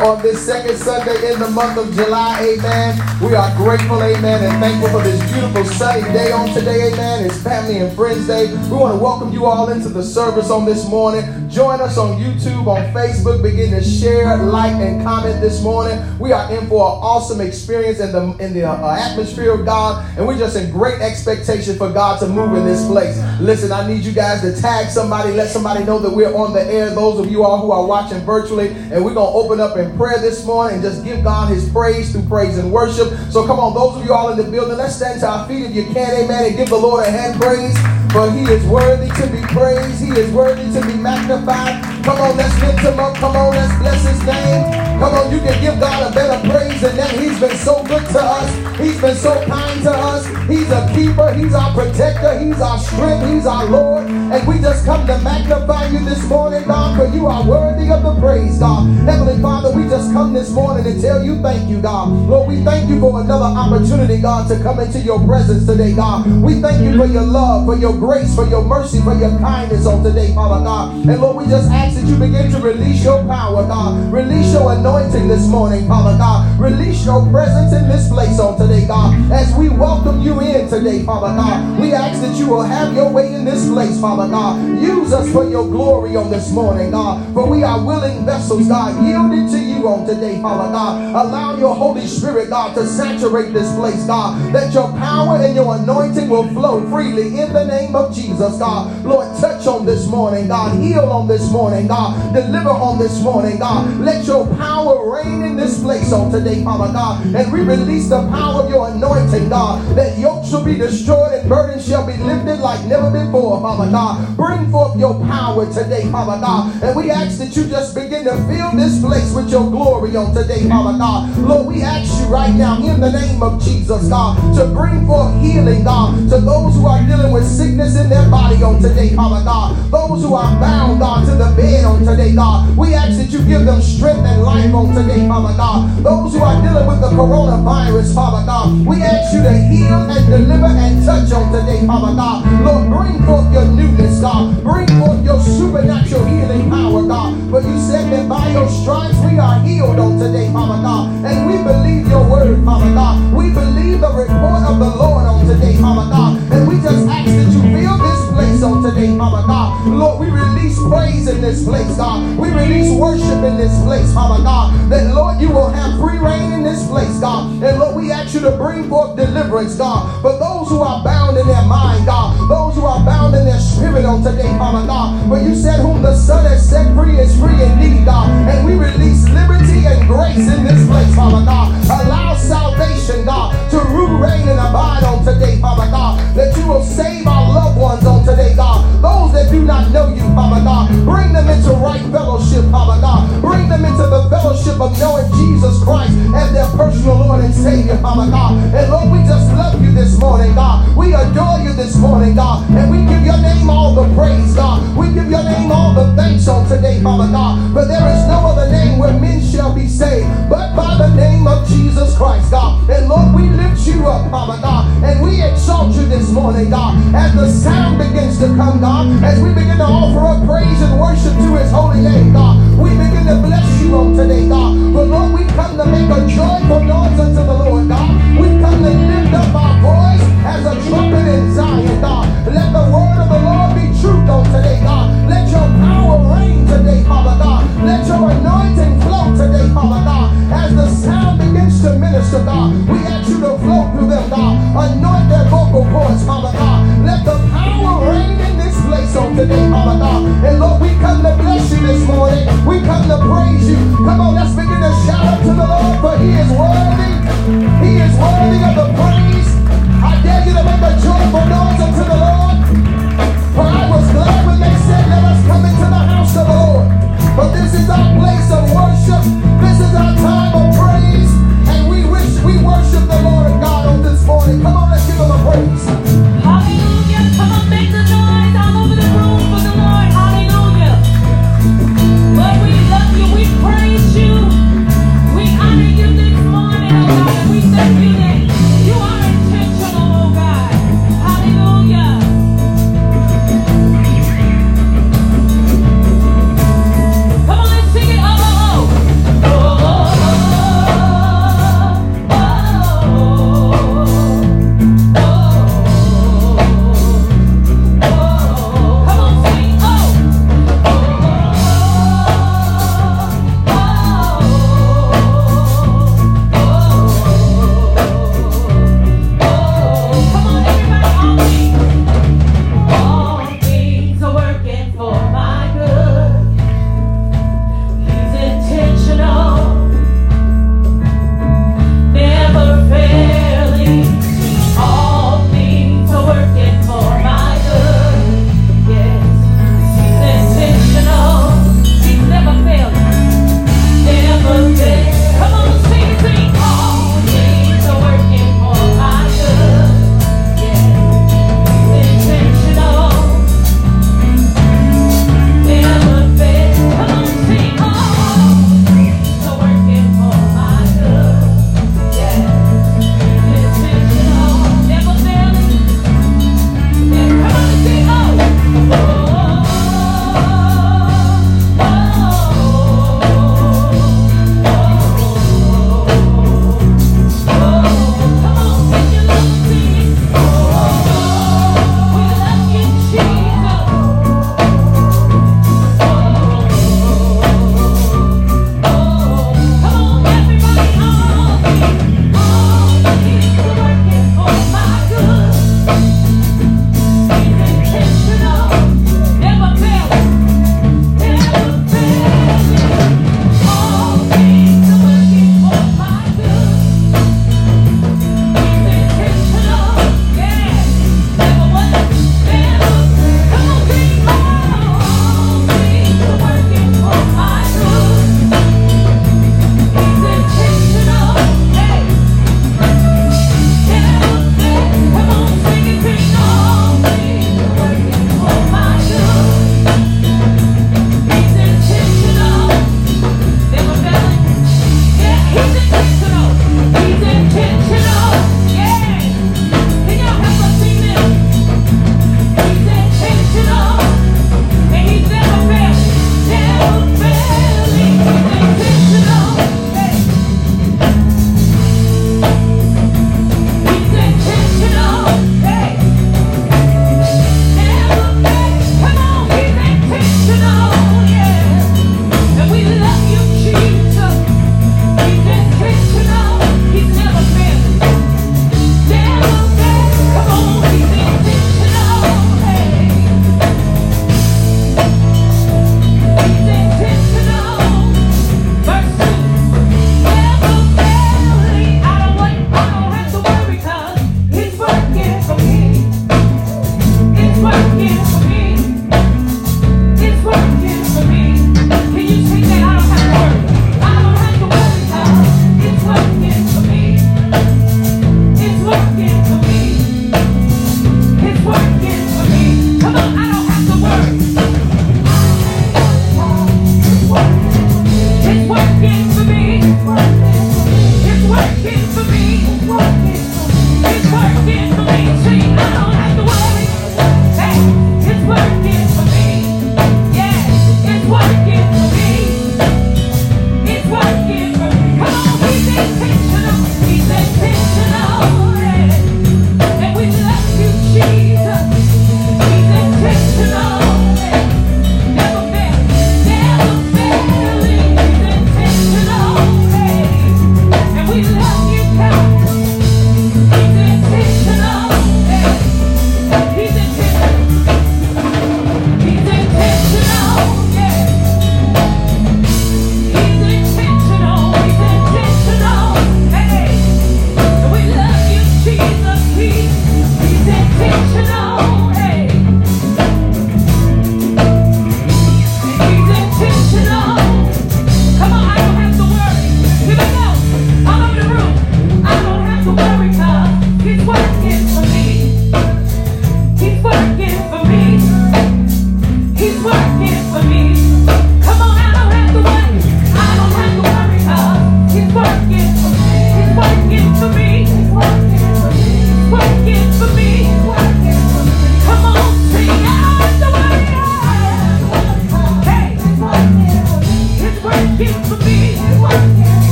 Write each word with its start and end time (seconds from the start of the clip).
on 0.00 0.22
this 0.22 0.44
second 0.44 0.76
Sunday 0.76 1.32
in 1.32 1.38
the 1.38 1.50
month 1.50 1.76
of 1.76 1.94
July, 1.94 2.40
amen. 2.40 2.98
We 3.20 3.34
are 3.34 3.54
grateful, 3.56 4.02
amen, 4.02 4.42
and 4.42 4.62
thankful 4.62 4.88
for 4.88 5.04
this 5.04 5.20
beautiful 5.30 5.64
sunny 5.64 6.02
day 6.12 6.32
on 6.32 6.48
today, 6.54 6.92
amen. 6.92 7.26
It's 7.26 7.36
Family 7.42 7.78
and 7.78 7.94
Friends 7.94 8.26
Day. 8.26 8.46
We 8.46 8.76
want 8.76 8.96
to 8.96 9.02
welcome 9.02 9.32
you 9.32 9.44
all 9.44 9.68
into 9.70 9.90
the 9.90 10.02
service 10.02 10.50
on 10.50 10.64
this 10.64 10.88
morning. 10.88 11.48
Join 11.50 11.80
us 11.80 11.98
on 11.98 12.18
YouTube, 12.18 12.66
on 12.66 12.92
Facebook. 12.94 13.42
Begin 13.42 13.72
to 13.72 13.84
share, 13.84 14.36
like, 14.38 14.72
and 14.72 15.02
comment 15.04 15.40
this 15.42 15.62
morning. 15.62 16.00
We 16.18 16.32
are 16.32 16.50
in 16.50 16.66
for 16.68 16.80
an 16.80 16.98
awesome 17.02 17.40
experience 17.40 18.00
in 18.00 18.12
the 18.12 18.36
in 18.38 18.54
the 18.54 18.64
uh, 18.64 18.96
atmosphere 18.96 19.52
of 19.52 19.66
God, 19.66 20.04
and 20.16 20.26
we're 20.26 20.38
just 20.38 20.56
in 20.56 20.70
great 20.70 21.02
expectation 21.02 21.76
for 21.76 21.92
God 21.92 22.18
to 22.20 22.28
move 22.28 22.56
in 22.56 22.64
this 22.64 22.86
place. 22.86 23.18
Listen, 23.40 23.70
I 23.70 23.86
need 23.86 24.04
you 24.04 24.12
guys 24.12 24.40
to 24.40 24.58
tag 24.58 24.88
somebody, 24.88 25.32
let 25.32 25.50
somebody 25.50 25.84
know 25.84 25.98
that 25.98 26.10
we're 26.10 26.34
on 26.34 26.54
the 26.54 26.64
air. 26.64 26.88
Those 26.90 27.20
of 27.20 27.30
you 27.30 27.44
all 27.44 27.60
who 27.60 27.70
are 27.70 27.84
watching 27.84 28.20
virtually, 28.20 28.68
and 28.68 29.04
we're 29.04 29.14
gonna 29.14 29.36
open 29.36 29.60
up 29.60 29.76
in 29.82 29.96
prayer 29.96 30.18
this 30.18 30.44
morning 30.44 30.74
and 30.74 30.82
just 30.82 31.04
give 31.04 31.24
God 31.24 31.52
His 31.52 31.68
praise 31.70 32.12
through 32.12 32.26
praise 32.26 32.58
and 32.58 32.72
worship. 32.72 33.08
So 33.30 33.46
come 33.46 33.58
on, 33.58 33.74
those 33.74 33.96
of 33.96 34.04
you 34.04 34.12
all 34.12 34.30
in 34.30 34.38
the 34.38 34.50
building, 34.50 34.76
let's 34.76 34.96
stand 34.96 35.20
to 35.20 35.28
our 35.28 35.48
feet 35.48 35.64
if 35.64 35.74
you 35.74 35.84
can, 35.92 36.24
amen, 36.24 36.46
and 36.46 36.56
give 36.56 36.68
the 36.68 36.76
Lord 36.76 37.06
a 37.06 37.10
hand 37.10 37.40
praise. 37.40 38.01
For 38.12 38.30
He 38.30 38.44
is 38.44 38.64
worthy 38.66 39.08
to 39.08 39.26
be 39.26 39.40
praised. 39.48 40.04
He 40.04 40.10
is 40.10 40.30
worthy 40.32 40.70
to 40.78 40.86
be 40.86 40.94
magnified. 40.94 41.82
Come 42.04 42.20
on, 42.20 42.36
let's 42.36 42.60
lift 42.60 42.80
Him 42.80 43.00
up. 43.00 43.16
Come 43.16 43.36
on, 43.36 43.54
let's 43.54 43.78
bless 43.80 44.04
His 44.06 44.22
name. 44.26 44.82
Come 45.00 45.14
on, 45.14 45.32
you 45.32 45.40
can 45.40 45.60
give 45.60 45.80
God 45.80 46.12
a 46.12 46.14
better 46.14 46.38
praise 46.48 46.80
than 46.80 46.94
that. 46.96 47.10
He's 47.18 47.40
been 47.40 47.56
so 47.56 47.82
good 47.84 48.06
to 48.12 48.22
us. 48.22 48.78
He's 48.78 49.00
been 49.00 49.16
so 49.16 49.44
kind 49.46 49.82
to 49.82 49.90
us. 49.90 50.26
He's 50.46 50.70
a 50.70 50.86
keeper. 50.94 51.32
He's 51.32 51.54
our 51.54 51.72
protector. 51.72 52.38
He's 52.38 52.60
our 52.60 52.78
strength. 52.78 53.32
He's 53.32 53.46
our 53.46 53.64
Lord. 53.64 54.06
And 54.06 54.46
we 54.46 54.60
just 54.60 54.84
come 54.84 55.06
to 55.06 55.18
magnify 55.18 55.88
you 55.88 56.04
this 56.04 56.22
morning, 56.28 56.64
God, 56.64 56.96
for 56.96 57.06
you 57.16 57.26
are 57.26 57.44
worthy 57.44 57.90
of 57.90 58.02
the 58.02 58.14
praise, 58.20 58.58
God. 58.58 58.86
Heavenly 59.04 59.40
Father, 59.42 59.74
we 59.74 59.84
just 59.88 60.12
come 60.12 60.32
this 60.32 60.50
morning 60.50 60.84
to 60.84 61.00
tell 61.00 61.22
you 61.22 61.40
thank 61.42 61.68
you, 61.68 61.80
God. 61.80 62.08
Lord, 62.08 62.48
we 62.48 62.62
thank 62.62 62.88
you 62.88 63.00
for 63.00 63.20
another 63.20 63.58
opportunity, 63.58 64.20
God, 64.20 64.48
to 64.48 64.62
come 64.62 64.80
into 64.80 65.00
your 65.00 65.18
presence 65.26 65.66
today, 65.66 65.94
God. 65.94 66.26
We 66.42 66.60
thank 66.60 66.82
you 66.82 66.96
for 66.96 67.06
your 67.06 67.22
love, 67.22 67.66
for 67.66 67.76
your 67.76 67.98
grace, 68.02 68.34
for 68.34 68.44
your 68.48 68.64
mercy, 68.64 69.00
for 69.00 69.14
your 69.14 69.30
kindness 69.38 69.86
on 69.86 70.02
today, 70.02 70.34
Father 70.34 70.64
God. 70.64 71.06
And 71.06 71.20
Lord, 71.20 71.36
we 71.36 71.46
just 71.46 71.70
ask 71.70 71.94
that 71.94 72.04
you 72.04 72.16
begin 72.16 72.50
to 72.50 72.58
release 72.58 73.04
your 73.04 73.22
power, 73.26 73.64
God. 73.64 74.12
Release 74.12 74.52
your 74.52 74.72
anointing 74.72 75.28
this 75.28 75.46
morning, 75.46 75.86
Father 75.86 76.18
God. 76.18 76.58
Release 76.58 77.06
your 77.06 77.22
presence 77.30 77.72
in 77.72 77.88
this 77.88 78.08
place 78.08 78.40
on 78.40 78.58
today, 78.58 78.88
God. 78.88 79.14
As 79.30 79.54
we 79.54 79.68
welcome 79.68 80.20
you 80.20 80.40
in 80.40 80.68
today, 80.68 81.04
Father 81.04 81.30
God, 81.36 81.78
we 81.78 81.92
ask 81.92 82.20
that 82.22 82.36
you 82.36 82.48
will 82.48 82.62
have 82.62 82.92
your 82.92 83.08
way 83.08 83.34
in 83.34 83.44
this 83.44 83.68
place, 83.68 84.00
Father 84.00 84.28
God. 84.28 84.58
Use 84.82 85.12
us 85.12 85.32
for 85.32 85.48
your 85.48 85.70
glory 85.70 86.16
on 86.16 86.28
this 86.28 86.50
morning, 86.50 86.90
God. 86.90 87.32
For 87.34 87.48
we 87.48 87.62
are 87.62 87.84
willing 87.84 88.26
vessels, 88.26 88.66
God, 88.66 89.06
yielded 89.06 89.48
to 89.52 89.58
you 89.58 89.86
on 89.86 90.08
today, 90.08 90.42
Father 90.42 90.72
God. 90.72 91.14
Allow 91.14 91.56
your 91.56 91.76
Holy 91.76 92.08
Spirit, 92.08 92.50
God, 92.50 92.74
to 92.74 92.84
saturate 92.84 93.54
this 93.54 93.72
place, 93.76 94.04
God. 94.06 94.52
That 94.52 94.74
your 94.74 94.90
power 94.98 95.36
and 95.36 95.54
your 95.54 95.76
anointing 95.76 96.28
will 96.28 96.48
flow 96.48 96.84
freely 96.90 97.38
in 97.38 97.52
the 97.52 97.64
name 97.64 97.91
of 97.94 98.14
Jesus, 98.14 98.58
God. 98.58 99.04
Lord, 99.04 99.26
touch 99.40 99.66
on 99.66 99.86
this 99.86 100.06
morning, 100.06 100.48
God. 100.48 100.80
Heal 100.80 101.00
on 101.10 101.28
this 101.28 101.50
morning, 101.50 101.86
God. 101.86 102.34
Deliver 102.34 102.70
on 102.70 102.98
this 102.98 103.20
morning, 103.22 103.58
God. 103.58 104.00
Let 104.00 104.26
your 104.26 104.46
power 104.56 105.10
reign 105.12 105.42
in 105.42 105.56
this 105.56 105.80
place 105.80 106.12
on 106.12 106.30
today, 106.32 106.62
Father 106.64 106.92
God. 106.92 107.24
And 107.34 107.52
we 107.52 107.60
release 107.60 108.08
the 108.08 108.26
power 108.28 108.62
of 108.62 108.70
your 108.70 108.88
anointing, 108.88 109.48
God. 109.48 109.96
That 109.96 110.18
yokes 110.18 110.50
shall 110.50 110.64
be 110.64 110.76
destroyed 110.76 111.32
and 111.32 111.48
burdens 111.48 111.86
shall 111.86 112.06
be 112.06 112.16
lifted 112.16 112.60
like 112.60 112.84
never 112.86 113.10
before, 113.10 113.60
Father 113.60 113.90
God. 113.90 114.36
Bring 114.36 114.70
forth 114.70 114.98
your 114.98 115.18
power 115.26 115.66
today, 115.72 116.10
Father 116.10 116.40
God. 116.40 116.82
And 116.82 116.96
we 116.96 117.10
ask 117.10 117.38
that 117.38 117.56
you 117.56 117.66
just 117.68 117.94
begin 117.94 118.24
to 118.24 118.36
fill 118.48 118.72
this 118.72 119.00
place 119.00 119.32
with 119.34 119.50
your 119.50 119.68
glory 119.70 120.16
on 120.16 120.34
today, 120.34 120.68
Father 120.68 120.98
God. 120.98 121.38
Lord, 121.38 121.66
we 121.66 121.82
ask 121.82 122.20
you 122.20 122.28
right 122.28 122.54
now 122.54 122.78
in 122.82 123.00
the 123.00 123.10
name 123.10 123.42
of 123.42 123.62
Jesus, 123.62 124.08
God, 124.08 124.36
to 124.56 124.66
bring 124.66 125.06
forth 125.06 125.40
healing, 125.42 125.84
God, 125.84 126.14
to 126.30 126.40
those 126.40 126.74
who 126.74 126.86
are 126.86 127.04
dealing 127.06 127.32
with 127.32 127.46
sickness 127.46 127.81
in 127.82 128.08
their 128.08 128.30
body 128.30 128.62
on 128.62 128.80
today, 128.80 129.10
Father 129.10 129.42
God. 129.44 129.74
Those 129.90 130.22
who 130.22 130.34
are 130.34 130.54
bound, 130.60 131.00
God, 131.00 131.26
to 131.26 131.34
the 131.34 131.50
bed 131.58 131.84
on 131.84 132.06
today, 132.06 132.32
God. 132.32 132.76
We 132.76 132.94
ask 132.94 133.18
that 133.18 133.30
you 133.34 133.42
give 133.42 133.66
them 133.66 133.82
strength 133.82 134.22
and 134.22 134.42
life 134.42 134.72
on 134.72 134.94
today, 134.94 135.26
Father 135.26 135.56
God. 135.56 135.90
Those 135.98 136.32
who 136.32 136.40
are 136.40 136.62
dealing 136.62 136.86
with 136.86 137.00
the 137.00 137.10
coronavirus, 137.10 138.14
Father 138.14 138.46
God, 138.46 138.86
we 138.86 139.02
ask 139.02 139.34
you 139.34 139.42
to 139.42 139.50
heal 139.50 139.98
and 139.98 140.22
deliver 140.30 140.70
and 140.70 141.04
touch 141.04 141.32
on 141.32 141.50
today, 141.50 141.84
Father 141.84 142.14
God. 142.14 142.46
Lord, 142.62 142.86
bring 142.86 143.18
forth 143.26 143.52
your 143.52 143.66
newness, 143.66 144.20
God. 144.20 144.62
Bring 144.62 144.86
forth 145.02 145.24
your 145.24 145.40
supernatural 145.42 146.24
healing 146.24 146.70
power, 146.70 147.02
God. 147.02 147.34
But 147.50 147.64
you 147.66 147.78
said 147.82 148.12
that 148.14 148.28
by 148.28 148.54
your 148.54 148.68
stripes 148.70 149.18
we 149.26 149.42
are 149.42 149.58
healed 149.66 149.98
on 149.98 150.22
today, 150.22 150.46
Father 150.54 150.80
God. 150.82 151.10
And 151.26 151.50
we 151.50 151.58
believe 151.58 152.06
your 152.06 152.22
word, 152.30 152.64
Father 152.64 152.94
God. 152.94 153.34
We 153.34 153.50
believe 153.50 154.00
the 154.00 154.12
report 154.14 154.62
of 154.70 154.78
the 154.78 154.90
Lord 154.94 155.26
on 155.26 155.46
today, 155.46 155.74
Father 155.82 156.08
God. 156.08 156.38
And 156.52 156.68
we 156.68 156.76
just 156.76 157.08
ask 157.08 157.26
that 157.26 157.52
you 157.52 157.71
fill 157.72 157.98
this 157.98 158.22
place 158.32 158.62
on 158.62 158.82
today, 158.82 159.16
Father 159.16 159.46
God. 159.46 159.88
Lord, 159.88 160.20
we 160.20 160.28
release 160.30 160.78
praise 160.88 161.28
in 161.28 161.40
this 161.40 161.64
place, 161.64 161.96
God. 161.96 162.38
We 162.38 162.48
release 162.50 162.92
worship 162.92 163.42
in 163.42 163.56
this 163.56 163.72
place, 163.82 164.12
Father 164.12 164.42
God. 164.42 164.90
That, 164.90 165.14
Lord, 165.14 165.40
you 165.40 165.48
will 165.48 165.68
have 165.68 165.98
free 165.98 166.18
reign 166.18 166.52
in 166.52 166.62
this 166.62 166.86
place, 166.86 167.18
God. 167.20 167.50
And, 167.62 167.78
Lord, 167.78 167.96
we 167.96 168.12
ask 168.12 168.34
you 168.34 168.40
to 168.40 168.52
bring 168.52 168.88
forth 168.88 169.16
deliverance, 169.16 169.76
God. 169.76 170.22
For 170.22 170.38
those 170.38 170.68
who 170.68 170.80
are 170.80 171.02
bound 171.02 171.36
in 171.38 171.46
their 171.46 171.64
mind, 171.64 172.06
God. 172.06 172.36
Those 172.48 172.74
who 172.74 172.84
are 172.84 173.04
bound 173.04 173.34
in 173.34 173.44
their 173.44 173.60
spirit 173.60 174.04
on 174.04 174.22
today, 174.22 174.48
Father 174.58 174.86
God. 174.86 175.28
But 175.28 175.42
you 175.42 175.54
said, 175.54 175.80
whom 175.80 176.02
the 176.02 176.14
Son 176.14 176.44
has 176.44 176.68
set 176.68 176.94
free 176.94 177.18
is 177.18 177.38
free 177.38 177.60
indeed, 177.62 178.04
God. 178.04 178.28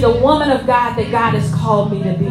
The 0.00 0.10
woman 0.10 0.50
of 0.50 0.66
God 0.66 0.94
that 0.96 1.10
God 1.10 1.34
has 1.34 1.52
called 1.54 1.92
me 1.92 2.02
to 2.02 2.14
be. 2.14 2.28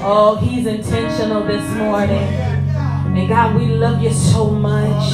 Oh, 0.00 0.38
He's 0.42 0.66
intentional 0.66 1.44
this 1.44 1.64
morning. 1.76 2.18
And 2.18 3.28
God, 3.28 3.54
we 3.54 3.66
love 3.66 4.02
you 4.02 4.10
so 4.10 4.50
much. 4.50 5.12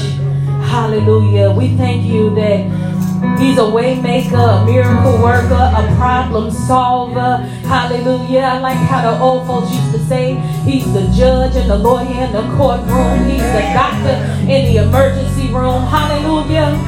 Hallelujah. 0.70 1.50
We 1.50 1.76
thank 1.76 2.04
you 2.04 2.32
that 2.36 3.38
He's 3.38 3.58
a 3.58 3.68
way 3.68 4.00
maker, 4.00 4.36
a 4.36 4.64
miracle 4.64 5.20
worker, 5.20 5.72
a 5.74 5.94
problem 5.96 6.52
solver. 6.52 7.38
Hallelujah. 7.66 8.40
I 8.40 8.58
like 8.60 8.76
how 8.76 9.10
the 9.10 9.20
old 9.20 9.46
folks 9.46 9.72
used 9.72 9.92
to 9.92 9.98
say, 10.06 10.34
He's 10.64 10.90
the 10.92 11.10
judge 11.16 11.56
and 11.56 11.68
the 11.68 11.76
lawyer 11.76 12.26
in 12.26 12.32
the 12.32 12.42
courtroom. 12.56 13.24
He's 13.28 13.42
the 13.42 13.66
doctor 13.74 14.14
in 14.42 14.72
the 14.72 14.84
emergency 14.84 15.52
room. 15.52 15.82
Hallelujah. 15.82 16.78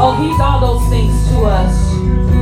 Oh, 0.00 0.18
He's 0.20 0.40
all 0.40 0.60
those 0.60 0.90
things 0.90 1.14
to 1.30 1.44
us. 1.44 1.87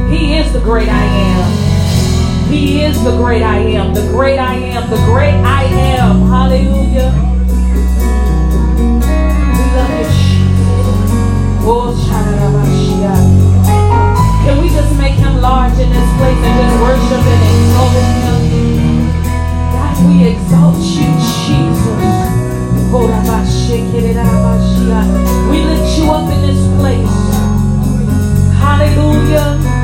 He 0.08 0.38
is 0.38 0.52
the 0.52 0.60
great 0.60 0.88
I 0.88 1.04
am. 1.04 2.50
He 2.50 2.82
is 2.82 3.02
the 3.02 3.16
great 3.16 3.42
I 3.42 3.58
am. 3.58 3.92
The 3.92 4.06
great 4.12 4.38
I 4.38 4.54
am. 4.54 4.88
The 4.88 4.96
great 5.06 5.34
I 5.34 5.64
am. 5.64 6.28
Hallelujah. 6.28 7.12
Oh, 11.68 11.90
Can 14.44 14.62
we 14.62 14.68
just 14.68 14.96
make 14.96 15.14
him 15.14 15.40
large 15.40 15.72
in 15.78 15.90
this 15.90 16.10
place 16.18 16.38
and 16.38 16.54
just 16.62 16.76
worship 16.80 17.26
and 17.26 17.42
exalt 17.50 17.92
him? 17.98 19.10
God, 19.74 19.96
we 20.06 20.28
exalt 20.30 20.78
you, 20.78 21.10
Jesus. 21.42 21.98
We 25.50 25.58
lift 25.64 25.98
you 25.98 26.10
up 26.12 26.30
in 26.32 26.40
this 26.46 26.62
place. 26.78 27.10
Hallelujah. 28.62 29.75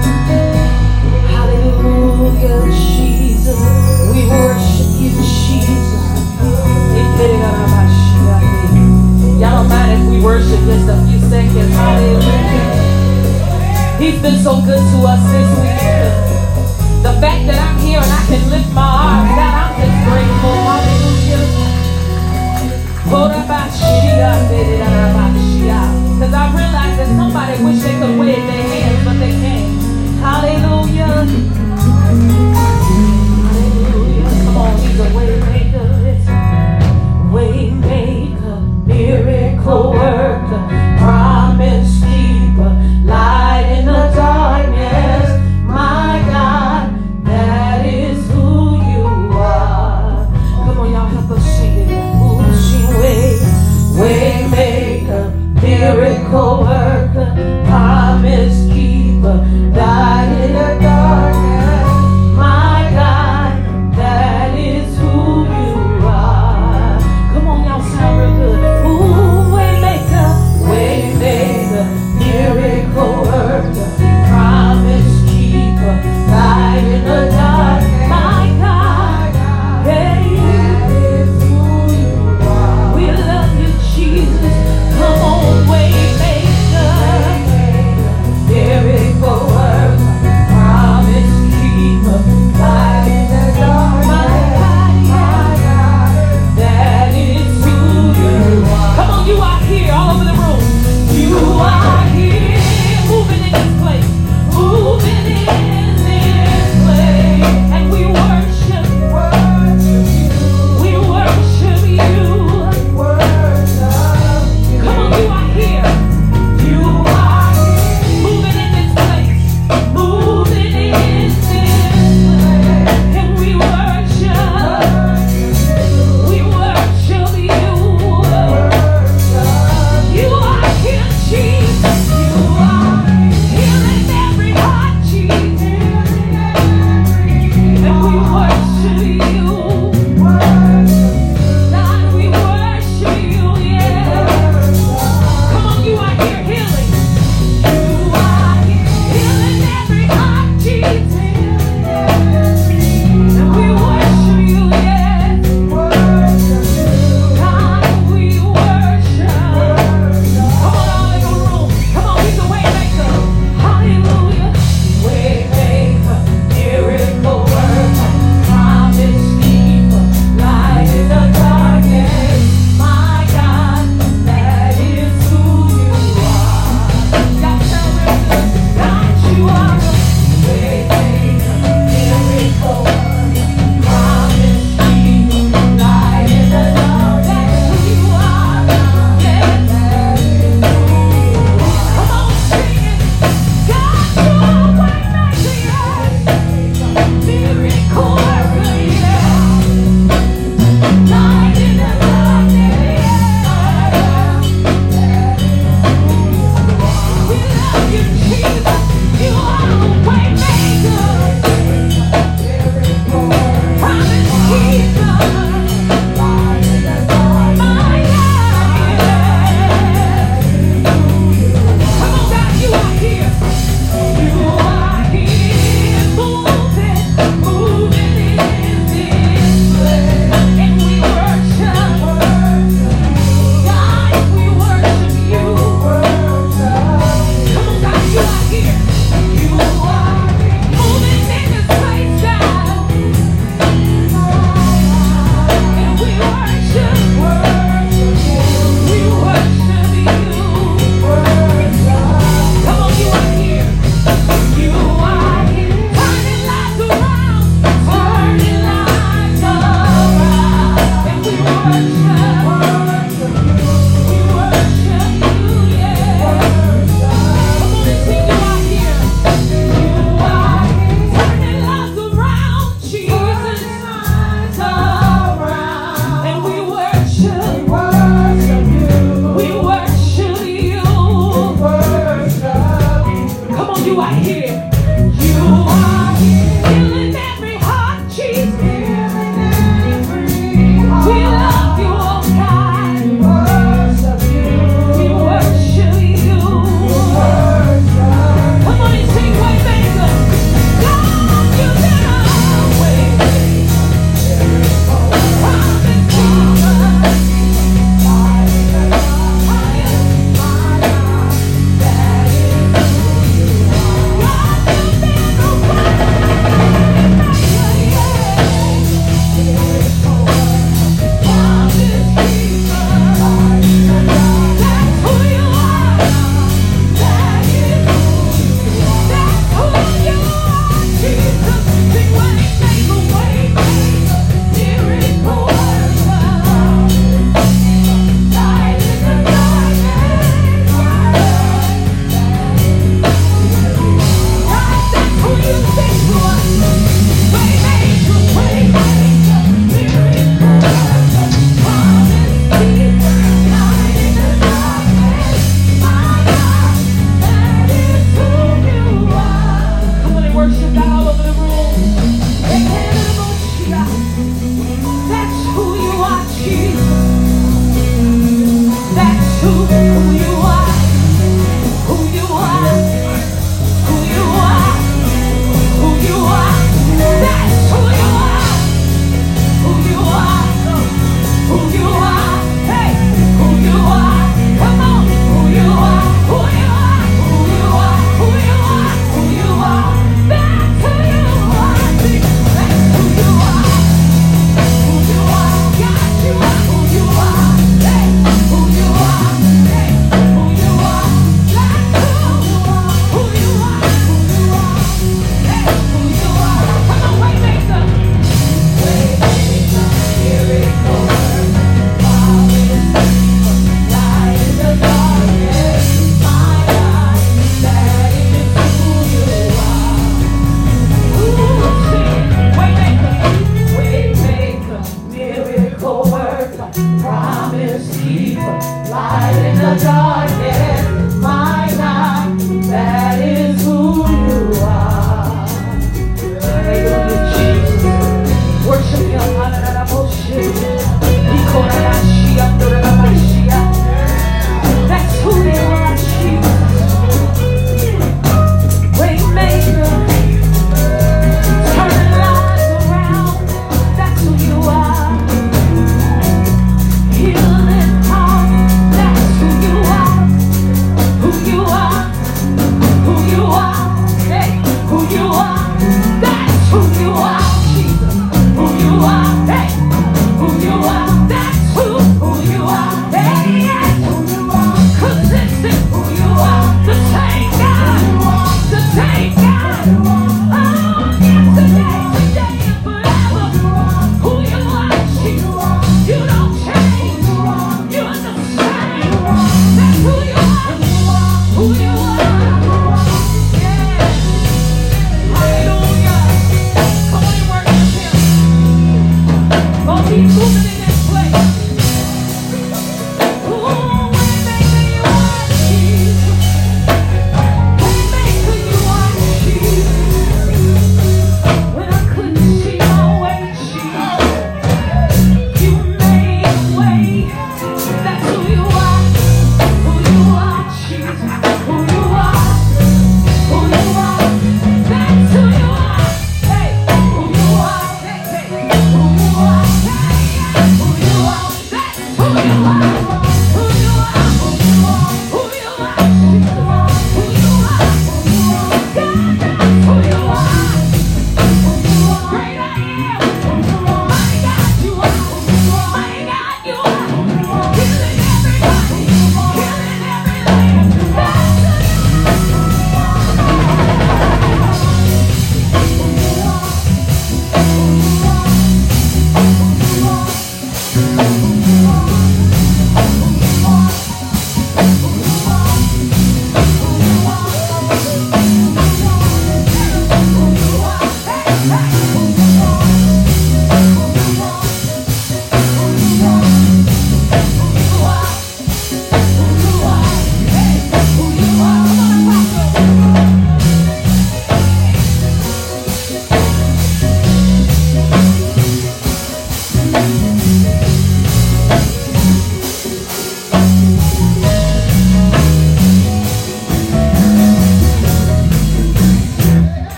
Wish 27.65 27.83
they 27.83 27.99
could 27.99 28.19
wave 28.19 28.37
their 28.37 28.62
hands, 28.62 29.05
but 29.05 29.19
they 29.19 29.31
can't. 29.31 29.83
Hallelujah. 30.21 31.72
Hallelujah. 33.47 34.31
Come 34.45 34.57
on, 34.57 34.73
he's 34.79 34.99
a 34.99 35.03
way 37.33 37.71
maker. 37.71 38.61
Miracle 38.87 39.93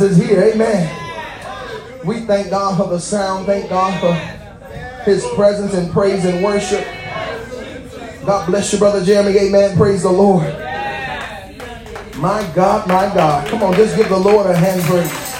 is 0.00 0.16
here. 0.16 0.42
Amen. 0.42 0.96
We 2.04 2.20
thank 2.20 2.50
God 2.50 2.76
for 2.76 2.88
the 2.88 2.98
sound. 2.98 3.46
Thank 3.46 3.68
God 3.68 4.00
for 4.00 4.14
his 5.04 5.26
presence 5.34 5.74
and 5.74 5.90
praise 5.92 6.24
and 6.24 6.44
worship. 6.44 6.86
God 8.24 8.46
bless 8.46 8.72
you, 8.72 8.78
Brother 8.78 9.04
Jeremy. 9.04 9.38
Amen. 9.38 9.76
Praise 9.76 10.02
the 10.02 10.10
Lord. 10.10 10.46
My 12.16 12.50
God, 12.54 12.86
my 12.86 13.12
God. 13.14 13.48
Come 13.48 13.62
on, 13.62 13.74
just 13.74 13.96
give 13.96 14.08
the 14.08 14.18
Lord 14.18 14.46
a 14.46 14.56
hand 14.56 14.82
praise. 14.82 15.30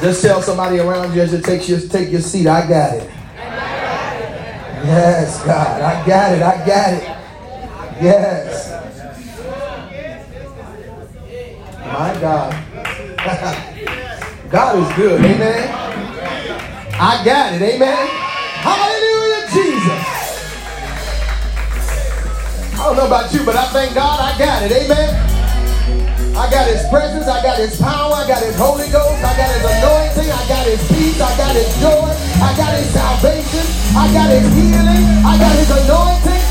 Just 0.00 0.22
tell 0.22 0.42
somebody 0.42 0.78
around 0.78 1.14
you 1.14 1.22
as 1.22 1.42
take 1.42 1.68
your, 1.68 1.80
take 1.80 2.10
your 2.10 2.20
seat, 2.20 2.46
I 2.46 2.68
got 2.68 2.96
it. 2.96 3.10
Yes, 4.84 5.42
God, 5.44 5.80
I 5.80 6.06
got 6.06 6.32
it, 6.34 6.42
I 6.42 6.66
got 6.66 6.94
it. 6.94 7.15
good. 14.96 15.20
Amen. 15.20 15.68
I 16.96 17.20
got 17.20 17.52
it. 17.52 17.60
Amen. 17.60 18.08
Hallelujah, 18.64 19.44
Jesus. 19.52 20.00
I 22.72 22.80
don't 22.80 22.96
know 22.96 23.06
about 23.06 23.28
you, 23.28 23.44
but 23.44 23.56
I 23.56 23.68
thank 23.76 23.92
God 23.94 24.16
I 24.24 24.32
got 24.40 24.64
it. 24.64 24.72
Amen. 24.72 25.12
I 26.32 26.48
got 26.48 26.64
his 26.64 26.80
presence. 26.88 27.28
I 27.28 27.42
got 27.44 27.60
his 27.60 27.76
power. 27.76 28.16
I 28.16 28.24
got 28.26 28.40
his 28.40 28.56
Holy 28.56 28.88
Ghost. 28.88 29.20
I 29.20 29.36
got 29.36 29.52
his 29.52 29.64
anointing. 29.68 30.32
I 30.32 30.42
got 30.48 30.64
his 30.64 30.80
peace. 30.88 31.20
I 31.20 31.32
got 31.36 31.52
his 31.52 31.68
joy. 31.76 32.08
I 32.40 32.56
got 32.56 32.72
his 32.72 32.88
salvation. 32.88 33.68
I 33.92 34.08
got 34.16 34.32
his 34.32 34.48
healing. 34.56 35.04
I 35.28 35.36
got 35.36 35.52
his 35.60 35.70
anointing. 35.76 36.44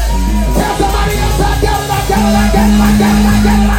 Tell 0.53 0.73
somebody 0.77 1.17
else 1.17 1.41
I 1.41 1.53
got 1.65 1.81
it. 1.81 1.89
I 1.89 2.01
got 2.13 2.21
it. 2.21 2.37
I 2.37 2.45
got 2.53 2.69
it. 2.69 2.77
I 2.77 2.91
got 2.93 3.09
it. 3.09 3.25
I 3.25 3.37
got 3.41 3.69
it. 3.71 3.74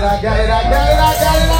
it, 0.00 0.04
I 0.04 0.22
got 0.22 0.40
it, 0.40 0.50
I 0.50 0.62
got 0.62 0.70
it, 0.70 0.72
I 0.72 0.96
got 0.96 1.16
it. 1.16 1.20
I 1.20 1.46
got 1.48 1.54
it. 1.56 1.59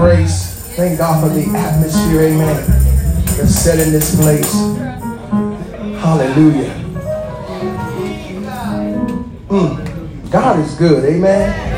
Grace. 0.00 0.56
Thank 0.76 0.98
God 0.98 1.20
for 1.22 1.28
the 1.28 1.44
atmosphere, 1.58 2.22
amen, 2.22 2.66
that's 3.36 3.54
set 3.54 3.78
in 3.78 3.92
this 3.92 4.16
place. 4.16 4.50
Hallelujah. 6.00 6.72
Mm. 9.48 10.30
God 10.30 10.58
is 10.60 10.74
good, 10.76 11.04
amen. 11.04 11.68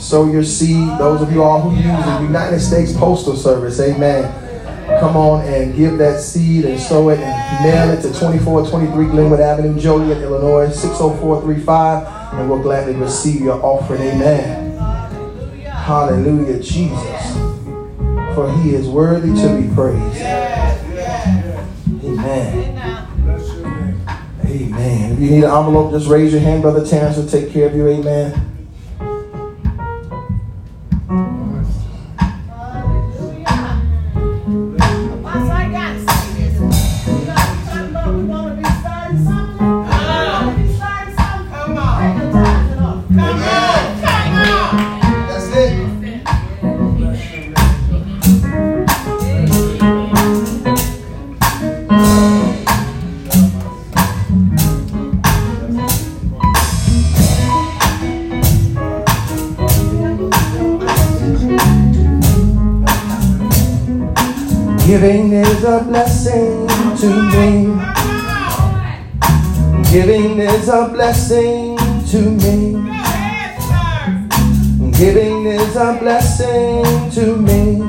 Sow 0.00 0.30
your 0.30 0.42
seed. 0.42 0.88
Those 0.98 1.22
of 1.22 1.32
you 1.32 1.42
all 1.42 1.60
who 1.60 1.76
use 1.76 2.04
the 2.04 2.22
United 2.22 2.60
States 2.60 2.92
Postal 2.92 3.36
Service, 3.36 3.78
amen. 3.80 4.48
Come 4.98 5.16
on 5.16 5.44
and 5.46 5.76
give 5.76 5.98
that 5.98 6.20
seed 6.20 6.64
and 6.64 6.80
sow 6.80 7.10
it 7.10 7.20
and 7.20 7.64
mail 7.64 7.90
it 7.90 8.02
to 8.02 8.08
2423 8.08 9.06
Glenwood 9.06 9.40
Avenue, 9.40 9.78
Joliet, 9.78 10.18
Illinois, 10.22 10.70
60435, 10.70 12.34
and 12.34 12.50
we'll 12.50 12.62
gladly 12.62 12.94
receive 12.94 13.40
your 13.40 13.64
offering, 13.64 14.00
amen. 14.00 14.76
Hallelujah, 15.66 16.60
Jesus 16.60 17.50
for 18.34 18.50
he 18.58 18.74
is 18.74 18.88
worthy 18.88 19.34
to 19.34 19.60
be 19.60 19.74
praised. 19.74 20.22
Amen. 22.04 22.78
Amen. 24.46 25.12
If 25.12 25.20
you 25.20 25.30
need 25.30 25.44
an 25.44 25.50
envelope, 25.50 25.92
just 25.92 26.08
raise 26.08 26.32
your 26.32 26.40
hand. 26.40 26.62
Brother 26.62 26.86
Terrence 26.86 27.16
will 27.16 27.28
take 27.28 27.52
care 27.52 27.68
of 27.68 27.74
you. 27.74 27.86
Amen. 27.88 28.49
A 70.80 70.88
blessing 70.88 71.76
to 72.10 72.20
me. 72.40 72.72
Giving 74.92 75.44
is 75.44 75.76
a 75.76 75.98
blessing 76.00 77.10
to 77.10 77.36
me. 77.36 77.80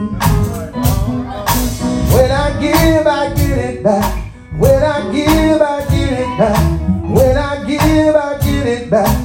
When 2.12 2.32
I 2.32 2.60
give, 2.60 3.08
I 3.08 3.34
get 3.34 3.58
it 3.58 3.84
back. 3.84 4.34
When 4.58 4.84
I 4.84 5.10
give, 5.14 5.62
I 5.62 5.86
get 5.90 6.20
it 6.20 6.38
back. 6.38 6.82
When 7.10 7.38
I 7.38 7.66
give, 7.66 8.16
I 8.16 8.38
get 8.44 8.68
it 8.68 8.90
back. 8.90 9.16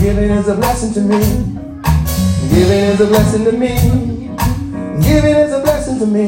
Giving 0.00 0.30
is 0.30 0.48
a 0.48 0.56
blessing 0.56 0.92
to 0.94 1.00
me. 1.00 1.20
Giving 2.50 2.84
is 2.90 3.00
a 3.00 3.06
blessing 3.06 3.44
to 3.44 3.52
me. 3.52 3.74
Giving 5.00 5.36
is 5.36 5.52
a 5.52 5.60
blessing 5.62 5.98
to 6.00 6.06
me. 6.06 6.26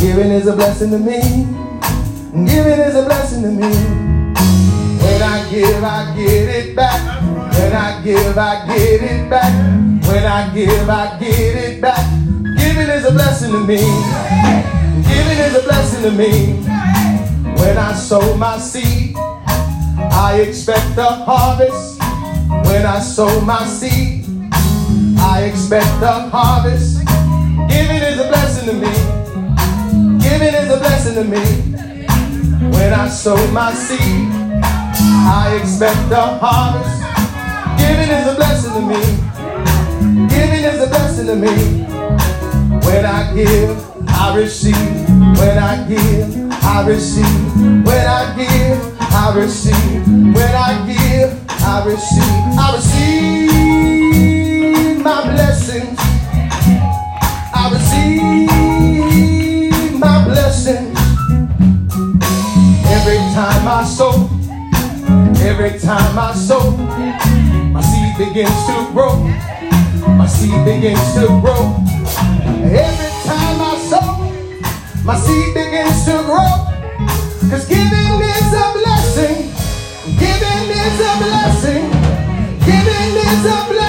Giving 0.00 0.32
is 0.32 0.46
a 0.48 0.56
blessing 0.56 0.90
to 0.90 0.98
me. 0.98 1.20
Giving 2.50 2.80
is 2.80 2.96
a 2.96 3.04
blessing 3.04 3.42
to 3.42 3.48
me. 3.48 4.11
When 5.22 5.30
I 5.30 5.50
give, 5.50 5.84
I 5.84 6.16
get 6.16 6.48
it 6.48 6.74
back. 6.74 7.22
When 7.54 7.72
I 7.72 8.02
give, 8.02 8.36
I 8.36 8.66
get 8.66 9.02
it 9.02 9.30
back. 9.30 9.52
When 10.08 10.24
I 10.24 10.52
give, 10.52 10.90
I 10.90 11.16
get 11.20 11.54
it 11.64 11.80
back. 11.80 12.10
Giving 12.58 12.88
is 12.88 13.04
a 13.04 13.12
blessing 13.12 13.52
to 13.52 13.60
me. 13.60 13.78
Giving 15.06 15.38
is 15.38 15.54
a 15.54 15.62
blessing 15.62 16.02
to 16.02 16.10
me. 16.10 16.54
When 17.54 17.78
I 17.78 17.92
sow 17.92 18.36
my 18.36 18.58
seed, 18.58 19.14
I 19.16 20.44
expect 20.44 20.98
a 20.98 21.04
harvest. 21.04 22.00
When 22.66 22.84
I 22.84 22.98
sow 22.98 23.40
my 23.42 23.64
seed, 23.64 24.26
I 25.20 25.44
expect 25.44 26.02
a 26.02 26.30
harvest. 26.34 26.98
Giving 27.68 28.02
is 28.02 28.18
a 28.18 28.26
blessing 28.26 28.66
to 28.70 28.74
me. 28.74 30.18
Giving 30.18 30.52
is 30.52 30.68
a 30.68 30.78
blessing 30.78 31.14
blessing 31.14 31.14
to 31.14 31.24
me. 31.24 32.68
When 32.72 32.92
I 32.92 33.08
sow 33.08 33.36
my 33.52 33.72
seed, 33.72 34.41
I 35.24 35.56
expect 35.60 36.10
a 36.10 36.38
harvest. 36.40 37.00
Giving 37.78 38.10
is 38.10 38.26
a 38.26 38.34
blessing 38.34 38.72
to 38.74 38.80
me. 38.80 39.00
Giving 40.28 40.64
is 40.64 40.80
a 40.82 40.86
blessing 40.88 41.26
to 41.26 41.36
me. 41.36 41.84
When 42.86 43.04
I 43.06 43.32
give, 43.34 43.78
I 44.08 44.34
receive. 44.36 44.74
When 45.38 45.58
I 45.58 45.84
give, 45.88 46.50
I 46.64 46.84
receive. 46.86 47.46
When 47.86 48.06
I 48.06 48.34
give, 48.36 49.00
I 49.00 49.32
receive. 49.36 50.06
When 50.06 50.54
I 50.54 50.84
give, 50.86 51.32
I 51.48 51.84
receive. 51.84 52.58
I 52.58 52.74
receive 52.76 53.50
my 55.02 55.22
blessings. 55.22 55.98
I 57.54 57.70
receive 57.72 58.50
my 60.00 60.24
blessings. 60.24 60.98
Every 62.86 63.18
time 63.34 63.66
I 63.68 63.84
sow, 63.84 64.11
every 65.52 65.78
time 65.78 66.18
I 66.18 66.32
sow, 66.32 66.70
my 67.74 67.82
seed 67.82 68.16
begins 68.16 68.66
to 68.68 68.88
grow. 68.92 69.16
My 70.16 70.26
seed 70.26 70.64
begins 70.64 71.12
to 71.14 71.26
grow. 71.42 71.76
Every 72.64 73.12
time 73.28 73.58
I 73.60 73.74
sow, 73.90 74.08
my 75.04 75.16
seed 75.18 75.52
begins 75.52 76.04
to 76.06 76.14
grow. 76.24 76.52
Cause 77.50 77.68
giving 77.68 78.16
is 78.36 78.52
a 78.64 78.66
blessing. 78.78 79.36
Giving 80.22 80.66
is 80.84 80.98
a 81.10 81.14
blessing. 81.22 81.84
Giving 82.64 83.12
is 83.28 83.44
a 83.44 83.58
blessing 83.68 83.81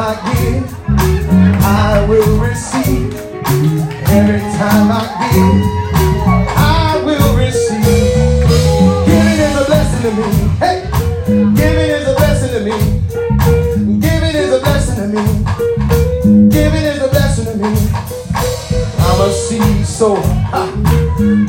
I 0.00 0.14
give, 0.30 0.64
I 1.64 2.06
will 2.08 2.38
receive. 2.38 3.12
Every 4.08 4.38
time 4.56 4.92
I 4.92 5.02
give, 5.32 5.62
I 6.56 7.02
will 7.04 7.36
receive. 7.36 7.82
Giving 9.06 9.40
is 9.42 9.56
a 9.60 9.64
blessing 9.66 10.02
to 10.02 10.10
me. 10.16 10.28
Hey, 10.62 10.86
giving 11.26 11.90
is 11.90 12.06
a 12.06 12.14
blessing 12.14 12.50
to 12.50 12.60
me. 12.60 13.98
Giving 13.98 14.36
is 14.36 14.52
a 14.52 14.60
blessing 14.60 14.96
to 14.96 15.08
me. 15.08 16.48
Giving 16.48 16.84
is 16.84 17.02
a 17.02 17.08
blessing 17.08 17.44
to 17.46 17.56
me. 17.56 17.74
I'm 19.00 19.20
a 19.20 19.32
seed 19.32 19.84
sower. 19.84 20.22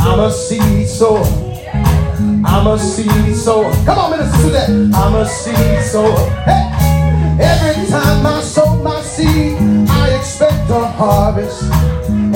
I'm 0.02 0.20
a 0.22 0.32
seed 0.32 0.88
sower. 0.88 1.24
I'm 2.46 2.66
a 2.66 2.80
seed 2.80 3.36
sower. 3.36 3.72
Come 3.86 4.00
on, 4.00 4.10
Minister 4.10 4.38
Suzette. 4.40 4.70
I'm 4.96 5.14
a 5.14 5.26
seed 5.28 5.84
sower. 5.84 6.18
Hey. 6.46 6.69
Harvest. 11.00 12.29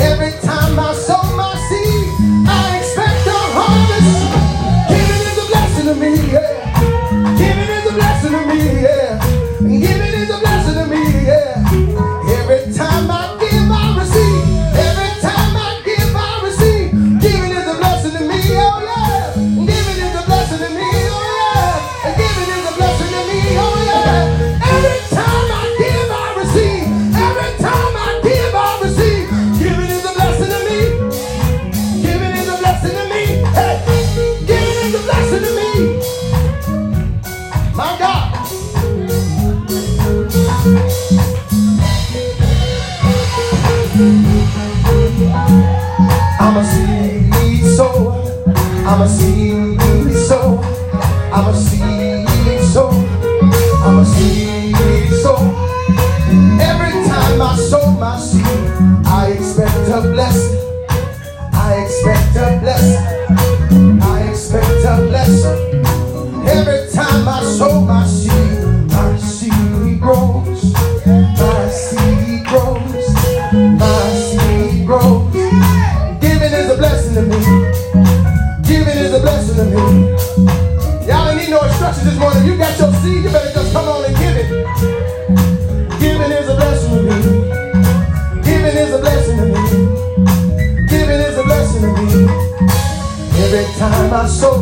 Every 93.64 93.80
time 93.80 94.14
I 94.14 94.28
sow, 94.28 94.62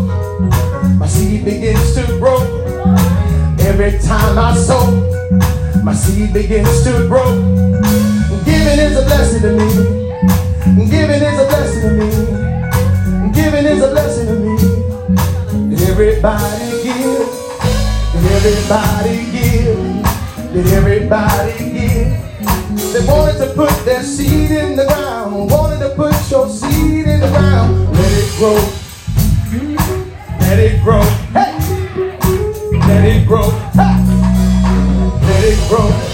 my 1.00 1.08
seed 1.08 1.44
begins 1.44 1.96
to 1.96 2.06
grow. 2.20 2.38
Every 3.62 3.98
time 3.98 4.38
I 4.38 4.56
sow, 4.56 4.92
my 5.84 5.92
seed 5.92 6.32
begins 6.32 6.84
to 6.84 7.08
grow. 7.08 7.34
Giving 8.46 8.78
is 8.78 8.96
a 8.96 9.02
blessing 9.02 9.42
to 9.42 9.52
me. 9.58 10.88
Giving 10.88 11.24
is 11.24 11.40
a 11.40 11.46
blessing 11.50 11.82
to 11.82 11.90
me. 11.98 13.34
Giving 13.34 13.66
is 13.66 13.82
a 13.82 13.90
blessing 13.90 14.28
to 14.28 14.36
me. 14.36 15.76
Did 15.76 15.90
everybody 15.90 16.84
give? 16.84 17.28
Did 18.14 18.26
everybody 18.38 19.32
give? 19.32 20.54
Did 20.54 20.68
everybody 20.78 21.58
give? 21.58 22.94
They 22.94 23.06
wanted 23.08 23.40
to 23.40 23.52
put 23.56 23.72
their 23.84 24.04
seed 24.04 24.52
in 24.52 24.76
the 24.76 24.86
ground. 24.86 25.50
Wanted 25.50 25.80
to 25.80 25.96
put 25.96 26.14
your 26.30 26.48
seed 26.48 27.08
in 27.08 27.20
the 27.20 27.30
ground. 27.30 27.92
Let 27.94 28.12
it 28.12 28.38
grow. 28.38 28.81
Let 30.52 30.60
it 30.60 30.84
grow. 30.84 31.02
Hey! 31.32 31.58
Let 32.86 33.06
it 33.06 33.26
grow. 33.26 33.52
Ha! 33.52 35.22
Let 35.24 35.44
it 35.46 35.70
grow. 35.70 36.11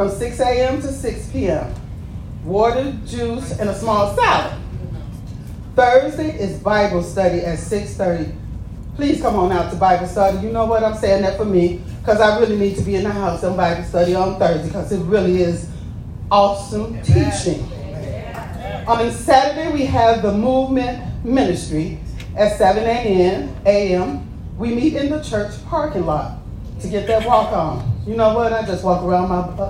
From 0.00 0.08
6 0.08 0.40
a.m. 0.40 0.80
to 0.80 0.88
6 0.88 1.28
p.m. 1.28 1.74
Water, 2.42 2.98
juice, 3.04 3.58
and 3.58 3.68
a 3.68 3.74
small 3.78 4.16
salad. 4.16 4.58
Thursday 5.76 6.38
is 6.38 6.58
Bible 6.58 7.02
study 7.02 7.40
at 7.40 7.58
6.30. 7.58 8.34
Please 8.96 9.20
come 9.20 9.36
on 9.36 9.52
out 9.52 9.70
to 9.70 9.76
Bible 9.76 10.06
study. 10.06 10.38
You 10.38 10.54
know 10.54 10.64
what? 10.64 10.82
I'm 10.82 10.96
saying 10.96 11.20
that 11.20 11.36
for 11.36 11.44
me 11.44 11.82
because 11.98 12.18
I 12.18 12.40
really 12.40 12.56
need 12.56 12.76
to 12.76 12.82
be 12.82 12.94
in 12.94 13.04
the 13.04 13.10
house 13.10 13.44
on 13.44 13.58
Bible 13.58 13.84
study 13.84 14.14
on 14.14 14.38
Thursday 14.38 14.68
because 14.68 14.90
it 14.90 15.00
really 15.00 15.42
is 15.42 15.68
awesome 16.30 16.94
teaching. 17.02 17.62
On 18.86 19.12
Saturday, 19.12 19.70
we 19.70 19.84
have 19.84 20.22
the 20.22 20.32
movement 20.32 21.26
ministry 21.26 22.00
at 22.38 22.56
7 22.56 22.82
a.m. 22.84 23.54
a.m. 23.66 24.56
We 24.56 24.74
meet 24.74 24.94
in 24.94 25.10
the 25.10 25.22
church 25.22 25.52
parking 25.66 26.06
lot 26.06 26.38
to 26.80 26.88
get 26.88 27.06
that 27.06 27.26
walk 27.26 27.52
on. 27.52 27.90
You 28.06 28.16
know 28.16 28.34
what? 28.34 28.52
I 28.52 28.64
just 28.64 28.82
walk 28.82 29.02
around 29.02 29.28
my 29.28 29.40
uh, 29.62 29.69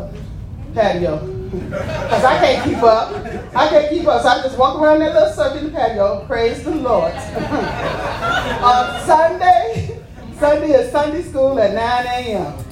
patio 0.80 1.18
because 1.50 2.24
I 2.24 2.38
can't 2.38 2.64
keep 2.64 2.82
up. 2.82 3.12
I 3.54 3.68
can't 3.68 3.90
keep 3.90 4.06
up, 4.06 4.22
so 4.22 4.28
I 4.28 4.42
just 4.42 4.56
walk 4.56 4.80
around 4.80 5.00
that 5.00 5.14
little 5.14 5.32
circle 5.32 5.58
in 5.58 5.64
the 5.64 5.70
patio. 5.70 6.24
Praise 6.26 6.62
the 6.62 6.70
Lord. 6.70 7.12
on 7.12 9.00
Sunday, 9.06 10.00
Sunday 10.38 10.70
is 10.70 10.92
Sunday 10.92 11.22
school 11.22 11.58
at 11.58 11.74
9 11.74 12.06
a.m. 12.06 12.64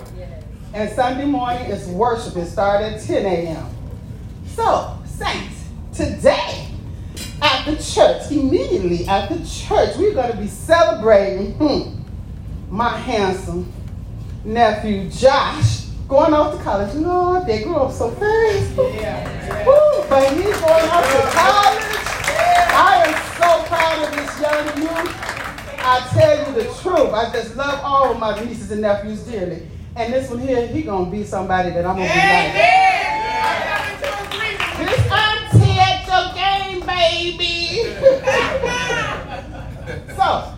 And 0.74 0.90
Sunday 0.92 1.24
morning 1.24 1.64
is 1.64 1.88
worship. 1.88 2.36
It 2.36 2.46
starts 2.46 2.84
at 2.84 3.00
10 3.02 3.26
a.m. 3.26 3.66
So, 4.46 4.96
saints, 5.04 5.64
today 5.92 6.68
at 7.42 7.66
the 7.66 7.76
church, 7.82 8.30
immediately 8.30 9.06
at 9.08 9.28
the 9.28 9.38
church, 9.44 9.96
we're 9.96 10.14
going 10.14 10.30
to 10.30 10.38
be 10.38 10.46
celebrating 10.46 11.52
hmm, 11.54 12.00
my 12.70 12.96
handsome 12.96 13.72
nephew 14.44 15.10
Josh 15.10 15.77
going 16.08 16.32
off 16.32 16.56
to 16.56 16.62
college. 16.64 16.94
You 16.94 17.00
know, 17.02 17.44
they 17.44 17.62
grew 17.62 17.76
up 17.76 17.92
so 17.92 18.10
fast. 18.12 18.76
Woo, 18.76 18.86
but 20.08 20.32
he's 20.32 20.58
going 20.60 20.88
off 20.88 21.04
to 21.04 21.20
college. 21.36 21.84
I 22.70 23.04
am 23.06 23.14
so 23.36 23.48
proud 23.68 23.98
of 24.08 24.10
this 24.16 24.40
young 24.40 24.64
youth. 24.82 25.12
I 25.80 26.08
tell 26.12 26.38
you 26.38 26.52
the 26.54 26.64
truth. 26.80 27.12
I 27.12 27.30
just 27.32 27.56
love 27.56 27.80
all 27.84 28.12
of 28.12 28.18
my 28.18 28.42
nieces 28.42 28.70
and 28.70 28.80
nephews 28.80 29.22
dearly. 29.22 29.68
And 29.96 30.12
this 30.12 30.30
one 30.30 30.40
here, 30.40 30.66
he 30.66 30.82
gonna 30.82 31.10
be 31.10 31.24
somebody 31.24 31.70
that 31.70 31.84
I'm 31.84 31.96
gonna 31.96 32.08
be 32.08 32.14
like. 32.14 32.52
This 34.78 35.00
auntie 35.10 35.78
at 35.78 36.06
your 36.06 36.32
game, 36.34 36.80
baby. 36.86 37.82
so, 40.14 40.54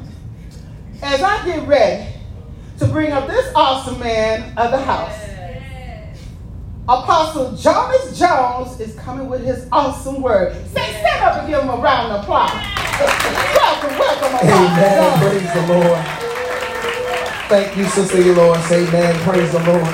as 1.03 1.23
I 1.23 1.43
get 1.45 1.67
ready 1.67 2.13
to 2.79 2.87
bring 2.87 3.13
up 3.13 3.27
this 3.27 3.53
awesome 3.55 3.99
man 3.99 4.57
of 4.59 4.71
the 4.73 4.81
house, 4.83 5.20
Apostle 6.89 7.55
Jonas 7.57 8.19
Jones 8.19 8.81
is 8.81 8.95
coming 8.97 9.29
with 9.29 9.45
his 9.45 9.69
awesome 9.71 10.23
word. 10.23 10.55
Say, 10.69 11.01
stand 11.01 11.23
up 11.23 11.39
and 11.39 11.49
give 11.49 11.63
him 11.63 11.69
a 11.69 11.77
round 11.77 12.13
of 12.13 12.23
applause. 12.23 12.51
welcome, 12.51 13.99
welcome, 13.99 14.35
Apostle 14.35 14.67
Amen. 14.67 15.21
Jones. 15.21 15.23
Praise 15.23 15.53
the 15.55 15.73
Lord. 15.73 16.07
Thank 17.49 17.77
you, 17.77 17.85
Sister 17.87 18.23
Dolores. 18.23 18.73
Amen. 18.73 19.15
Praise 19.23 19.53
the 19.53 19.63
Lord. 19.65 19.87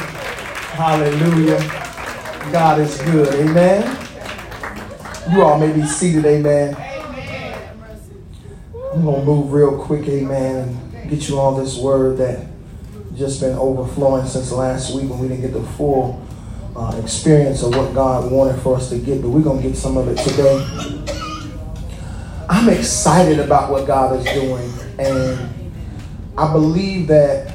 Hallelujah. 0.77 1.59
God 2.53 2.81
is 2.81 3.01
good. 3.03 3.35
Amen. 3.35 3.99
You 5.33 5.43
all 5.43 5.59
may 5.59 5.73
be 5.73 5.85
seated. 5.87 6.25
Amen. 6.25 6.77
I'm 8.95 9.05
going 9.05 9.21
to 9.21 9.27
move 9.27 9.53
real 9.53 9.79
quick. 9.83 10.09
Amen. 10.09 11.09
Get 11.11 11.29
you 11.29 11.41
on 11.41 11.63
this 11.63 11.77
word 11.79 12.19
that 12.19 12.47
just 13.15 13.41
been 13.41 13.57
overflowing 13.57 14.27
since 14.27 14.53
last 14.53 14.95
week 14.95 15.11
when 15.11 15.19
we 15.19 15.29
didn't 15.29 15.43
get 15.43 15.53
the 15.53 15.63
full 15.73 16.26
uh, 16.77 17.01
experience 17.03 17.63
of 17.63 17.75
what 17.75 17.95
God 17.95 18.31
wanted 18.31 18.61
for 18.61 18.77
us 18.77 18.91
to 18.91 18.99
get, 18.99 19.23
but 19.23 19.31
we're 19.31 19.43
going 19.43 19.63
to 19.63 19.69
get 19.69 19.77
some 19.77 19.97
of 19.97 20.09
it 20.09 20.19
today. 20.19 20.63
I'm 22.49 22.69
excited 22.69 23.41
about 23.41 23.71
what 23.71 23.87
God 23.87 24.17
is 24.19 24.25
doing, 24.35 24.71
and 24.99 25.73
I 26.37 26.53
believe 26.53 27.09
that 27.09 27.53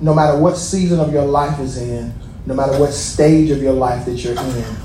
no 0.00 0.14
matter 0.14 0.38
what 0.38 0.56
season 0.56 0.98
of 0.98 1.12
your 1.12 1.24
life 1.24 1.60
is 1.60 1.76
in, 1.76 2.12
no 2.46 2.54
matter 2.54 2.78
what 2.80 2.92
stage 2.92 3.50
of 3.50 3.62
your 3.62 3.74
life 3.74 4.04
that 4.06 4.24
you're 4.24 4.38
in, 4.38 4.76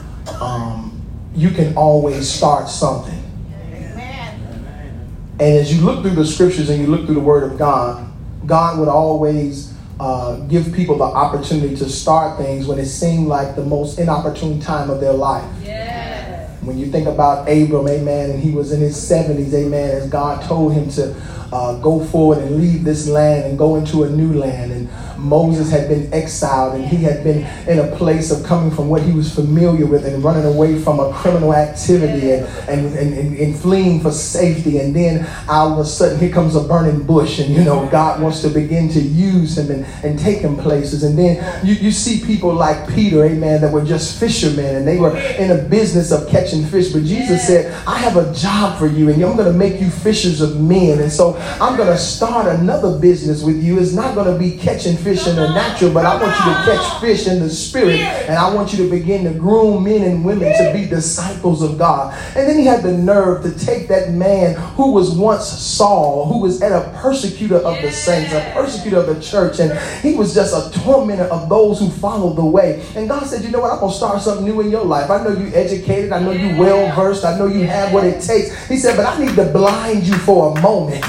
um, 0.41 1.01
you 1.33 1.49
can 1.49 1.75
always 1.75 2.29
start 2.29 2.69
something. 2.69 3.23
And 5.39 5.55
as 5.55 5.73
you 5.73 5.83
look 5.85 6.01
through 6.01 6.15
the 6.15 6.25
scriptures 6.25 6.69
and 6.69 6.81
you 6.81 6.87
look 6.87 7.05
through 7.05 7.15
the 7.15 7.21
Word 7.21 7.43
of 7.43 7.57
God, 7.57 8.11
God 8.45 8.79
would 8.79 8.87
always 8.87 9.76
uh, 9.99 10.37
give 10.47 10.73
people 10.73 10.97
the 10.97 11.03
opportunity 11.03 11.75
to 11.75 11.89
start 11.89 12.37
things 12.37 12.67
when 12.67 12.77
it 12.77 12.85
seemed 12.85 13.27
like 13.27 13.55
the 13.55 13.63
most 13.63 13.99
inopportune 13.99 14.59
time 14.59 14.89
of 14.89 14.99
their 14.99 15.13
life. 15.13 15.49
When 16.61 16.77
you 16.77 16.87
think 16.87 17.07
about 17.07 17.47
Abram, 17.49 17.87
amen, 17.87 18.31
and 18.31 18.39
he 18.39 18.51
was 18.51 18.71
in 18.71 18.79
his 18.81 18.95
70s, 18.95 19.53
amen, 19.53 19.89
as 19.91 20.09
God 20.09 20.43
told 20.43 20.73
him 20.73 20.89
to 20.91 21.15
uh, 21.51 21.79
go 21.79 22.03
forward 22.05 22.39
and 22.39 22.57
leave 22.57 22.83
this 22.83 23.07
land 23.07 23.45
and 23.45 23.57
go 23.57 23.75
into 23.77 24.03
a 24.03 24.09
new 24.09 24.33
land. 24.33 24.71
And 24.71 24.89
Moses 25.27 25.69
had 25.71 25.87
been 25.87 26.11
exiled 26.13 26.75
and 26.75 26.85
he 26.85 26.97
had 26.97 27.23
been 27.23 27.45
in 27.67 27.79
a 27.79 27.95
place 27.95 28.31
of 28.31 28.45
coming 28.45 28.71
from 28.71 28.89
what 28.89 29.01
he 29.01 29.11
was 29.11 29.33
familiar 29.33 29.85
with 29.85 30.05
and 30.05 30.23
running 30.23 30.45
away 30.45 30.79
from 30.79 30.99
a 30.99 31.11
criminal 31.13 31.53
activity 31.53 32.31
and, 32.31 32.45
and, 32.69 32.97
and, 32.97 33.37
and, 33.37 33.57
fleeing 33.57 33.99
for 33.99 34.11
safety. 34.11 34.79
And 34.79 34.95
then 34.95 35.27
all 35.49 35.73
of 35.73 35.79
a 35.79 35.85
sudden, 35.85 36.19
here 36.19 36.29
comes 36.29 36.55
a 36.55 36.61
burning 36.61 37.03
bush, 37.03 37.39
and 37.39 37.53
you 37.53 37.63
know, 37.63 37.87
God 37.89 38.21
wants 38.21 38.41
to 38.41 38.49
begin 38.49 38.89
to 38.89 38.99
use 38.99 39.57
him 39.57 39.71
and, 39.71 39.85
and 40.03 40.19
take 40.19 40.39
him 40.39 40.57
places. 40.57 41.03
And 41.03 41.17
then 41.17 41.65
you, 41.65 41.73
you 41.75 41.91
see 41.91 42.25
people 42.25 42.53
like 42.53 42.87
Peter, 42.93 43.25
amen, 43.25 43.61
that 43.61 43.71
were 43.71 43.83
just 43.83 44.19
fishermen 44.19 44.75
and 44.75 44.87
they 44.87 44.97
were 44.97 45.15
in 45.17 45.51
a 45.51 45.57
business 45.63 46.11
of 46.11 46.27
catching 46.29 46.65
fish. 46.65 46.91
But 46.93 47.03
Jesus 47.03 47.45
said, 47.45 47.73
I 47.87 47.97
have 47.97 48.17
a 48.17 48.33
job 48.33 48.77
for 48.77 48.87
you, 48.87 49.09
and 49.09 49.23
I'm 49.23 49.35
going 49.35 49.51
to 49.51 49.57
make 49.57 49.81
you 49.81 49.89
fishers 49.89 50.41
of 50.41 50.59
men. 50.61 50.99
And 50.99 51.11
so 51.11 51.35
I'm 51.59 51.77
going 51.77 51.89
to 51.89 51.97
start 51.97 52.47
another 52.47 52.97
business 52.99 53.43
with 53.43 53.61
you. 53.63 53.79
It's 53.79 53.93
not 53.93 54.15
going 54.15 54.31
to 54.31 54.37
be 54.37 54.57
catching 54.57 54.95
fish 54.97 55.16
in 55.25 55.35
the 55.35 55.47
natural, 55.53 55.91
but 55.91 56.05
I 56.05 56.21
want 56.21 56.37
you 56.37 56.45
to 56.45 56.77
catch 56.77 57.01
fish 57.01 57.27
in 57.27 57.39
the 57.39 57.49
spirit. 57.49 57.99
And 57.99 58.37
I 58.37 58.53
want 58.53 58.73
you 58.73 58.83
to 58.83 58.89
begin 58.89 59.23
to 59.23 59.31
groom 59.31 59.85
men 59.85 60.03
and 60.03 60.23
women 60.23 60.53
to 60.57 60.73
be 60.73 60.85
disciples 60.85 61.61
of 61.61 61.77
God. 61.77 62.13
And 62.35 62.47
then 62.47 62.59
he 62.59 62.65
had 62.65 62.83
the 62.83 62.91
nerve 62.91 63.43
to 63.43 63.65
take 63.65 63.87
that 63.87 64.11
man 64.11 64.55
who 64.75 64.91
was 64.91 65.17
once 65.17 65.47
Saul, 65.47 66.25
who 66.25 66.39
was 66.39 66.61
at 66.61 66.71
a 66.71 66.91
persecutor 66.97 67.57
of 67.57 67.81
the 67.81 67.91
saints, 67.91 68.33
a 68.33 68.51
persecutor 68.53 68.97
of 68.97 69.07
the 69.07 69.21
church, 69.21 69.59
and 69.59 69.77
he 70.01 70.15
was 70.15 70.33
just 70.33 70.53
a 70.53 70.79
tormentor 70.81 71.25
of 71.25 71.49
those 71.49 71.79
who 71.79 71.89
followed 71.89 72.35
the 72.35 72.45
way. 72.45 72.85
And 72.95 73.07
God 73.07 73.25
said, 73.25 73.43
You 73.43 73.51
know 73.51 73.61
what? 73.61 73.71
I'm 73.71 73.79
going 73.79 73.91
to 73.91 73.97
start 73.97 74.21
something 74.21 74.45
new 74.45 74.59
in 74.61 74.69
your 74.69 74.85
life. 74.85 75.09
I 75.09 75.23
know 75.23 75.31
you 75.31 75.47
educated, 75.53 76.11
I 76.11 76.19
know 76.19 76.31
you 76.31 76.59
well 76.59 76.93
versed, 76.95 77.23
I 77.23 77.37
know 77.37 77.47
you 77.47 77.65
have 77.65 77.93
what 77.93 78.03
it 78.03 78.21
takes. 78.21 78.67
He 78.67 78.77
said, 78.77 78.97
But 78.97 79.05
I 79.05 79.23
need 79.23 79.35
to 79.35 79.45
blind 79.45 80.03
you 80.03 80.15
for 80.17 80.57
a 80.57 80.61
moment 80.61 81.03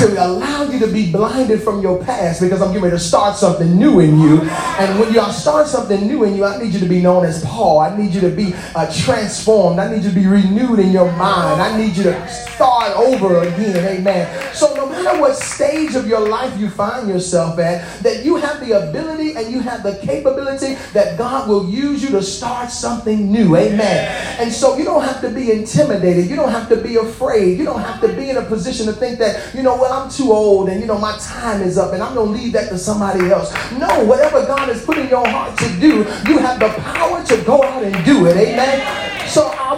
to 0.00 0.24
allow 0.24 0.62
you 0.62 0.78
to 0.78 0.86
be 0.86 1.12
blinded 1.12 1.62
from 1.62 1.82
your 1.82 2.02
past 2.02 2.40
because 2.40 2.62
I'm 2.62 2.68
getting 2.68 2.84
ready 2.84 2.96
to 2.96 3.02
start 3.02 3.36
something 3.36 3.76
new 3.76 4.00
in 4.00 4.18
you. 4.18 4.40
And 4.80 4.98
when 4.98 5.12
you 5.12 5.20
start 5.30 5.66
something 5.66 6.06
new 6.06 6.24
in 6.24 6.36
you, 6.36 6.46
I 6.46 6.56
need 6.62 6.72
you 6.72 6.80
to 6.80 6.86
be 6.86 7.02
known 7.02 7.26
as 7.26 7.44
Paul. 7.44 7.80
I 7.80 7.94
need 7.94 8.14
you 8.14 8.20
to 8.22 8.30
be 8.30 8.54
uh, 8.74 8.90
transformed. 8.90 9.78
I 9.78 9.92
need 9.92 10.02
you 10.02 10.08
to 10.08 10.14
be 10.14 10.26
renewed 10.26 10.78
in 10.78 10.90
your 10.90 11.12
mind. 11.12 11.60
I 11.60 11.76
need 11.76 11.96
you 11.96 12.04
to 12.04 12.28
start 12.28 12.96
over 12.96 13.42
again. 13.42 13.98
Amen. 13.98 14.54
So 14.54 14.74
no 14.74 14.89
matter 15.02 15.20
what 15.20 15.36
stage 15.36 15.94
of 15.94 16.06
your 16.06 16.20
life 16.20 16.58
you 16.58 16.68
find 16.68 17.08
yourself 17.08 17.58
at, 17.58 18.02
that 18.02 18.24
you 18.24 18.36
have 18.36 18.60
the 18.60 18.88
ability 18.88 19.36
and 19.36 19.50
you 19.50 19.60
have 19.60 19.82
the 19.82 19.96
capability 19.98 20.74
that 20.92 21.18
God 21.18 21.48
will 21.48 21.68
use 21.68 22.02
you 22.02 22.10
to 22.10 22.22
start 22.22 22.70
something 22.70 23.30
new. 23.30 23.56
Amen. 23.56 24.40
And 24.40 24.52
so 24.52 24.76
you 24.76 24.84
don't 24.84 25.02
have 25.02 25.20
to 25.22 25.30
be 25.30 25.52
intimidated. 25.52 26.28
You 26.28 26.36
don't 26.36 26.50
have 26.50 26.68
to 26.68 26.76
be 26.76 26.96
afraid. 26.96 27.58
You 27.58 27.64
don't 27.64 27.80
have 27.80 28.00
to 28.00 28.08
be 28.08 28.30
in 28.30 28.36
a 28.36 28.42
position 28.42 28.86
to 28.86 28.92
think 28.92 29.18
that, 29.18 29.54
you 29.54 29.62
know 29.62 29.76
what, 29.76 29.92
I'm 29.92 30.10
too 30.10 30.32
old 30.32 30.68
and, 30.68 30.80
you 30.80 30.86
know, 30.86 30.98
my 30.98 31.16
time 31.18 31.62
is 31.62 31.78
up 31.78 31.92
and 31.92 32.02
I'm 32.02 32.14
going 32.14 32.32
to 32.32 32.42
leave 32.42 32.52
that 32.52 32.68
to 32.70 32.78
somebody 32.78 33.30
else. 33.30 33.52
No, 33.72 34.04
whatever 34.04 34.46
God 34.46 34.68
has 34.68 34.84
put 34.84 34.98
in 34.98 35.08
your 35.08 35.26
heart 35.26 35.58
to 35.58 35.68
do, 35.80 35.98
you 36.28 36.38
have 36.38 36.58
the 36.60 36.68
power 36.68 37.24
to 37.24 37.42
go 37.44 37.62
out 37.62 37.82
and 37.82 38.04
do 38.04 38.26
it. 38.26 38.36
Amen. 38.36 39.28
So 39.28 39.46
I 39.46 39.69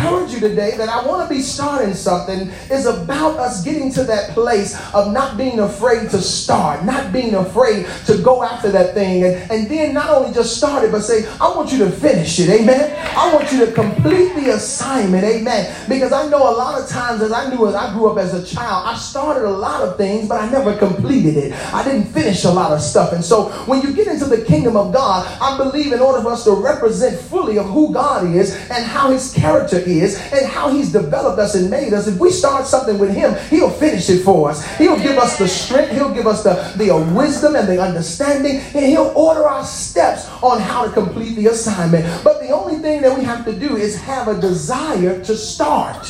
encourage 0.00 0.32
you 0.32 0.40
today 0.40 0.76
that 0.76 0.88
I 0.88 1.06
want 1.06 1.28
to 1.28 1.34
be 1.34 1.42
starting 1.42 1.92
something 1.92 2.48
is 2.70 2.86
about 2.86 3.38
us 3.38 3.62
getting 3.62 3.92
to 3.92 4.04
that 4.04 4.30
place 4.30 4.74
of 4.94 5.12
not 5.12 5.36
being 5.36 5.60
afraid 5.60 6.08
to 6.10 6.18
start, 6.18 6.84
not 6.84 7.12
being 7.12 7.34
afraid 7.34 7.86
to 8.06 8.16
go 8.18 8.42
after 8.42 8.70
that 8.70 8.94
thing, 8.94 9.24
and, 9.24 9.50
and 9.50 9.70
then 9.70 9.92
not 9.92 10.08
only 10.08 10.32
just 10.32 10.56
start 10.56 10.84
it, 10.84 10.92
but 10.92 11.02
say, 11.02 11.26
I 11.40 11.54
want 11.54 11.70
you 11.70 11.78
to 11.78 11.90
finish 11.90 12.38
it, 12.40 12.48
amen. 12.48 12.96
I 13.16 13.32
want 13.34 13.52
you 13.52 13.66
to 13.66 13.72
complete 13.72 14.34
the 14.34 14.54
assignment, 14.54 15.24
amen. 15.24 15.74
Because 15.88 16.12
I 16.12 16.28
know 16.28 16.38
a 16.38 16.56
lot 16.56 16.80
of 16.80 16.88
times 16.88 17.20
as 17.20 17.32
I 17.32 17.54
knew 17.54 17.68
as 17.68 17.74
I 17.74 17.92
grew 17.92 18.10
up 18.10 18.18
as 18.18 18.32
a 18.32 18.44
child, 18.44 18.86
I 18.86 18.96
started 18.96 19.44
a 19.44 19.50
lot 19.50 19.82
of 19.82 19.98
things, 19.98 20.28
but 20.28 20.40
I 20.40 20.50
never 20.50 20.76
completed 20.76 21.36
it. 21.36 21.52
I 21.74 21.84
didn't 21.84 22.06
finish 22.06 22.44
a 22.44 22.50
lot 22.50 22.72
of 22.72 22.80
stuff. 22.80 23.12
And 23.12 23.24
so 23.24 23.50
when 23.66 23.82
you 23.82 23.92
get 23.92 24.06
into 24.06 24.24
the 24.24 24.42
kingdom 24.44 24.76
of 24.76 24.94
God, 24.94 25.26
I 25.42 25.58
believe 25.58 25.92
in 25.92 26.00
order 26.00 26.22
for 26.22 26.30
us 26.30 26.44
to 26.44 26.52
represent 26.52 27.20
fully 27.20 27.58
of 27.58 27.66
who 27.66 27.92
God 27.92 28.26
is 28.34 28.54
and 28.70 28.84
how 28.84 29.10
his 29.10 29.32
character 29.34 29.76
is 29.76 29.89
and 29.98 30.46
how 30.46 30.70
he's 30.70 30.92
developed 30.92 31.38
us 31.38 31.54
and 31.54 31.70
made 31.70 31.92
us, 31.92 32.06
if 32.06 32.18
we 32.18 32.30
start 32.30 32.66
something 32.66 32.98
with 32.98 33.14
him, 33.14 33.34
he'll 33.48 33.70
finish 33.70 34.08
it 34.08 34.22
for 34.22 34.50
us. 34.50 34.64
He'll 34.76 34.98
give 34.98 35.18
us 35.18 35.38
the 35.38 35.48
strength, 35.48 35.92
he'll 35.92 36.14
give 36.14 36.26
us 36.26 36.42
the, 36.44 36.72
the 36.76 36.94
uh, 36.94 37.14
wisdom 37.14 37.56
and 37.56 37.68
the 37.68 37.80
understanding, 37.80 38.56
and 38.74 38.86
he'll 38.86 39.12
order 39.16 39.44
our 39.44 39.64
steps 39.64 40.28
on 40.42 40.60
how 40.60 40.86
to 40.86 40.92
complete 40.92 41.34
the 41.34 41.46
assignment. 41.48 42.04
But 42.22 42.40
the 42.40 42.50
only 42.50 42.76
thing 42.76 43.02
that 43.02 43.16
we 43.16 43.24
have 43.24 43.44
to 43.44 43.52
do 43.52 43.76
is 43.76 44.00
have 44.02 44.28
a 44.28 44.40
desire 44.40 45.22
to 45.24 45.36
start. 45.36 46.08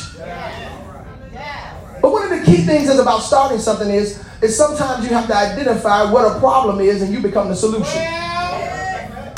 But 2.01 2.11
one 2.11 2.23
of 2.23 2.29
the 2.29 2.43
key 2.45 2.63
things 2.63 2.89
is 2.89 2.99
about 2.99 3.19
starting 3.19 3.59
something 3.59 3.89
is, 3.89 4.23
is 4.41 4.57
sometimes 4.57 5.03
you 5.03 5.11
have 5.11 5.27
to 5.27 5.35
identify 5.35 6.11
what 6.11 6.25
a 6.25 6.39
problem 6.39 6.79
is 6.79 7.01
and 7.01 7.13
you 7.13 7.21
become 7.21 7.49
the 7.49 7.55
solution. 7.55 8.01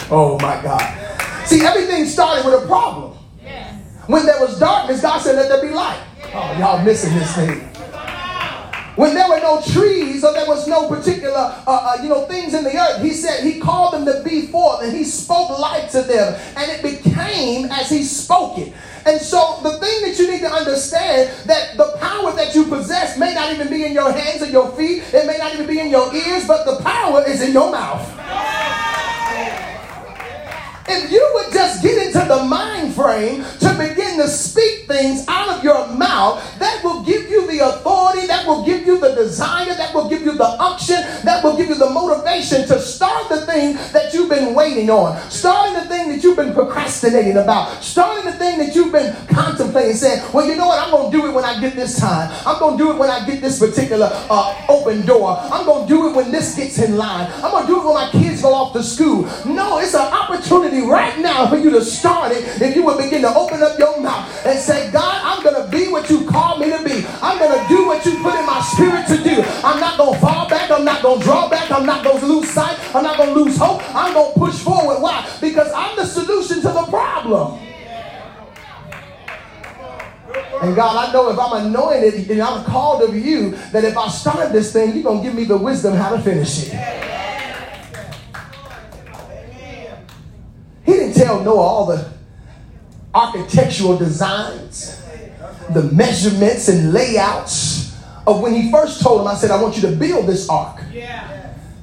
Oh 0.10 0.38
my 0.42 0.62
God. 0.62 1.04
See, 1.46 1.62
everything 1.66 2.06
started 2.06 2.46
with 2.46 2.64
a 2.64 2.68
problem. 2.68 3.13
When 4.08 4.26
there 4.26 4.40
was 4.42 4.60
darkness, 4.60 5.02
God 5.02 5.20
said, 5.20 5.36
let 5.36 5.48
there 5.48 5.62
be 5.62 5.74
light. 5.74 6.02
Oh, 6.34 6.56
y'all 6.60 6.84
missing 6.84 7.14
this 7.16 7.36
thing. 7.36 7.70
When 8.96 9.16
there 9.16 9.28
were 9.28 9.40
no 9.40 9.62
trees 9.62 10.24
or 10.24 10.34
there 10.34 10.46
was 10.46 10.68
no 10.68 10.88
particular, 10.88 11.36
uh, 11.36 11.64
uh, 11.66 12.04
you 12.04 12.10
know, 12.10 12.26
things 12.28 12.54
in 12.54 12.64
the 12.64 12.78
earth, 12.78 13.02
he 13.02 13.12
said 13.12 13.44
he 13.44 13.60
called 13.60 13.94
them 13.94 14.06
to 14.06 14.22
be 14.24 14.48
forth 14.48 14.84
and 14.84 14.96
he 14.96 15.04
spoke 15.04 15.58
light 15.58 15.90
to 15.92 16.02
them 16.04 16.40
and 16.58 16.70
it 16.70 16.84
became 16.84 17.72
as 17.72 17.90
he 17.90 18.04
spoke 18.04 18.60
it. 18.60 18.74
And 19.06 19.20
so 19.20 19.60
the 19.64 19.80
thing 19.80 20.02
that 20.04 20.20
you 20.20 20.30
need 20.30 20.42
to 20.42 20.52
understand 20.52 21.32
that 21.48 21.76
the 21.78 21.98
power 22.00 22.34
that 22.34 22.54
you 22.54 22.66
possess 22.66 23.18
may 23.18 23.34
not 23.34 23.52
even 23.52 23.70
be 23.70 23.86
in 23.86 23.94
your 23.94 24.12
hands 24.12 24.44
or 24.44 24.48
your 24.48 24.72
feet. 24.74 25.02
It 25.14 25.26
may 25.26 25.38
not 25.38 25.54
even 25.54 25.66
be 25.66 25.80
in 25.80 25.90
your 25.90 26.14
ears, 26.14 26.46
but 26.46 26.66
the 26.66 26.84
power 26.84 27.24
is 27.26 27.42
in 27.42 27.52
your 27.54 27.72
mouth. 27.72 28.08
If 30.88 31.12
you 31.12 31.32
would 31.34 31.54
just 31.54 31.82
get 31.82 32.08
into 32.08 32.28
the 32.28 32.44
mind 32.44 32.94
frame 32.94 33.44
to 33.60 33.70
begin 33.78 34.03
to 34.18 34.28
speak 34.28 34.88
things 34.88 35.26
out 35.28 35.50
of 35.50 35.64
your 35.64 35.88
mouth, 35.88 36.42
that 36.60 36.84
will 36.84 37.04
give 37.04 37.30
you 37.30 37.48
the 37.48 37.60
authority, 37.60 38.28
that 38.28 38.46
will 38.46 38.66
give 38.66 38.86
you 38.86 39.00
the 39.00 39.14
desire, 39.16 39.74
that 39.74 39.94
will 39.94 40.10
give 40.10 40.22
you 40.22 40.34
the 40.34 40.62
unction, 40.62 40.98
that 41.24 41.44
will 41.44 41.56
give 41.56 41.70
you 41.70 41.76
the 41.76 41.90
motivation 41.90 42.68
to 42.68 42.80
start 42.80 43.30
the 43.30 43.46
thing 43.46 43.76
that 43.94 44.14
you've 44.14 44.30
been 44.30 44.54
waiting 44.54 44.90
on, 44.90 45.20
starting 45.30 45.74
the 45.74 45.86
thing 45.88 46.10
that 46.10 46.24
you've 46.24 46.38
been 46.38 46.54
procrastinating 46.54 47.38
about, 47.38 47.84
starting 47.84 48.26
the 48.26 48.38
thing 48.38 48.58
that 48.60 48.76
you've 48.76 48.92
been 48.92 49.16
contemplating, 49.28 49.96
saying, 49.96 50.24
Well, 50.34 50.46
you 50.48 50.56
know 50.56 50.68
what? 50.68 50.80
I'm 50.80 50.92
going 50.92 51.12
to 51.12 51.18
do 51.18 51.28
it 51.28 51.34
when 51.34 51.46
I 51.46 51.60
get 51.60 51.76
this 51.76 52.00
time. 52.00 52.32
I'm 52.46 52.60
going 52.60 52.78
to 52.78 52.84
do 52.84 52.92
it 52.92 52.98
when 52.98 53.10
I 53.10 53.26
get 53.26 53.42
this 53.42 53.60
particular 53.60 54.10
uh, 54.30 54.66
open 54.70 55.06
door. 55.06 55.38
I'm 55.40 55.66
going 55.66 55.88
to 55.88 55.94
do 55.94 56.10
it 56.10 56.16
when 56.16 56.32
this 56.32 56.56
gets 56.56 56.80
in 56.80 56.98
line. 56.98 57.32
I'm 57.44 57.52
going 57.52 57.66
to 57.66 57.72
do 57.72 57.82
it 57.82 57.86
when 57.86 57.94
my 57.94 58.10
kids 58.12 58.42
go 58.42 58.54
off 58.54 58.74
to 58.74 58.84
school. 58.84 59.24
No, 59.46 59.80
it's 59.80 59.94
an 59.94 60.02
opportunity 60.02 60.82
right 60.82 61.18
now 61.20 61.48
for 61.48 61.58
you 61.58 61.70
to 61.72 61.84
start 61.84 62.32
it 62.32 62.62
if 62.62 62.76
you 62.76 62.84
would 62.86 62.98
begin 62.98 63.22
to 63.22 63.34
open 63.34 63.62
up 63.64 63.78
your 63.80 64.02
and 64.06 64.60
say, 64.60 64.92
God, 64.92 65.22
I'm 65.24 65.44
going 65.44 65.64
to 65.64 65.70
be 65.70 65.92
what 65.92 66.10
you 66.10 66.26
called 66.26 66.60
me 66.60 66.70
to 66.70 66.84
be. 66.84 67.06
I'm 67.22 67.40
going 67.40 67.60
to 67.60 67.68
do 67.68 67.88
what 67.88 68.06
you 68.06 68.12
put 68.22 68.36
in 68.36 68.46
my 68.46 68.62
spirit 68.62 69.08
to 69.08 69.24
do. 69.24 69.42
I'm 69.64 69.80
not 69.80 69.98
going 69.98 70.14
to 70.14 70.20
fall 70.20 70.50
back. 70.50 70.70
I'm 70.72 70.86
not 70.86 71.02
going 71.02 71.20
to 71.20 71.26
draw 71.26 71.50
back. 71.50 71.72
I'm 71.72 71.86
not 71.86 72.04
going 72.04 72.20
to 72.20 72.26
lose 72.26 72.50
sight. 72.50 72.78
I'm 72.96 73.04
not 73.04 73.18
going 73.18 73.34
to 73.34 73.40
lose 73.40 73.58
hope. 73.58 73.82
I'm 73.96 74.14
going 74.14 74.34
to 74.34 74.40
push 74.40 74.60
forward. 74.60 75.02
Why? 75.02 75.30
Because 75.42 75.72
I'm 75.74 75.96
the 75.96 76.06
solution 76.06 76.58
to 76.58 76.68
the 76.68 76.86
problem. 76.90 77.60
And 80.62 80.76
God, 80.76 81.10
I 81.10 81.12
know 81.12 81.30
if 81.30 81.38
I'm 81.38 81.68
anointed 81.68 82.30
and 82.32 82.42
I'm 82.42 82.64
called 82.64 83.02
of 83.02 83.16
you, 83.16 83.52
that 83.72 83.84
if 83.84 83.98
I 83.98 84.08
start 84.08 84.54
this 84.54 84.72
thing, 84.72 84.94
you're 84.94 85.04
going 85.04 85.22
to 85.22 85.24
give 85.24 85.36
me 85.36 85.44
the 85.44 85.58
wisdom 85.58 85.94
how 85.94 86.16
to 86.16 86.22
finish 86.22 86.68
it. 86.68 86.74
He 90.86 90.94
didn't 90.94 91.16
tell 91.16 91.44
Noah 91.44 91.62
all 91.62 91.86
the 91.86 92.13
architectural 93.14 93.98
designs, 93.98 95.02
the 95.70 95.84
measurements 95.94 96.68
and 96.68 96.94
layouts 96.94 97.96
of 98.26 98.42
when 98.42 98.54
he 98.54 98.72
first 98.72 99.02
told 99.02 99.22
him, 99.22 99.28
I 99.28 99.36
said, 99.36 99.52
I 99.52 99.62
want 99.62 99.76
you 99.76 99.82
to 99.84 99.96
build 99.96 100.28
this 100.28 100.50
ark. 100.50 100.82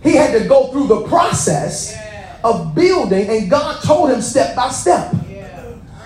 He 0.02 0.12
had 0.12 0.32
to 0.38 0.48
go 0.48 0.68
through 0.72 0.86
the 0.86 1.06
process 1.08 1.96
of 2.42 2.74
building, 2.74 3.28
and 3.28 3.50
God 3.50 3.82
told 3.82 4.10
him 4.10 4.22
step 4.22 4.56
by 4.56 4.70
step. 4.70 5.14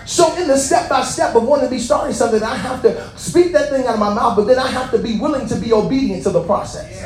So, 0.05 0.35
in 0.39 0.47
the 0.47 0.57
step 0.57 0.87
by 0.87 1.03
step 1.03 1.33
of 1.35 1.43
wanting 1.43 1.65
to 1.65 1.71
be 1.71 1.79
starting 1.79 2.13
something, 2.13 2.43
I 2.43 2.55
have 2.55 2.81
to 2.83 3.17
speak 3.17 3.53
that 3.53 3.69
thing 3.69 3.87
out 3.87 3.95
of 3.95 3.99
my 3.99 4.13
mouth, 4.13 4.35
but 4.35 4.45
then 4.45 4.59
I 4.59 4.67
have 4.67 4.91
to 4.91 4.99
be 4.99 5.17
willing 5.17 5.47
to 5.47 5.55
be 5.55 5.73
obedient 5.73 6.23
to 6.23 6.29
the 6.29 6.43
process. 6.43 7.03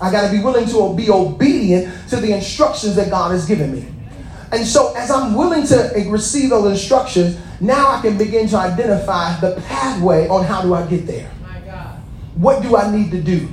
I 0.00 0.10
got 0.10 0.26
to 0.26 0.36
be 0.36 0.42
willing 0.42 0.66
to 0.66 0.94
be 0.96 1.10
obedient 1.10 2.08
to 2.10 2.16
the 2.16 2.32
instructions 2.32 2.96
that 2.96 3.08
God 3.08 3.30
has 3.30 3.46
given 3.46 3.72
me. 3.72 3.95
And 4.52 4.64
so, 4.64 4.94
as 4.94 5.10
I'm 5.10 5.34
willing 5.34 5.66
to 5.66 6.06
receive 6.08 6.50
those 6.50 6.70
instructions, 6.70 7.38
now 7.60 7.88
I 7.88 8.00
can 8.00 8.16
begin 8.16 8.48
to 8.48 8.56
identify 8.56 9.38
the 9.40 9.60
pathway 9.62 10.28
on 10.28 10.44
how 10.44 10.62
do 10.62 10.74
I 10.74 10.86
get 10.86 11.06
there. 11.06 11.30
What 12.36 12.62
do 12.62 12.76
I 12.76 12.94
need 12.94 13.10
to 13.12 13.20
do? 13.20 13.46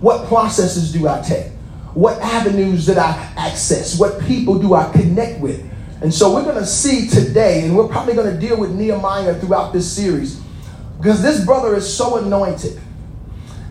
What 0.00 0.26
processes 0.26 0.92
do 0.92 1.06
I 1.06 1.20
take? 1.20 1.52
What 1.94 2.18
avenues 2.20 2.86
did 2.86 2.98
I 2.98 3.10
access? 3.36 3.98
What 3.98 4.20
people 4.22 4.58
do 4.58 4.74
I 4.74 4.90
connect 4.90 5.40
with? 5.40 5.70
And 6.00 6.12
so 6.12 6.34
we're 6.34 6.42
going 6.42 6.56
to 6.56 6.66
see 6.66 7.06
today, 7.06 7.64
and 7.64 7.76
we're 7.76 7.86
probably 7.86 8.14
going 8.14 8.32
to 8.32 8.40
deal 8.40 8.58
with 8.58 8.72
Nehemiah 8.72 9.34
throughout 9.34 9.72
this 9.72 9.90
series, 9.90 10.40
because 10.98 11.22
this 11.22 11.44
brother 11.44 11.76
is 11.76 11.94
so 11.94 12.16
anointed. 12.16 12.80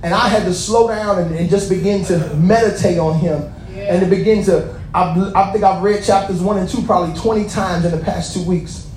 And 0.03 0.13
I 0.13 0.29
had 0.29 0.45
to 0.45 0.53
slow 0.53 0.87
down 0.87 1.19
and, 1.19 1.35
and 1.35 1.49
just 1.49 1.69
begin 1.69 2.05
to 2.05 2.33
meditate 2.35 2.97
on 2.97 3.19
him 3.19 3.53
yeah. 3.73 3.93
and 3.93 4.01
to 4.01 4.07
begin 4.07 4.43
to 4.45 4.80
I, 4.93 5.31
I 5.35 5.51
think 5.51 5.63
I've 5.63 5.81
read 5.81 6.03
chapters 6.03 6.41
one 6.41 6.57
and 6.57 6.67
two 6.67 6.81
probably 6.83 7.17
20 7.19 7.47
times 7.47 7.85
in 7.85 7.91
the 7.91 8.03
past 8.03 8.33
two 8.33 8.43
weeks. 8.43 8.89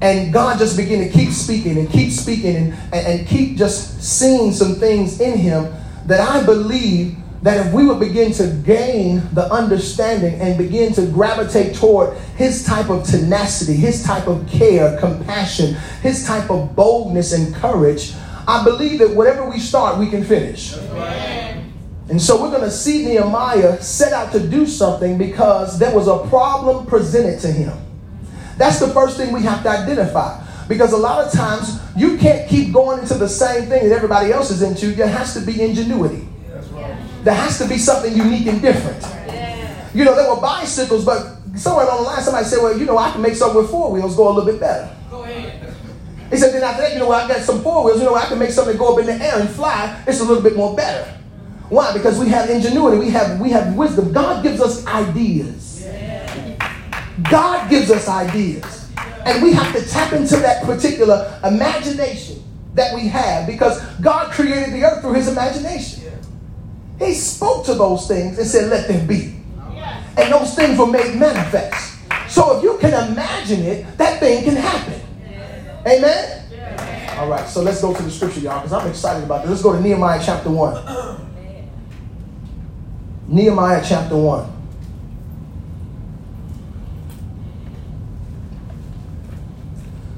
And 0.00 0.32
God 0.32 0.58
just 0.58 0.76
began 0.76 0.98
to 1.06 1.08
keep 1.08 1.30
speaking 1.30 1.78
and 1.78 1.90
keep 1.90 2.12
speaking 2.12 2.56
and, 2.56 2.72
and, 2.92 3.06
and 3.06 3.26
keep 3.26 3.56
just 3.56 4.02
seeing 4.02 4.52
some 4.52 4.74
things 4.74 5.20
in 5.20 5.38
him 5.38 5.72
that 6.06 6.20
I 6.20 6.44
believe 6.44 7.16
that 7.42 7.66
if 7.66 7.72
we 7.72 7.86
would 7.86 8.00
begin 8.00 8.32
to 8.32 8.48
gain 8.64 9.22
the 9.32 9.50
understanding 9.52 10.40
and 10.40 10.58
begin 10.58 10.92
to 10.94 11.06
gravitate 11.06 11.76
toward 11.76 12.16
his 12.36 12.64
type 12.64 12.90
of 12.90 13.04
tenacity, 13.04 13.74
his 13.74 14.02
type 14.02 14.26
of 14.26 14.46
care, 14.48 14.98
compassion, 14.98 15.74
his 16.02 16.26
type 16.26 16.50
of 16.50 16.74
boldness 16.74 17.32
and 17.32 17.54
courage, 17.54 18.14
I 18.48 18.64
believe 18.64 18.98
that 19.00 19.10
whatever 19.10 19.48
we 19.48 19.58
start, 19.58 19.98
we 19.98 20.08
can 20.08 20.24
finish. 20.24 20.74
And 22.08 22.22
so 22.22 22.40
we're 22.40 22.50
going 22.50 22.62
to 22.62 22.70
see 22.70 23.04
Nehemiah 23.04 23.82
set 23.82 24.12
out 24.12 24.32
to 24.32 24.40
do 24.40 24.66
something 24.66 25.18
because 25.18 25.78
there 25.78 25.94
was 25.94 26.06
a 26.06 26.18
problem 26.28 26.86
presented 26.86 27.40
to 27.40 27.50
him. 27.50 27.76
That's 28.56 28.78
the 28.78 28.88
first 28.88 29.16
thing 29.16 29.32
we 29.32 29.42
have 29.42 29.62
to 29.64 29.68
identify. 29.68 30.44
Because 30.68 30.92
a 30.92 30.96
lot 30.96 31.24
of 31.24 31.32
times 31.32 31.80
you 31.96 32.16
can't 32.18 32.48
keep 32.48 32.72
going 32.72 33.00
into 33.00 33.14
the 33.14 33.28
same 33.28 33.68
thing 33.68 33.88
that 33.88 33.94
everybody 33.94 34.32
else 34.32 34.50
is 34.50 34.62
into. 34.62 34.92
There 34.92 35.08
has 35.08 35.34
to 35.34 35.40
be 35.40 35.62
ingenuity. 35.62 36.28
There 37.22 37.34
has 37.34 37.58
to 37.58 37.68
be 37.68 37.76
something 37.76 38.16
unique 38.16 38.46
and 38.46 38.62
different. 38.62 39.02
You 39.94 40.04
know, 40.04 40.14
there 40.14 40.32
were 40.32 40.40
bicycles, 40.40 41.04
but 41.04 41.38
somewhere 41.56 41.86
along 41.86 41.98
the 41.98 42.04
line 42.04 42.22
somebody 42.22 42.44
said, 42.46 42.62
well, 42.62 42.78
you 42.78 42.84
know, 42.84 42.98
I 42.98 43.10
can 43.10 43.22
make 43.22 43.34
something 43.34 43.60
with 43.60 43.70
four 43.70 43.90
wheels 43.90 44.14
go 44.14 44.28
a 44.28 44.32
little 44.32 44.50
bit 44.50 44.60
better. 44.60 44.94
Go 45.10 45.24
ahead. 45.24 45.74
He 46.30 46.36
said, 46.36 46.52
then 46.52 46.62
after 46.62 46.82
that, 46.82 46.92
you 46.92 46.98
know, 46.98 47.10
I 47.10 47.26
got 47.26 47.40
some 47.40 47.62
four 47.62 47.84
wheels, 47.84 47.98
you 47.98 48.04
know, 48.04 48.14
I 48.14 48.26
can 48.26 48.38
make 48.38 48.50
something 48.50 48.76
go 48.76 48.94
up 48.94 49.00
in 49.00 49.06
the 49.06 49.14
air 49.14 49.40
and 49.40 49.48
fly. 49.48 50.02
It's 50.06 50.20
a 50.20 50.24
little 50.24 50.42
bit 50.42 50.56
more 50.56 50.74
better. 50.76 51.16
Why? 51.68 51.92
Because 51.92 52.18
we 52.18 52.28
have 52.28 52.48
ingenuity, 52.48 52.98
we 52.98 53.10
have 53.10 53.40
we 53.40 53.50
have 53.50 53.74
wisdom. 53.74 54.12
God 54.12 54.42
gives 54.42 54.60
us 54.60 54.86
ideas. 54.86 55.86
God 57.30 57.68
gives 57.70 57.90
us 57.90 58.08
ideas. 58.08 58.90
And 59.24 59.42
we 59.42 59.52
have 59.52 59.74
to 59.74 59.88
tap 59.88 60.12
into 60.12 60.36
that 60.36 60.64
particular 60.64 61.40
imagination 61.42 62.42
that 62.74 62.94
we 62.94 63.08
have 63.08 63.46
because 63.46 63.82
God 63.96 64.32
created 64.32 64.74
the 64.74 64.84
earth 64.84 65.00
through 65.00 65.14
his 65.14 65.28
imagination. 65.28 66.04
He 66.98 67.12
spoke 67.14 67.66
to 67.66 67.74
those 67.74 68.06
things 68.06 68.38
and 68.38 68.46
said, 68.46 68.70
Let 68.70 68.86
them 68.86 69.06
be. 69.06 69.36
And 70.16 70.32
those 70.32 70.54
things 70.54 70.78
were 70.78 70.86
made 70.86 71.16
manifest. 71.16 71.98
So 72.28 72.56
if 72.56 72.62
you 72.62 72.78
can 72.78 73.10
imagine 73.10 73.62
it, 73.62 73.98
that 73.98 74.20
thing 74.20 74.44
can 74.44 74.56
happen. 74.56 75.00
Amen? 75.86 76.42
All 77.18 77.28
right, 77.28 77.48
so 77.48 77.62
let's 77.62 77.80
go 77.80 77.94
to 77.94 78.02
the 78.02 78.10
scripture, 78.10 78.40
y'all, 78.40 78.60
because 78.60 78.72
I'm 78.72 78.88
excited 78.88 79.24
about 79.24 79.42
this. 79.42 79.50
Let's 79.50 79.62
go 79.62 79.72
to 79.72 79.80
Nehemiah 79.80 80.20
chapter 80.24 80.50
1. 80.50 81.25
Nehemiah 83.28 83.82
chapter 83.84 84.16
1. 84.16 84.52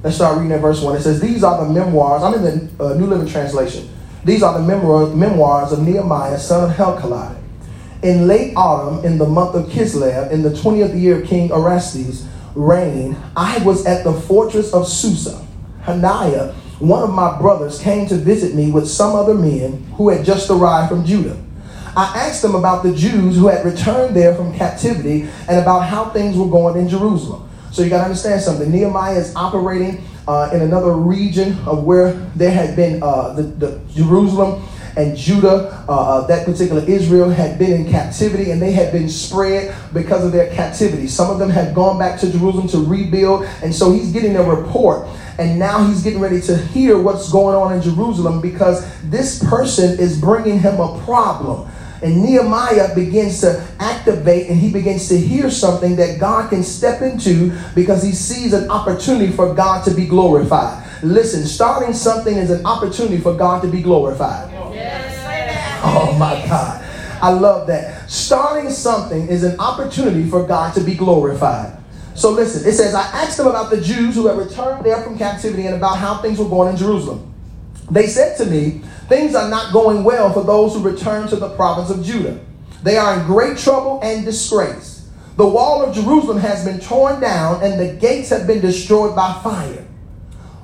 Let's 0.02 0.16
start 0.16 0.38
reading 0.38 0.52
at 0.52 0.60
verse 0.60 0.82
1. 0.82 0.96
It 0.96 1.00
says, 1.00 1.20
These 1.20 1.42
are 1.42 1.64
the 1.64 1.72
memoirs. 1.72 2.22
I'm 2.22 2.34
in 2.34 2.42
the 2.42 2.84
uh, 2.84 2.94
New 2.94 3.06
Living 3.06 3.26
Translation. 3.26 3.88
These 4.24 4.42
are 4.42 4.58
the 4.58 4.64
memoirs, 4.64 5.14
memoirs 5.14 5.72
of 5.72 5.80
Nehemiah, 5.86 6.38
son 6.38 6.70
of 6.70 6.76
Hacaliah. 6.76 7.36
In 8.02 8.28
late 8.28 8.52
autumn, 8.56 9.04
in 9.04 9.18
the 9.18 9.26
month 9.26 9.54
of 9.54 9.66
Kislev, 9.66 10.30
in 10.30 10.42
the 10.42 10.50
20th 10.50 11.00
year 11.00 11.20
of 11.20 11.26
King 11.26 11.50
Orestes' 11.50 12.28
reign, 12.54 13.16
I 13.36 13.58
was 13.64 13.86
at 13.86 14.04
the 14.04 14.12
fortress 14.12 14.72
of 14.72 14.86
Susa. 14.86 15.44
Hananiah, 15.82 16.52
one 16.78 17.02
of 17.02 17.10
my 17.10 17.38
brothers, 17.38 17.80
came 17.80 18.06
to 18.08 18.16
visit 18.16 18.54
me 18.54 18.70
with 18.70 18.86
some 18.86 19.16
other 19.16 19.34
men 19.34 19.84
who 19.94 20.10
had 20.10 20.24
just 20.24 20.50
arrived 20.50 20.90
from 20.90 21.04
Judah. 21.04 21.36
I 21.98 22.12
asked 22.14 22.42
them 22.42 22.54
about 22.54 22.84
the 22.84 22.94
Jews 22.94 23.34
who 23.34 23.48
had 23.48 23.64
returned 23.64 24.14
there 24.14 24.32
from 24.32 24.54
captivity 24.54 25.22
and 25.48 25.58
about 25.58 25.80
how 25.80 26.10
things 26.10 26.36
were 26.36 26.46
going 26.46 26.80
in 26.80 26.88
Jerusalem. 26.88 27.50
So 27.72 27.82
you 27.82 27.90
got 27.90 27.98
to 27.98 28.04
understand 28.04 28.40
something. 28.40 28.70
Nehemiah 28.70 29.18
is 29.18 29.34
operating 29.34 30.04
uh, 30.28 30.50
in 30.52 30.62
another 30.62 30.92
region 30.92 31.58
of 31.66 31.82
where 31.82 32.12
there 32.36 32.52
had 32.52 32.76
been 32.76 33.02
uh, 33.02 33.32
the, 33.32 33.42
the 33.42 33.80
Jerusalem 33.92 34.62
and 34.96 35.16
Judah, 35.16 35.84
uh, 35.88 35.92
uh, 35.92 36.26
that 36.28 36.44
particular 36.44 36.84
Israel, 36.88 37.30
had 37.30 37.58
been 37.58 37.72
in 37.72 37.90
captivity 37.90 38.52
and 38.52 38.62
they 38.62 38.70
had 38.70 38.92
been 38.92 39.08
spread 39.08 39.74
because 39.92 40.24
of 40.24 40.30
their 40.30 40.54
captivity. 40.54 41.08
Some 41.08 41.30
of 41.30 41.40
them 41.40 41.50
had 41.50 41.74
gone 41.74 41.98
back 41.98 42.20
to 42.20 42.30
Jerusalem 42.30 42.68
to 42.68 42.78
rebuild, 42.78 43.44
and 43.62 43.74
so 43.74 43.92
he's 43.92 44.12
getting 44.12 44.36
a 44.36 44.42
report. 44.42 45.08
And 45.38 45.58
now 45.58 45.84
he's 45.84 46.02
getting 46.02 46.20
ready 46.20 46.40
to 46.42 46.56
hear 46.56 47.00
what's 47.00 47.30
going 47.30 47.56
on 47.56 47.72
in 47.72 47.82
Jerusalem 47.82 48.40
because 48.40 48.86
this 49.02 49.42
person 49.44 49.98
is 49.98 50.20
bringing 50.20 50.60
him 50.60 50.80
a 50.80 51.00
problem. 51.04 51.68
And 52.02 52.22
Nehemiah 52.22 52.94
begins 52.94 53.40
to 53.40 53.66
activate 53.80 54.48
and 54.48 54.58
he 54.58 54.72
begins 54.72 55.08
to 55.08 55.18
hear 55.18 55.50
something 55.50 55.96
that 55.96 56.20
God 56.20 56.50
can 56.50 56.62
step 56.62 57.02
into 57.02 57.52
because 57.74 58.02
he 58.02 58.12
sees 58.12 58.52
an 58.52 58.70
opportunity 58.70 59.32
for 59.32 59.54
God 59.54 59.84
to 59.84 59.90
be 59.92 60.06
glorified. 60.06 60.84
Listen, 61.02 61.44
starting 61.44 61.92
something 61.92 62.36
is 62.36 62.50
an 62.50 62.64
opportunity 62.64 63.18
for 63.18 63.34
God 63.34 63.62
to 63.62 63.68
be 63.68 63.82
glorified. 63.82 64.52
Oh 65.82 66.16
my 66.18 66.34
God. 66.46 66.84
I 67.20 67.30
love 67.30 67.66
that. 67.66 68.08
Starting 68.08 68.70
something 68.70 69.26
is 69.28 69.42
an 69.42 69.58
opportunity 69.58 70.28
for 70.28 70.46
God 70.46 70.74
to 70.74 70.80
be 70.80 70.94
glorified. 70.94 71.76
So 72.14 72.30
listen, 72.30 72.68
it 72.68 72.74
says, 72.74 72.94
I 72.94 73.02
asked 73.02 73.36
them 73.36 73.46
about 73.46 73.70
the 73.70 73.80
Jews 73.80 74.14
who 74.14 74.26
had 74.26 74.36
returned 74.38 74.84
there 74.84 75.02
from 75.02 75.18
captivity 75.18 75.66
and 75.66 75.76
about 75.76 75.98
how 75.98 76.18
things 76.18 76.38
were 76.38 76.48
going 76.48 76.70
in 76.70 76.76
Jerusalem. 76.76 77.32
They 77.90 78.06
said 78.06 78.36
to 78.38 78.46
me, 78.46 78.82
Things 79.08 79.34
are 79.34 79.48
not 79.48 79.72
going 79.72 80.04
well 80.04 80.32
for 80.32 80.44
those 80.44 80.74
who 80.74 80.82
return 80.82 81.28
to 81.28 81.36
the 81.36 81.48
province 81.50 81.90
of 81.90 82.04
Judah. 82.04 82.38
They 82.82 82.96
are 82.96 83.18
in 83.18 83.26
great 83.26 83.56
trouble 83.56 84.00
and 84.02 84.24
disgrace. 84.24 85.08
The 85.36 85.46
wall 85.46 85.82
of 85.82 85.94
Jerusalem 85.94 86.38
has 86.38 86.64
been 86.64 86.80
torn 86.80 87.20
down 87.20 87.62
and 87.62 87.80
the 87.80 87.94
gates 87.94 88.28
have 88.30 88.46
been 88.46 88.60
destroyed 88.60 89.16
by 89.16 89.40
fire. 89.42 89.86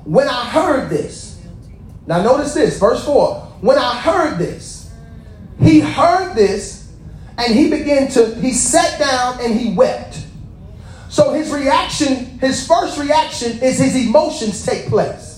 When 0.04 0.28
I 0.28 0.50
heard 0.50 0.90
this, 0.90 1.40
now 2.06 2.22
notice 2.22 2.52
this, 2.52 2.78
verse 2.78 3.04
4. 3.04 3.36
When 3.60 3.78
I 3.78 3.98
heard 3.98 4.36
this, 4.36 4.92
he 5.60 5.80
heard 5.80 6.34
this 6.34 6.92
and 7.38 7.54
he 7.54 7.70
began 7.70 8.08
to, 8.08 8.34
he 8.36 8.52
sat 8.52 8.98
down 8.98 9.40
and 9.40 9.58
he 9.58 9.72
wept. 9.74 10.22
So 11.08 11.32
his 11.32 11.50
reaction, 11.50 12.38
his 12.40 12.66
first 12.66 12.98
reaction 12.98 13.60
is 13.60 13.78
his 13.78 13.96
emotions 13.96 14.66
take 14.66 14.88
place. 14.88 15.33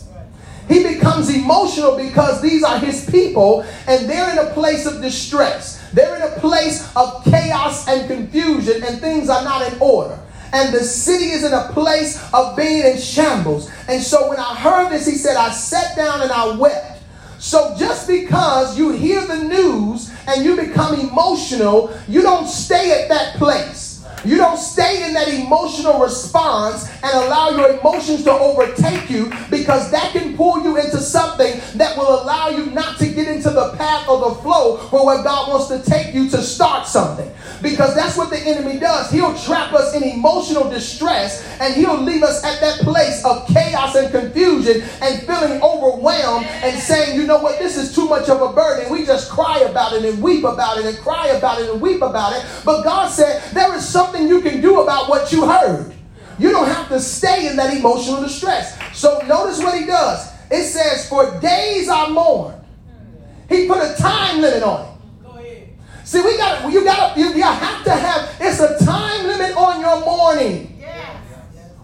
He 0.69 0.83
becomes 0.83 1.29
emotional 1.35 1.97
because 1.97 2.43
these 2.43 2.63
are 2.63 2.79
his 2.79 3.09
people 3.09 3.63
and 3.87 4.09
they're 4.09 4.31
in 4.33 4.39
a 4.39 4.51
place 4.53 4.87
of 4.87 5.01
distress. 5.01 5.91
They're 5.93 6.17
in 6.17 6.23
a 6.23 6.41
place 6.41 6.91
of 6.97 7.25
chaos 7.25 7.87
and 7.89 8.09
confusion 8.09 8.83
and 8.83 9.01
things 9.01 9.29
are 9.29 9.45
not 9.45 9.73
in 9.73 9.79
order. 9.81 10.19
And 10.53 10.75
the 10.75 10.83
city 10.83 11.27
is 11.27 11.45
in 11.45 11.53
a 11.53 11.71
place 11.73 12.23
of 12.33 12.57
being 12.57 12.85
in 12.85 12.99
shambles. 12.99 13.71
And 13.89 14.03
so 14.03 14.29
when 14.29 14.39
I 14.39 14.55
heard 14.55 14.91
this, 14.91 15.07
he 15.07 15.17
said, 15.17 15.37
I 15.37 15.51
sat 15.51 15.97
down 15.97 16.23
and 16.23 16.33
I 16.33 16.57
wept. 16.57 17.03
So 17.39 17.77
just 17.79 18.09
because 18.09 18.79
you 18.79 18.91
hear 18.91 19.25
the 19.27 19.45
news 19.45 20.13
and 20.27 20.45
you 20.45 20.57
become 20.57 20.99
emotional, 20.99 21.97
you 22.09 22.23
don't 22.23 22.49
stay 22.49 23.03
at 23.03 23.09
that 23.09 23.37
place. 23.37 23.96
You 24.27 24.39
don't 24.39 24.59
stay 24.59 25.07
in 25.07 25.15
that 25.15 25.29
emotional 25.29 26.01
response 26.01 26.91
and 27.03 27.13
allow 27.15 27.51
your 27.51 27.79
emotions 27.79 28.25
to 28.25 28.33
overtake 28.33 29.09
you 29.09 29.33
because 29.51 29.91
that 29.93 30.13
can 30.13 30.37
pull 30.37 30.63
you 30.63 30.77
into 30.77 30.99
something 30.99 31.61
that 31.77 31.97
will 31.97 32.23
allow 32.23 32.49
you 32.49 32.67
not 32.67 32.99
to 32.99 33.07
get 33.07 33.29
into 33.29 33.51
the 33.51 33.75
path 33.77 34.09
or 34.09 34.31
the 34.31 34.35
flow 34.43 34.79
for 34.89 35.07
where 35.07 35.23
God 35.23 35.49
wants 35.49 35.69
to 35.69 35.83
take 35.89 36.13
you 36.15 36.29
to 36.31 36.43
start 36.43 36.87
something. 36.87 37.33
Because 37.63 37.95
that's 37.95 38.17
what 38.17 38.31
the 38.31 38.39
enemy 38.39 38.79
does. 38.79 39.11
He'll 39.11 39.37
trap 39.39 39.73
us 39.73 39.95
in 39.95 40.03
emotional 40.03 40.69
distress 40.69 41.47
and 41.61 41.75
he'll 41.75 42.01
leave 42.01 42.23
us 42.23 42.43
at 42.45 42.61
that 42.61 42.81
place 42.81 43.25
of 43.25 43.47
chaos 43.49 43.95
and 43.95 44.11
confusion 44.11 44.83
and 45.03 45.23
feeling 45.23 45.63
overwhelmed 45.63 46.47
and 46.47 46.79
saying, 46.79 47.19
you 47.19 47.27
know 47.27 47.39
what, 47.39 47.59
this 47.59 47.77
is 47.77 47.95
too 47.95 48.09
much 48.09 48.29
of 48.29 48.43
a 48.43 48.53
burden. 48.53 48.91
We 48.91 49.07
just 49.07 49.31
cry 49.31 49.61
about 49.61 49.93
it 49.93 50.05
and 50.05 50.23
weep 50.23 50.45
about 50.45 50.79
it 50.79 50.87
and 50.87 50.99
cry 50.99 51.29
about 51.29 51.61
it 51.61 51.71
and 51.71 51.81
weep 51.81 52.03
about 52.03 52.37
it. 52.37 52.45
But 52.65 52.83
God 52.83 53.09
said, 53.09 53.43
there 53.53 53.75
is 53.75 53.87
something 53.87 54.16
you 54.25 54.41
can 54.41 54.61
do 54.61 54.81
about 54.81 55.09
what 55.09 55.33
you 55.33 55.47
heard. 55.47 55.93
You 56.39 56.51
don't 56.51 56.69
have 56.69 56.89
to 56.89 57.01
stay 57.01 57.49
in 57.49 57.57
that 57.57 57.75
emotional 57.75 58.23
distress. 58.23 58.77
So 58.97 59.21
notice 59.27 59.59
what 59.59 59.79
he 59.79 59.87
does. 59.87 60.33
It 60.51 60.65
says, 60.65 61.09
for 61.09 61.41
days 61.41 61.89
I 61.89 62.09
mourn. 62.11 62.55
He 63.49 63.67
put 63.67 63.79
a 63.79 63.95
time 63.97 64.41
limit 64.41 64.63
on 64.63 64.87
it. 64.87 64.97
See, 66.05 66.21
we 66.21 66.37
got 66.37 66.73
you 66.73 66.85
got 66.85 67.17
you, 67.17 67.35
you 67.35 67.43
have 67.43 67.85
to 67.85 67.91
have 67.91 68.37
it's 68.41 68.61
a 68.61 68.85
time 68.85 69.27
limit 69.27 69.57
on 69.57 69.81
your 69.81 70.05
mourning. 70.05 70.77
Yes. 70.79 71.21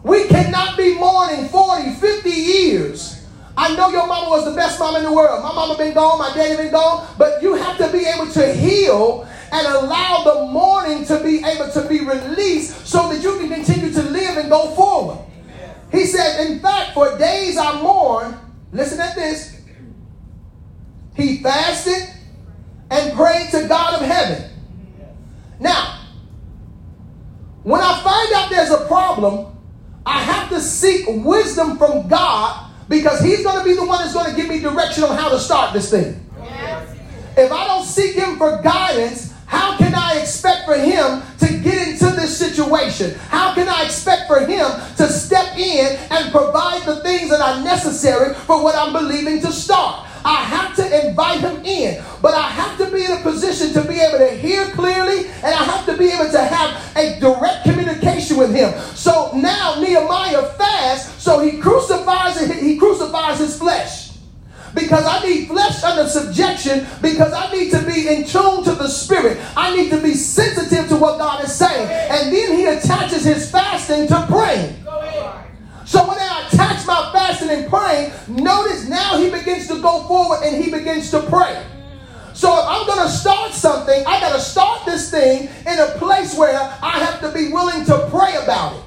We 0.05 0.29
cannot 0.29 0.77
be 0.77 0.95
mourning 0.95 1.49
40, 1.49 1.95
50 1.95 2.31
years. 2.31 3.27
I 3.57 3.75
know 3.75 3.91
your 3.91 4.07
mama 4.07 4.31
was 4.31 4.45
the 4.45 4.53
best 4.53 4.79
mom 4.79 4.97
in 4.97 5.03
the 5.03 5.13
world. 5.13 5.43
My 5.43 5.53
mama 5.53 5.77
been 5.77 5.93
gone, 5.93 6.19
my 6.19 6.33
daddy 6.35 6.57
been 6.57 6.71
gone, 6.71 7.07
but 7.19 7.43
you 7.43 7.55
have 7.55 7.77
to 7.79 7.91
be 7.91 8.05
able 8.07 8.31
to 8.31 8.55
heal 8.55 9.29
and 9.53 9.67
allow 9.67 10.25
the 10.25 10.47
mourning 10.47 11.05
to 11.05 11.23
be 11.23 11.45
able 11.45 11.71
to 11.71 11.87
be 11.87 12.01
released 12.01 12.87
so 12.87 13.13
that 13.13 13.23
you 13.23 13.39
can 13.39 13.51
continue 13.51 13.93
to 13.93 14.03
live 14.03 14.39
and 14.39 14.49
go 14.49 14.75
forward. 14.75 15.19
He 15.93 16.07
said, 16.07 16.47
in 16.47 16.59
fact, 16.61 16.95
for 16.95 17.19
days 17.19 17.59
I 17.59 17.81
mourn, 17.83 18.39
listen 18.73 18.99
at 18.99 19.15
this. 19.15 19.61
He 21.15 21.43
fasted 21.43 22.09
and 22.91 23.13
prayed 23.15 23.51
to 23.51 23.69
God 23.69 24.01
of 24.01 24.09
heaven. 24.09 24.51
Now, 25.61 25.99
when 27.63 27.83
I 27.83 28.01
find 28.03 28.33
out 28.33 28.49
there's 28.49 28.71
a 28.71 28.87
problem, 28.87 29.55
I 30.07 30.21
have 30.21 30.49
to 30.49 30.61
seek 30.61 31.05
wisdom 31.07 31.77
from 31.77 32.09
God 32.09 32.71
because 32.89 33.21
He's 33.21 33.45
going 33.45 33.59
to 33.59 33.65
be 33.65 33.75
the 33.75 33.85
one 33.85 34.01
that's 34.01 34.15
going 34.15 34.31
to 34.31 34.37
give 34.37 34.49
me 34.49 34.61
direction 34.61 35.05
on 35.05 35.15
how 35.17 35.29
to 35.29 35.39
start 35.39 35.75
this 35.75 35.91
thing. 35.91 36.19
If 37.37 37.53
I 37.53 37.67
don't 37.67 37.85
seek 37.85 38.15
Him 38.15 38.37
for 38.37 38.61
guidance, 38.63 39.32
can 39.93 40.03
I 40.03 40.21
expect 40.21 40.65
for 40.65 40.75
Him 40.75 41.23
to 41.39 41.59
get 41.59 41.89
into 41.89 42.17
this 42.17 42.37
situation? 42.37 43.15
How 43.29 43.55
can 43.55 43.69
I 43.69 43.85
expect 43.85 44.27
for 44.27 44.41
Him 44.41 44.67
to 44.97 45.07
step 45.09 45.57
in 45.59 45.99
and 46.11 46.33
provide 46.33 46.85
the 46.87 47.01
things 47.03 47.31
that 47.31 47.41
are 47.41 47.63
necessary 47.63 48.35
for 48.35 48.63
what 48.63 48.75
I'm 48.75 48.93
believing 48.93 49.41
to 49.43 49.53
start? 49.53 50.09
I 50.25 50.37
have 50.37 50.77
to 50.77 51.09
invite 51.09 51.41
him 51.41 51.65
in, 51.65 52.01
but 52.23 52.33
I 52.33 52.43
have 52.43 52.79
to 52.79 52.89
be 52.93 53.05
in 53.05 53.11
a 53.11 53.21
position 53.23 53.73
to 53.73 53.83
be 53.83 53.99
able 53.99 54.19
to 54.19 54.31
hear 54.31 54.67
clearly 54.67 55.27
and 55.27 55.47
I 55.47 55.65
have 55.65 55.85
to 55.87 55.97
be 55.97 56.11
able 56.11 56.31
to 56.31 56.39
have 56.39 56.97
a 56.97 57.19
direct 57.19 57.65
communication 57.65 58.37
with 58.37 58.55
him. 58.55 58.73
So 58.95 59.33
now 59.35 59.81
Nehemiah 59.81 60.45
fasts, 60.53 61.21
so 61.21 61.41
he 61.41 61.59
crucifies 61.59 62.39
he 62.53 62.77
crucifies 62.77 63.41
his 63.41 63.59
flesh. 63.59 64.02
Because 64.75 65.05
I 65.05 65.23
need 65.27 65.49
flesh 65.49 65.83
under 65.83 66.09
subjection, 66.09 66.87
because 67.03 67.33
I 67.33 67.53
need 67.53 67.71
to 67.73 67.83
be 67.83 68.09
in 68.09 68.25
tune 68.25 68.65
to 68.65 68.75
the 68.75 68.89
spirit. 68.89 69.39
I 69.57 69.77
need 69.77 69.91
to 69.91 70.01
be 70.01 70.15
sensitive 70.15 70.89
to 70.89 70.97
what 70.97 71.19
God 71.19 71.45
is 71.45 71.55
saying. 71.55 71.89
And 71.89 72.33
then 72.33 72.57
he 72.57 72.65
attaches 72.67 73.25
his 73.25 73.51
fasting 73.51 74.09
to 74.09 74.27
praying. 74.31 74.77
So 75.85 76.09
when 76.09 76.19
I 76.19 76.49
attach 76.49 76.87
my 76.87 77.11
fasting 77.13 77.51
and 77.51 77.69
praying, 77.69 78.13
notice 78.29 78.89
now 78.89 79.19
he 79.19 79.31
begins 79.31 79.69
to 79.69 79.81
go 79.83 80.05
forward 80.05 80.41
and 80.43 80.63
he 80.63 80.71
begins 80.71 81.11
to 81.11 81.21
pray. 81.23 81.67
So 82.33 82.59
if 82.59 82.65
I'm 82.67 82.87
going 82.87 83.07
to 83.07 83.13
start 83.13 83.53
something, 83.53 84.05
I 84.07 84.19
got 84.21 84.33
to 84.33 84.41
start 84.41 84.87
this 84.87 85.11
thing 85.11 85.51
in 85.67 85.79
a 85.79 85.99
place 85.99 86.37
where 86.37 86.59
I 86.59 86.99
have 86.99 87.21
to 87.21 87.31
be 87.31 87.53
willing 87.53 87.85
to 87.85 88.09
pray 88.11 88.37
about 88.43 88.75
it. 88.77 88.83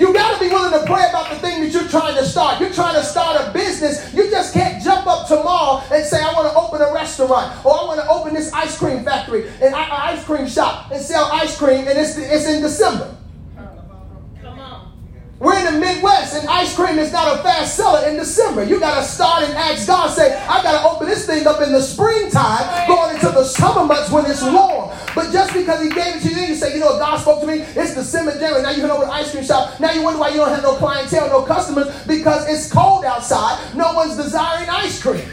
You 0.00 0.14
got 0.14 0.32
to 0.32 0.40
be 0.40 0.48
willing 0.48 0.72
to 0.72 0.86
pray 0.86 1.04
about 1.10 1.28
the 1.28 1.36
thing 1.36 1.60
that 1.60 1.72
you're 1.72 1.86
trying 1.86 2.16
to 2.16 2.24
start. 2.24 2.58
You're 2.58 2.72
trying 2.72 2.94
to 2.94 3.04
start 3.04 3.36
a 3.38 3.52
business. 3.52 4.14
You 4.14 4.30
just 4.30 4.54
can't 4.54 4.82
jump 4.82 5.06
up 5.06 5.28
tomorrow 5.28 5.84
and 5.92 6.02
say, 6.06 6.22
I 6.22 6.32
want 6.32 6.50
to 6.50 6.54
open 6.58 6.80
a 6.80 6.90
restaurant 6.90 7.62
or 7.66 7.78
I 7.78 7.84
want 7.84 8.00
to 8.00 8.08
open 8.08 8.32
this 8.32 8.50
ice 8.54 8.78
cream 8.78 9.04
factory 9.04 9.46
and 9.60 9.74
I- 9.74 10.12
ice 10.12 10.24
cream 10.24 10.48
shop 10.48 10.90
and 10.90 11.02
sell 11.02 11.28
ice 11.30 11.54
cream 11.58 11.86
and 11.86 11.98
it's, 11.98 12.16
it's 12.16 12.48
in 12.48 12.62
December. 12.62 13.14
We're 15.40 15.58
in 15.58 15.72
the 15.72 15.80
Midwest, 15.80 16.36
and 16.36 16.46
ice 16.50 16.76
cream 16.76 16.98
is 16.98 17.12
not 17.12 17.40
a 17.40 17.42
fast 17.42 17.74
seller 17.74 18.06
in 18.06 18.16
December. 18.18 18.62
You 18.62 18.78
got 18.78 19.00
to 19.00 19.02
start 19.02 19.42
and 19.42 19.54
ask 19.54 19.86
God, 19.86 20.10
say, 20.10 20.36
I 20.36 20.62
got 20.62 20.82
to 20.82 20.86
open 20.86 21.08
this 21.08 21.24
thing 21.24 21.46
up 21.46 21.62
in 21.62 21.72
the 21.72 21.80
springtime, 21.80 22.86
going 22.86 23.14
into 23.14 23.30
the 23.30 23.44
summer 23.44 23.86
months 23.86 24.10
when 24.10 24.26
it's 24.26 24.42
warm. 24.42 24.90
But 25.14 25.32
just 25.32 25.54
because 25.54 25.82
He 25.82 25.88
gave 25.88 26.16
it 26.16 26.22
to 26.24 26.28
you, 26.28 26.48
you 26.48 26.54
say, 26.54 26.74
you 26.74 26.80
know, 26.80 26.98
God 26.98 27.16
spoke 27.16 27.40
to 27.40 27.46
me. 27.46 27.60
It's 27.60 27.94
December, 27.94 28.32
January. 28.32 28.62
Now 28.62 28.72
you 28.72 28.82
can 28.82 28.90
open 28.90 29.04
an 29.04 29.14
ice 29.14 29.30
cream 29.30 29.42
shop. 29.42 29.80
Now 29.80 29.92
you 29.92 30.02
wonder 30.02 30.20
why 30.20 30.28
you 30.28 30.36
don't 30.36 30.50
have 30.50 30.62
no 30.62 30.74
clientele, 30.74 31.30
no 31.30 31.42
customers, 31.42 31.88
because 32.06 32.46
it's 32.46 32.70
cold 32.70 33.06
outside. 33.06 33.74
No 33.74 33.94
one's 33.94 34.16
desiring 34.16 34.68
ice 34.68 35.00
cream. 35.00 35.24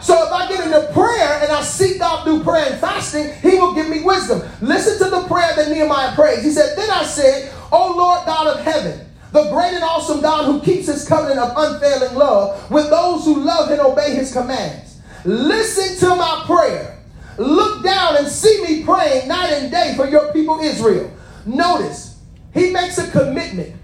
So 0.00 0.26
if 0.26 0.32
I 0.32 0.48
get 0.48 0.64
into 0.64 0.92
prayer 0.92 1.40
and 1.42 1.52
I 1.52 1.62
seek 1.62 2.00
God 2.00 2.24
through 2.24 2.42
prayer 2.42 2.72
and 2.72 2.80
fasting, 2.80 3.34
He 3.40 3.56
will 3.56 3.74
give 3.74 3.88
me 3.88 4.02
wisdom. 4.02 4.42
Listen 4.60 4.98
to 5.04 5.10
the 5.10 5.28
prayer 5.28 5.54
that 5.54 5.70
Nehemiah 5.70 6.16
prays. 6.16 6.42
He 6.42 6.50
said, 6.50 6.76
Then 6.76 6.90
I 6.90 7.04
said, 7.04 7.52
O 7.70 7.94
Lord 7.96 8.24
God 8.26 8.58
of 8.58 8.64
heaven, 8.64 9.06
the 9.32 9.50
great 9.50 9.74
and 9.74 9.84
awesome 9.84 10.20
God 10.20 10.46
who 10.46 10.60
keeps 10.60 10.86
his 10.86 11.06
covenant 11.06 11.38
of 11.38 11.52
unfailing 11.56 12.14
love 12.16 12.70
with 12.70 12.88
those 12.88 13.24
who 13.24 13.40
love 13.40 13.70
and 13.70 13.80
obey 13.80 14.14
his 14.14 14.32
commands. 14.32 15.00
Listen 15.24 16.08
to 16.08 16.16
my 16.16 16.44
prayer. 16.46 16.98
Look 17.36 17.84
down 17.84 18.16
and 18.16 18.26
see 18.26 18.62
me 18.62 18.84
praying 18.84 19.28
night 19.28 19.52
and 19.52 19.70
day 19.70 19.94
for 19.96 20.08
your 20.08 20.32
people 20.32 20.60
Israel. 20.60 21.12
Notice, 21.46 22.18
he 22.54 22.70
makes 22.70 22.98
a 22.98 23.10
commitment 23.10 23.76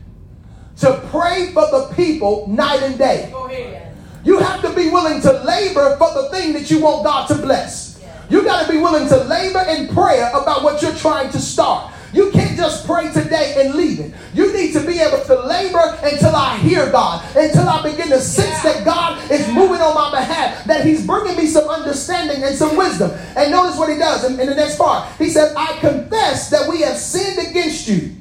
to 0.78 1.07
pray 1.11 1.53
for 1.53 1.66
the 1.70 1.93
people 1.95 2.49
night 2.49 2.82
and 2.82 2.99
day. 2.99 3.28
Go 3.30 3.47
ahead. 3.47 3.95
You 4.24 4.39
have 4.39 4.62
to 4.62 4.72
be 4.72 4.89
willing 4.89 5.20
to 5.20 5.32
labor 5.45 5.97
for 5.99 6.12
the 6.14 6.30
thing 6.30 6.55
that 6.55 6.70
you 6.70 6.80
want 6.80 7.05
God 7.05 7.28
to 7.28 7.35
bless. 7.35 8.03
You 8.30 8.43
got 8.43 8.66
to 8.66 8.72
be 8.72 8.78
willing 8.78 9.07
to 9.09 9.16
labor 9.24 9.64
in 9.68 9.95
prayer 9.95 10.30
about 10.30 10.62
what 10.62 10.80
you're 10.80 10.95
trying 10.95 11.30
to 11.30 11.39
start. 11.39 11.93
You 12.15 12.31
can't 12.31 12.57
just 12.57 12.87
pray 12.87 13.12
today 13.12 13.57
and 13.59 13.75
leave 13.75 13.99
it. 13.99 14.15
You 14.35 14.53
need 14.53 14.73
to 14.75 14.87
be 14.87 15.01
able 15.01 15.23
to 15.25 15.47
labor 15.47 15.99
until 16.01 16.35
I 16.35 16.57
hear 16.59 16.91
God, 16.93 17.25
until 17.37 17.69
I 17.69 17.83
begin 17.83 18.09
to 18.11 18.21
sense 18.21 18.62
that 18.62 18.85
God 18.85 19.31
is 19.33 19.47
moving 19.49 19.81
on 19.81 19.95
my 19.95 20.11
behalf, 20.12 20.65
that 20.65 20.87
He's 20.87 21.05
bringing 21.05 21.37
me 21.37 21.47
some 21.47 21.69
understanding 21.69 22.45
and 22.45 22.55
some 22.55 22.77
wisdom. 22.77 23.11
And 23.37 23.51
notice 23.51 23.77
what 23.77 23.91
He 23.91 23.99
does 23.99 24.25
in, 24.25 24.39
in 24.39 24.47
the 24.47 24.55
next 24.55 24.79
part. 24.79 25.12
He 25.19 25.29
said, 25.29 25.55
I 25.57 25.77
confess 25.81 26.51
that 26.51 26.71
we 26.71 26.83
have 26.83 26.97
sinned 26.97 27.49
against 27.49 27.89
you. 27.89 28.15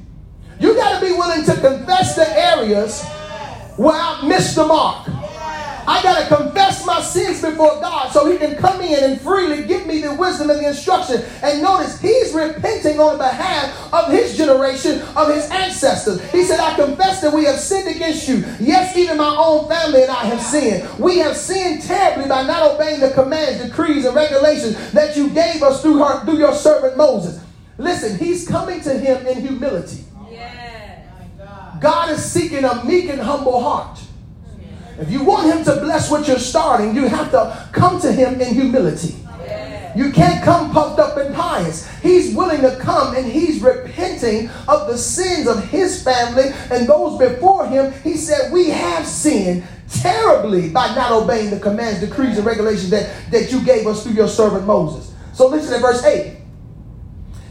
You 0.58 0.74
got 0.74 0.98
to 0.98 1.06
be 1.06 1.12
willing 1.12 1.44
to 1.44 1.52
confess 1.54 2.16
the 2.16 2.28
areas 2.36 3.04
where 3.76 3.96
I 3.96 4.26
missed 4.26 4.56
the 4.56 4.66
mark. 4.66 5.06
I 5.86 6.02
got 6.02 6.20
to 6.28 6.36
confess 6.36 6.84
my 6.86 7.00
sins 7.00 7.42
before 7.42 7.80
God 7.80 8.10
so 8.12 8.30
He 8.30 8.38
can 8.38 8.56
come 8.56 8.80
in 8.80 9.04
and 9.04 9.20
freely 9.20 9.64
give 9.64 9.86
me 9.86 10.00
the 10.00 10.14
wisdom 10.14 10.50
and 10.50 10.60
the 10.60 10.68
instruction. 10.68 11.22
And 11.42 11.62
notice, 11.62 12.00
He's 12.00 12.32
repenting 12.32 13.00
on 13.00 13.18
behalf 13.18 13.92
of 13.92 14.10
His 14.10 14.36
generation, 14.36 15.02
of 15.16 15.34
His 15.34 15.50
ancestors. 15.50 16.20
He 16.30 16.44
said, 16.44 16.60
I 16.60 16.74
confess 16.76 17.20
that 17.20 17.32
we 17.32 17.44
have 17.44 17.58
sinned 17.58 17.94
against 17.94 18.28
you. 18.28 18.44
Yes, 18.60 18.96
even 18.96 19.18
my 19.18 19.34
own 19.36 19.68
family 19.68 20.02
and 20.02 20.10
I 20.10 20.24
have 20.24 20.40
sinned. 20.40 20.88
We 20.98 21.18
have 21.18 21.36
sinned 21.36 21.82
terribly 21.82 22.28
by 22.28 22.46
not 22.46 22.72
obeying 22.72 23.00
the 23.00 23.10
commands, 23.10 23.62
decrees, 23.62 24.04
and 24.04 24.14
regulations 24.14 24.92
that 24.92 25.16
you 25.16 25.28
gave 25.30 25.62
us 25.62 25.82
through, 25.82 25.98
her, 25.98 26.24
through 26.24 26.38
your 26.38 26.54
servant 26.54 26.96
Moses. 26.96 27.42
Listen, 27.76 28.18
He's 28.18 28.46
coming 28.46 28.80
to 28.82 28.98
Him 28.98 29.26
in 29.26 29.40
humility. 29.40 30.04
Yes. 30.30 31.06
God 31.80 32.10
is 32.10 32.24
seeking 32.24 32.64
a 32.64 32.84
meek 32.84 33.10
and 33.10 33.20
humble 33.20 33.60
heart. 33.60 33.98
If 34.98 35.10
you 35.10 35.24
want 35.24 35.52
him 35.52 35.64
to 35.64 35.80
bless 35.80 36.10
what 36.10 36.28
you're 36.28 36.38
starting, 36.38 36.94
you 36.94 37.08
have 37.08 37.30
to 37.32 37.68
come 37.72 38.00
to 38.00 38.12
him 38.12 38.40
in 38.40 38.54
humility. 38.54 39.16
You 39.96 40.10
can't 40.10 40.42
come 40.42 40.72
puffed 40.72 40.98
up 40.98 41.16
and 41.16 41.34
pious. 41.34 41.88
He's 42.00 42.34
willing 42.34 42.62
to 42.62 42.76
come 42.76 43.14
and 43.14 43.24
he's 43.24 43.62
repenting 43.62 44.50
of 44.66 44.88
the 44.88 44.98
sins 44.98 45.46
of 45.46 45.64
his 45.68 46.02
family 46.02 46.50
and 46.70 46.88
those 46.88 47.18
before 47.18 47.66
him. 47.66 47.92
He 48.02 48.16
said, 48.16 48.52
We 48.52 48.70
have 48.70 49.06
sinned 49.06 49.64
terribly 49.88 50.70
by 50.70 50.94
not 50.94 51.12
obeying 51.12 51.50
the 51.50 51.60
commands, 51.60 52.00
decrees, 52.00 52.36
and 52.38 52.46
regulations 52.46 52.90
that, 52.90 53.30
that 53.30 53.52
you 53.52 53.64
gave 53.64 53.86
us 53.86 54.02
through 54.02 54.14
your 54.14 54.28
servant 54.28 54.66
Moses. 54.66 55.14
So 55.32 55.48
listen 55.48 55.74
to 55.74 55.80
verse 55.80 56.02
8. 56.04 56.38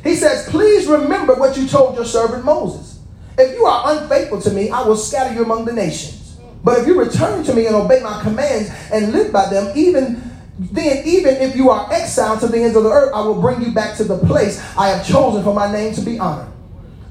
He 0.04 0.16
says, 0.16 0.50
Please 0.50 0.86
remember 0.88 1.36
what 1.36 1.56
you 1.56 1.68
told 1.68 1.96
your 1.96 2.06
servant 2.06 2.44
Moses. 2.44 3.00
If 3.38 3.56
you 3.56 3.66
are 3.66 3.98
unfaithful 3.98 4.42
to 4.42 4.52
me, 4.52 4.70
I 4.70 4.84
will 4.84 4.98
scatter 4.98 5.34
you 5.34 5.44
among 5.44 5.64
the 5.64 5.74
nations. 5.74 6.23
But 6.64 6.80
if 6.80 6.88
you 6.88 7.00
return 7.00 7.44
to 7.44 7.54
me 7.54 7.66
and 7.66 7.76
obey 7.76 8.02
my 8.02 8.22
commands 8.22 8.70
and 8.92 9.12
live 9.12 9.32
by 9.34 9.50
them, 9.50 9.72
even 9.76 10.32
then, 10.58 11.06
even 11.06 11.36
if 11.36 11.56
you 11.56 11.70
are 11.70 11.92
exiled 11.92 12.40
to 12.42 12.48
the 12.48 12.62
ends 12.62 12.76
of 12.76 12.84
the 12.84 12.90
earth, 12.90 13.14
I 13.14 13.22
will 13.22 13.42
bring 13.42 13.62
you 13.62 13.72
back 13.72 13.98
to 13.98 14.04
the 14.04 14.18
place 14.20 14.60
I 14.78 14.90
have 14.90 15.06
chosen 15.06 15.44
for 15.44 15.54
my 15.54 15.72
name 15.72 15.94
to 15.96 16.02
be 16.02 16.20
honored. 16.20 16.48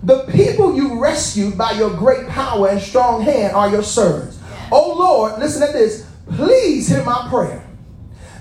The 0.04 0.24
people 0.24 0.74
you 0.74 1.00
rescued 1.00 1.58
by 1.58 1.72
your 1.72 1.90
great 1.90 2.28
power 2.28 2.68
and 2.68 2.80
strong 2.80 3.22
hand 3.22 3.54
are 3.54 3.68
your 3.68 3.82
servants. 3.82 4.40
Oh 4.70 4.94
Lord, 4.98 5.38
listen 5.38 5.66
to 5.66 5.72
this. 5.72 6.08
Please 6.34 6.88
hear 6.88 7.04
my 7.04 7.28
prayer. 7.28 7.64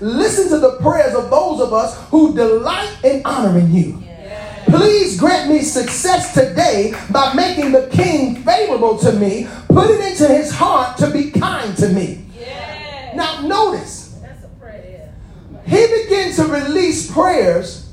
Listen 0.00 0.48
to 0.48 0.58
the 0.58 0.78
prayers 0.78 1.14
of 1.14 1.30
those 1.30 1.60
of 1.60 1.72
us 1.72 1.96
who 2.08 2.34
delight 2.34 2.96
in 3.04 3.22
honoring 3.24 3.70
you. 3.70 4.01
Please 4.72 5.20
grant 5.20 5.50
me 5.50 5.60
success 5.60 6.32
today 6.32 6.94
by 7.10 7.34
making 7.34 7.72
the 7.72 7.88
king 7.92 8.36
favorable 8.36 8.96
to 9.00 9.12
me. 9.12 9.46
Put 9.68 9.90
it 9.90 10.00
into 10.00 10.26
his 10.26 10.50
heart 10.50 10.96
to 10.96 11.10
be 11.10 11.30
kind 11.30 11.76
to 11.76 11.88
me. 11.88 12.24
Yes. 12.34 13.14
Now, 13.14 13.46
notice, 13.46 14.18
That's 14.22 14.44
a 14.44 14.48
prayer. 14.58 15.12
he 15.66 16.04
began 16.04 16.32
to 16.36 16.44
release 16.44 17.12
prayers. 17.12 17.90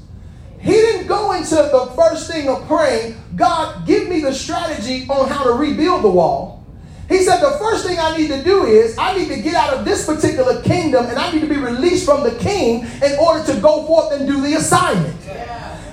He 0.61 0.71
didn't 0.71 1.07
go 1.07 1.33
into 1.33 1.55
the 1.55 1.91
first 1.97 2.31
thing 2.31 2.47
of 2.47 2.65
praying, 2.65 3.21
God, 3.35 3.85
give 3.85 4.07
me 4.07 4.21
the 4.21 4.33
strategy 4.33 5.05
on 5.09 5.27
how 5.27 5.43
to 5.43 5.51
rebuild 5.51 6.01
the 6.05 6.09
wall. 6.09 6.65
He 7.09 7.23
said, 7.25 7.41
The 7.41 7.57
first 7.57 7.85
thing 7.85 7.99
I 7.99 8.15
need 8.15 8.29
to 8.29 8.41
do 8.41 8.63
is 8.63 8.97
I 8.97 9.17
need 9.17 9.27
to 9.27 9.41
get 9.41 9.55
out 9.55 9.73
of 9.73 9.83
this 9.83 10.05
particular 10.05 10.61
kingdom 10.61 11.07
and 11.07 11.19
I 11.19 11.29
need 11.33 11.41
to 11.41 11.47
be 11.47 11.57
released 11.57 12.05
from 12.05 12.23
the 12.23 12.35
king 12.35 12.85
in 13.03 13.19
order 13.19 13.43
to 13.51 13.59
go 13.59 13.85
forth 13.85 14.13
and 14.13 14.25
do 14.25 14.39
the 14.39 14.53
assignment. 14.53 15.17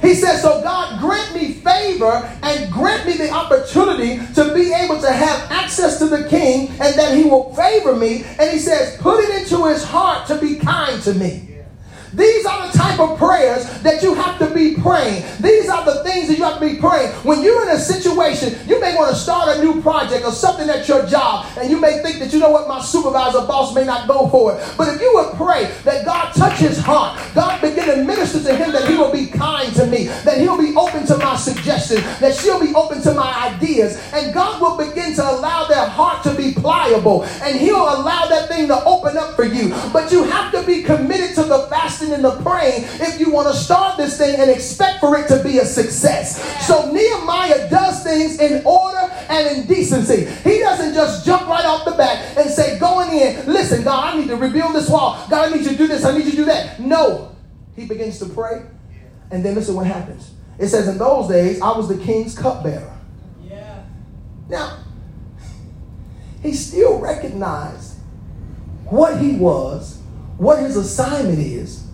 He 0.01 0.15
says, 0.15 0.43
So 0.43 0.63
God, 0.63 1.01
grant 1.01 1.35
me 1.35 1.53
favor 1.53 2.31
and 2.43 2.73
grant 2.73 3.07
me 3.07 3.15
the 3.15 3.31
opportunity 3.31 4.19
to 4.35 4.55
be 4.55 4.73
able 4.73 5.01
to 5.01 5.11
have 5.11 5.51
access 5.51 5.99
to 5.99 6.07
the 6.07 6.29
king 6.29 6.69
and 6.81 6.99
that 6.99 7.17
he 7.17 7.25
will 7.25 7.55
favor 7.55 7.95
me. 7.95 8.25
And 8.39 8.51
he 8.51 8.59
says, 8.59 8.97
Put 8.99 9.25
it 9.25 9.43
into 9.43 9.67
his 9.67 9.85
heart 9.85 10.27
to 10.29 10.39
be 10.39 10.57
kind 10.57 11.03
to 11.03 11.15
me. 11.15 11.56
These 12.17 12.47
are 12.47 12.67
the 12.67 12.79
type 12.79 12.99
of 12.99 13.19
prayers 13.19 13.69
that 13.83 14.03
you 14.03 14.15
have 14.15 14.39
to 14.39 14.53
be 14.55 14.75
praying. 14.75 15.23
These 15.41 15.69
are 15.69 15.85
the 15.85 16.03
things 16.03 16.29
that 16.29 16.39
you 16.39 16.45
have 16.45 16.59
to 16.59 16.67
be 16.67 16.79
praying. 16.79 17.13
When 17.25 17.43
you're 17.43 17.63
in 17.69 17.77
a 17.77 17.79
situation, 17.79 18.59
you 18.67 18.81
may 18.81 18.97
want 18.97 19.11
to 19.11 19.17
start 19.17 19.55
a 19.55 19.63
new 19.63 19.83
project 19.83 20.25
or 20.25 20.33
something 20.33 20.69
at 20.71 20.89
your 20.89 21.05
job, 21.07 21.47
and 21.59 21.71
you 21.71 21.79
may 21.79 22.03
think 22.03 22.19
that 22.21 22.33
you 22.33 22.39
know 22.39 22.51
what, 22.51 22.67
my 22.67 22.81
supervisor, 22.81 23.47
boss 23.47 23.75
may 23.75 23.85
not 23.85 24.09
go 24.09 24.29
for 24.29 24.55
it. 24.55 24.75
But 24.79 24.89
if 24.95 25.01
you 25.01 25.13
would 25.15 25.35
pray 25.35 25.71
that 25.85 26.07
God 26.07 26.33
touch 26.33 26.59
his 26.59 26.79
heart, 26.79 27.21
God 27.35 27.61
begin 27.61 27.87
to 27.87 28.03
minister 28.03 28.43
to 28.43 28.57
him 28.57 28.73
that 28.73 28.89
he 28.89 28.97
will 28.97 29.13
be 29.13 29.27
kind 29.27 29.75
to 29.75 29.87
me, 29.87 30.05
that 30.25 30.39
he'll 30.39 30.59
be 30.59 30.75
open 30.75 31.07
to 31.07 31.19
my 31.19 31.37
suggestions, 31.37 32.01
that 32.21 32.35
she'll 32.35 32.61
be 32.61 32.75
open 32.75 33.03
to 33.03 33.13
my 33.13 33.53
ideas, 33.53 34.01
and 34.15 34.33
God 34.33 34.61
will 34.61 34.77
begin 34.79 35.15
to 35.17 35.23
allow 35.23 35.67
their 35.67 35.87
heart 35.87 36.23
to 36.23 36.35
be 36.35 36.53
pliable, 36.55 37.25
and 37.43 37.61
he'll 37.61 37.77
allow 37.77 38.27
that 38.27 38.49
thing 38.49 38.69
to 38.69 38.85
open 38.85 39.19
up 39.19 39.37
for 39.37 39.45
you. 39.45 39.69
But 39.93 40.11
you 40.11 40.25
have 40.25 40.51
to 40.53 40.63
be 40.63 40.83
committed 40.83 41.35
to 41.37 41.45
the 41.45 41.67
fasting 41.69 42.06
and 42.13 42.25
the 42.25 42.41
praying 42.43 42.85
if 43.01 43.19
you 43.21 43.31
want 43.31 43.49
to 43.49 43.55
start 43.55 43.97
this 43.97 44.19
thing 44.19 44.41
and 44.41 44.51
expect 44.51 45.01
for 45.01 45.17
it 45.17 45.29
to 45.29 45.43
be 45.43 45.59
a 45.59 45.65
success. 45.65 46.67
So 46.67 46.91
Nehemiah 46.93 47.69
does 47.71 48.03
things 48.03 48.41
in 48.41 48.65
order 48.65 49.13
and 49.29 49.57
in 49.57 49.67
decency. 49.67 50.27
He 50.49 50.59
doesn't 50.61 50.95
just 50.95 51.25
jump 51.25 51.49
right 51.49 51.65
off 51.65 51.85
the 51.85 51.93
bat 51.93 52.37
and 52.39 52.51
say, 52.51 52.79
going 52.79 53.11
in, 53.11 53.47
listen, 53.47 53.83
God, 53.85 54.15
I 54.15 54.19
need 54.19 54.29
to 54.29 54.37
rebuild 54.37 54.75
this 54.75 54.89
wall. 54.89 55.27
God, 55.29 55.53
I 55.53 55.57
need 55.57 55.65
you 55.65 55.73
to 55.73 55.77
do 55.77 55.87
this. 55.87 56.05
I 56.05 56.17
need 56.17 56.25
you 56.25 56.31
to 56.33 56.37
do 56.37 56.45
that. 56.47 56.81
No. 56.81 57.37
He 57.75 57.87
begins 57.87 58.19
to 58.21 58.27
pray, 58.27 58.63
and 59.31 59.45
then 59.45 59.55
listen 59.55 59.75
what 59.75 59.87
happens. 59.87 60.31
It 60.59 60.69
says, 60.69 60.89
in 60.89 60.97
those 60.97 61.29
days, 61.29 61.61
I 61.61 61.77
was 61.77 61.89
the 61.89 61.99
king's 61.99 62.37
cupbearer. 62.37 62.97
Yeah. 63.45 63.85
Now, 64.49 64.79
he 66.43 66.55
still 66.55 66.99
recognized 66.99 67.99
what 68.87 69.19
he 69.19 69.35
was, 69.35 70.01
what 70.39 70.61
his 70.61 70.77
assignment 70.77 71.39
is. 71.39 71.86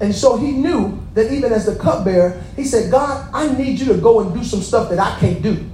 And 0.00 0.14
so 0.14 0.36
he 0.36 0.52
knew 0.52 1.00
that 1.14 1.32
even 1.32 1.52
as 1.52 1.66
the 1.66 1.76
cupbearer, 1.76 2.42
he 2.54 2.64
said, 2.64 2.90
God, 2.90 3.28
I 3.32 3.52
need 3.56 3.78
you 3.78 3.86
to 3.86 3.98
go 3.98 4.20
and 4.20 4.34
do 4.34 4.44
some 4.44 4.60
stuff 4.60 4.90
that 4.90 4.98
I 4.98 5.18
can't 5.18 5.42
do. 5.42 5.64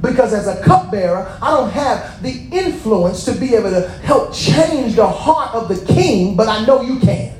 Because 0.00 0.32
as 0.32 0.46
a 0.46 0.62
cupbearer, 0.62 1.36
I 1.42 1.50
don't 1.50 1.70
have 1.70 2.22
the 2.22 2.48
influence 2.52 3.24
to 3.24 3.32
be 3.32 3.54
able 3.54 3.70
to 3.70 3.88
help 4.04 4.32
change 4.32 4.94
the 4.94 5.08
heart 5.08 5.54
of 5.54 5.68
the 5.68 5.84
king, 5.92 6.36
but 6.36 6.48
I 6.48 6.64
know 6.64 6.82
you 6.82 7.00
can. 7.00 7.34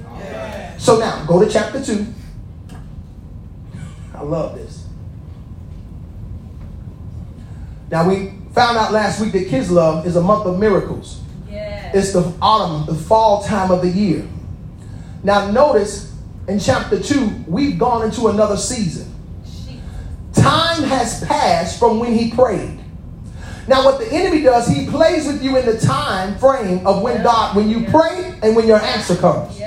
So 0.78 0.98
now, 0.98 1.24
go 1.26 1.42
to 1.42 1.50
chapter 1.50 1.84
2. 1.84 2.06
I 4.14 4.22
love 4.22 4.56
this. 4.56 4.86
Now, 7.90 8.08
we 8.08 8.32
found 8.52 8.76
out 8.78 8.92
last 8.92 9.20
week 9.20 9.32
that 9.32 9.46
Kislev 9.46 10.04
is 10.06 10.16
a 10.16 10.20
month 10.20 10.46
of 10.46 10.58
miracles. 10.58 11.20
Yes. 11.48 11.94
It's 11.94 12.12
the 12.12 12.32
autumn, 12.42 12.86
the 12.86 13.00
fall 13.00 13.42
time 13.44 13.70
of 13.70 13.82
the 13.82 13.88
year. 13.88 14.26
Now, 15.26 15.50
notice 15.50 16.14
in 16.46 16.60
chapter 16.60 17.02
2, 17.02 17.46
we've 17.48 17.80
gone 17.80 18.04
into 18.04 18.28
another 18.28 18.56
season. 18.56 19.12
Time 20.32 20.84
has 20.84 21.24
passed 21.24 21.80
from 21.80 21.98
when 21.98 22.14
he 22.14 22.30
prayed. 22.30 22.78
Now, 23.66 23.84
what 23.84 23.98
the 23.98 24.06
enemy 24.12 24.42
does, 24.42 24.68
he 24.68 24.86
plays 24.86 25.26
with 25.26 25.42
you 25.42 25.56
in 25.56 25.66
the 25.66 25.80
time 25.80 26.38
frame 26.38 26.86
of 26.86 27.02
when 27.02 27.24
God, 27.24 27.56
when 27.56 27.68
you 27.68 27.86
pray 27.86 28.38
and 28.40 28.54
when 28.54 28.68
your 28.68 28.80
answer 28.80 29.16
comes. 29.16 29.58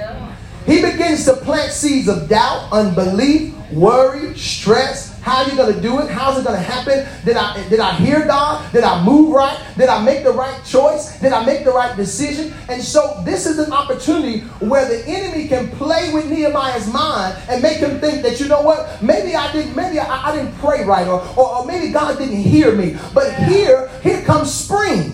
He 0.66 0.82
begins 0.82 1.26
to 1.26 1.34
plant 1.34 1.74
seeds 1.74 2.08
of 2.08 2.30
doubt, 2.30 2.72
unbelief, 2.72 3.54
worry, 3.74 4.38
stress. 4.38 5.09
How 5.22 5.44
are 5.44 5.50
you 5.50 5.56
going 5.56 5.74
to 5.74 5.82
do 5.82 6.00
it? 6.00 6.10
How's 6.10 6.40
it 6.40 6.46
going 6.46 6.56
to 6.56 6.62
happen? 6.64 7.06
Did 7.26 7.36
I 7.38 7.68
did 7.70 7.80
I 7.80 7.94
hear 7.96 8.26
God? 8.26 8.72
Did 8.72 8.84
I 8.84 9.04
move 9.04 9.30
right? 9.34 9.58
Did 9.78 9.90
I 9.90 10.02
make 10.04 10.24
the 10.24 10.32
right 10.32 10.64
choice? 10.66 11.20
Did 11.20 11.34
I 11.34 11.46
make 11.46 11.66
the 11.66 11.72
right 11.72 11.96
decision? 11.96 12.54
And 12.70 12.82
so 12.82 13.22
this 13.26 13.46
is 13.46 13.60
an 13.60 13.72
opportunity 13.74 14.40
where 14.60 14.88
the 14.88 15.06
enemy 15.08 15.48
can 15.48 15.70
play 15.72 16.14
with 16.14 16.30
Nehemiah's 16.30 16.92
mind 16.92 17.38
and 17.50 17.62
make 17.62 17.78
him 17.80 18.00
think 18.00 18.22
that 18.24 18.40
you 18.40 18.48
know 18.48 18.62
what? 18.62 19.04
Maybe 19.04 19.36
I 19.36 19.52
didn't. 19.52 19.76
Maybe 19.76 20.00
I, 20.00 20.30
I 20.32 20.36
didn't 20.36 20.56
pray 20.60 20.84
right, 20.86 21.08
or, 21.08 21.22
or 21.38 21.58
or 21.58 21.66
maybe 21.66 21.92
God 21.92 22.18
didn't 22.18 22.42
hear 22.42 22.74
me. 22.74 22.98
But 23.14 23.34
here 23.44 23.90
here 24.02 24.22
comes 24.24 24.54
spring, 24.54 25.14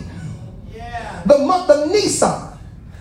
Yeah. 0.73 1.23
the 1.25 1.39
month 1.39 1.69
of 1.69 1.89
Nisan. 1.89 2.54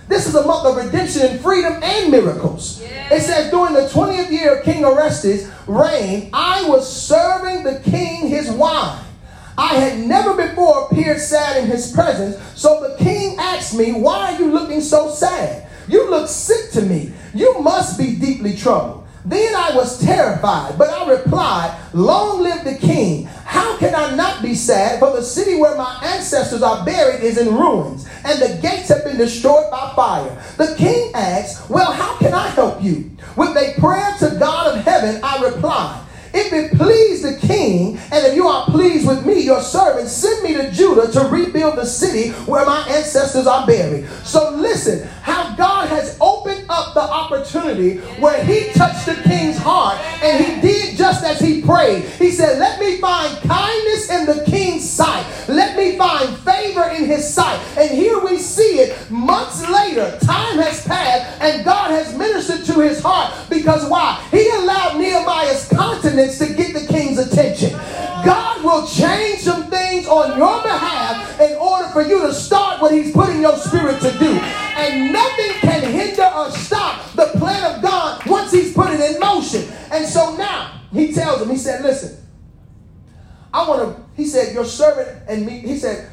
This 0.09 0.27
is 0.27 0.35
a 0.35 0.47
month 0.47 0.67
of 0.67 0.77
redemption 0.77 1.23
and 1.23 1.41
freedom 1.41 1.83
and 1.83 2.11
miracles. 2.11 2.83
It 2.83 3.23
says 3.23 3.51
during 3.51 3.75
the 3.75 3.89
20th 3.89 4.31
year 4.31 4.57
of 4.57 4.65
King 4.65 4.85
Orestes' 4.85 5.51
reign, 5.67 6.31
I 6.33 6.69
was 6.69 6.91
serving 6.91 7.65
the 7.65 7.81
king 7.81 8.29
his 8.29 8.51
wine. 8.51 9.03
I 9.57 9.75
had 9.75 10.01
never 10.01 10.35
before 10.35 10.87
appeared 10.87 11.21
sad 11.21 11.63
in 11.63 11.69
his 11.69 11.93
presence, 11.93 12.37
so 12.59 12.81
the 12.81 13.03
king 13.03 13.37
asked 13.39 13.77
me, 13.77 13.93
Why 13.93 14.33
are 14.33 14.39
you 14.39 14.51
looking 14.51 14.81
so 14.81 15.11
sad? 15.11 15.69
You 15.87 16.11
look 16.11 16.29
sick 16.29 16.73
to 16.73 16.83
me. 16.83 17.13
You 17.35 17.61
must 17.61 17.99
be 17.99 18.17
deeply 18.17 18.57
troubled. 18.57 19.04
Then 19.25 19.55
I 19.55 19.75
was 19.75 20.05
terrified, 20.05 20.77
but 20.77 20.91
I 20.91 21.11
replied, 21.11 21.79
Long 21.95 22.43
live 22.43 22.63
the 22.65 22.77
king. 22.77 23.25
How 23.25 23.79
can 23.79 23.95
I 23.95 24.15
not 24.15 24.43
be 24.43 24.55
sad? 24.55 24.99
For 24.99 25.13
the 25.13 25.23
city 25.23 25.57
where 25.57 25.77
my 25.77 25.99
ancestors 26.05 26.63
are 26.63 26.85
buried 26.85 27.23
is 27.23 27.39
in 27.39 27.55
ruins, 27.55 28.07
and 28.25 28.41
the 28.41 28.61
gates 28.61 28.89
have 28.89 29.05
been 29.05 29.17
destroyed 29.17 29.71
by 29.71 29.93
fire. 29.97 30.43
The 30.59 30.75
king 30.77 31.13
asked, 31.15 31.71
Well, 31.71 31.91
how 31.91 32.19
can 32.19 32.35
I 32.35 32.49
help 32.49 32.83
you? 32.83 33.11
With 33.37 33.57
a 33.57 33.81
prayer 33.81 34.15
to 34.19 34.37
God 34.39 34.77
of 34.77 34.85
heaven, 34.85 35.21
I 35.23 35.43
replied, 35.43 36.04
if 36.35 36.53
it 36.53 36.77
please 36.77 37.23
the 37.23 37.37
king, 37.47 37.99
and 38.11 38.27
if 38.27 38.35
you 38.35 38.47
are 38.49 38.67
pleased 38.67 39.07
with 39.07 39.25
me, 39.25 39.41
your 39.41 39.61
servant, 39.61 40.09
send 40.09 40.43
me 40.43 40.55
to 40.55 40.71
Judah 40.71 41.11
to 41.13 41.21
rebuild 41.21 41.77
the 41.77 41.87
city 41.87 42.31
where 42.47 42.67
my 42.67 42.81
ancestors 42.89 43.47
are 43.47 43.67
buried. 43.67 44.09
So 44.25 44.51
listen, 44.51 45.07
how 45.23 45.55
God 45.57 45.89
has 45.89 46.19
opened 46.21 46.67
up 46.69 46.95
the 46.95 47.01
opportunity 47.01 47.99
where 48.21 48.43
he 48.45 48.73
touched 48.73 49.07
the 49.07 49.15
king's 49.23 49.57
heart, 49.57 49.99
and 50.23 50.45
he 50.45 50.61
did 50.61 50.97
just 50.97 51.25
as 51.25 51.41
he 51.41 51.63
prayed. 51.63 52.05
He 52.05 52.31
said, 52.31 52.59
Let 52.59 52.81
me 52.81 52.99
find 52.99 53.37
kindness 53.43 54.11
in 54.11 54.27
the 54.27 54.45
king's 54.45 54.89
sight. 54.89 55.25
Let 55.49 55.77
me 55.77 55.97
find 55.97 56.37
favor 56.39 56.85
in 56.91 57.05
his 57.05 57.33
sight. 57.33 57.61
And 57.77 57.91
here 57.91 58.19
we 58.19 58.39
see 58.39 58.81
it 58.81 59.11
months 59.11 59.69
later. 59.69 60.19
Time 60.23 60.59
has 60.59 60.85
passed, 60.87 61.41
and 61.41 61.65
God 61.65 61.91
has 61.91 62.17
ministered 62.17 62.65
to 62.67 62.81
his 62.81 63.01
heart 63.01 63.33
because 63.49 63.89
why? 63.89 64.23
He 64.31 64.49
allowed 64.51 64.99
Nehemiah's 64.99 65.69
continence 66.25 66.39
to 66.39 66.55
get 66.55 66.75
the 66.75 66.93
king's 66.93 67.19
attention. 67.19 67.73
God 68.25 68.65
will 68.65 68.87
change 68.87 69.41
some 69.41 69.71
things 69.71 70.07
on 70.07 70.39
your 70.39 70.63
behalf 70.63 71.41
in 71.41 71.57
order 71.57 71.89
for 71.89 72.03
you 72.03 72.23
to 72.23 72.33
start 72.33 72.81
what 72.81 72.93
he's 72.93 73.13
putting 73.13 73.43
your 73.43 73.57
spirit 73.57 74.01
to 74.01 74.19
do. 74.19 74.33
And 74.33 75.13
nothing 75.13 75.53
can 75.61 75.93
hinder 75.93 76.31
or 76.35 76.51
stop 76.51 77.13
the 77.13 77.27
plan 77.39 77.75
of 77.75 77.83
God 77.83 78.25
once 78.27 78.53
he's 78.53 78.73
put 78.73 78.91
it 78.91 79.01
in 79.01 79.21
motion. 79.21 79.65
And 79.91 80.07
so 80.07 80.37
now 80.37 80.81
he 80.93 81.13
tells 81.13 81.43
him, 81.43 81.51
he 81.51 81.57
said, 81.57 81.83
listen, 81.83 82.25
I 83.53 83.69
want 83.69 83.97
to, 83.97 84.03
he 84.17 84.27
said, 84.27 84.55
your 84.55 84.65
servant 84.65 85.23
and 85.29 85.47
me, 85.47 85.59
he 85.59 85.77
said, 85.77 86.11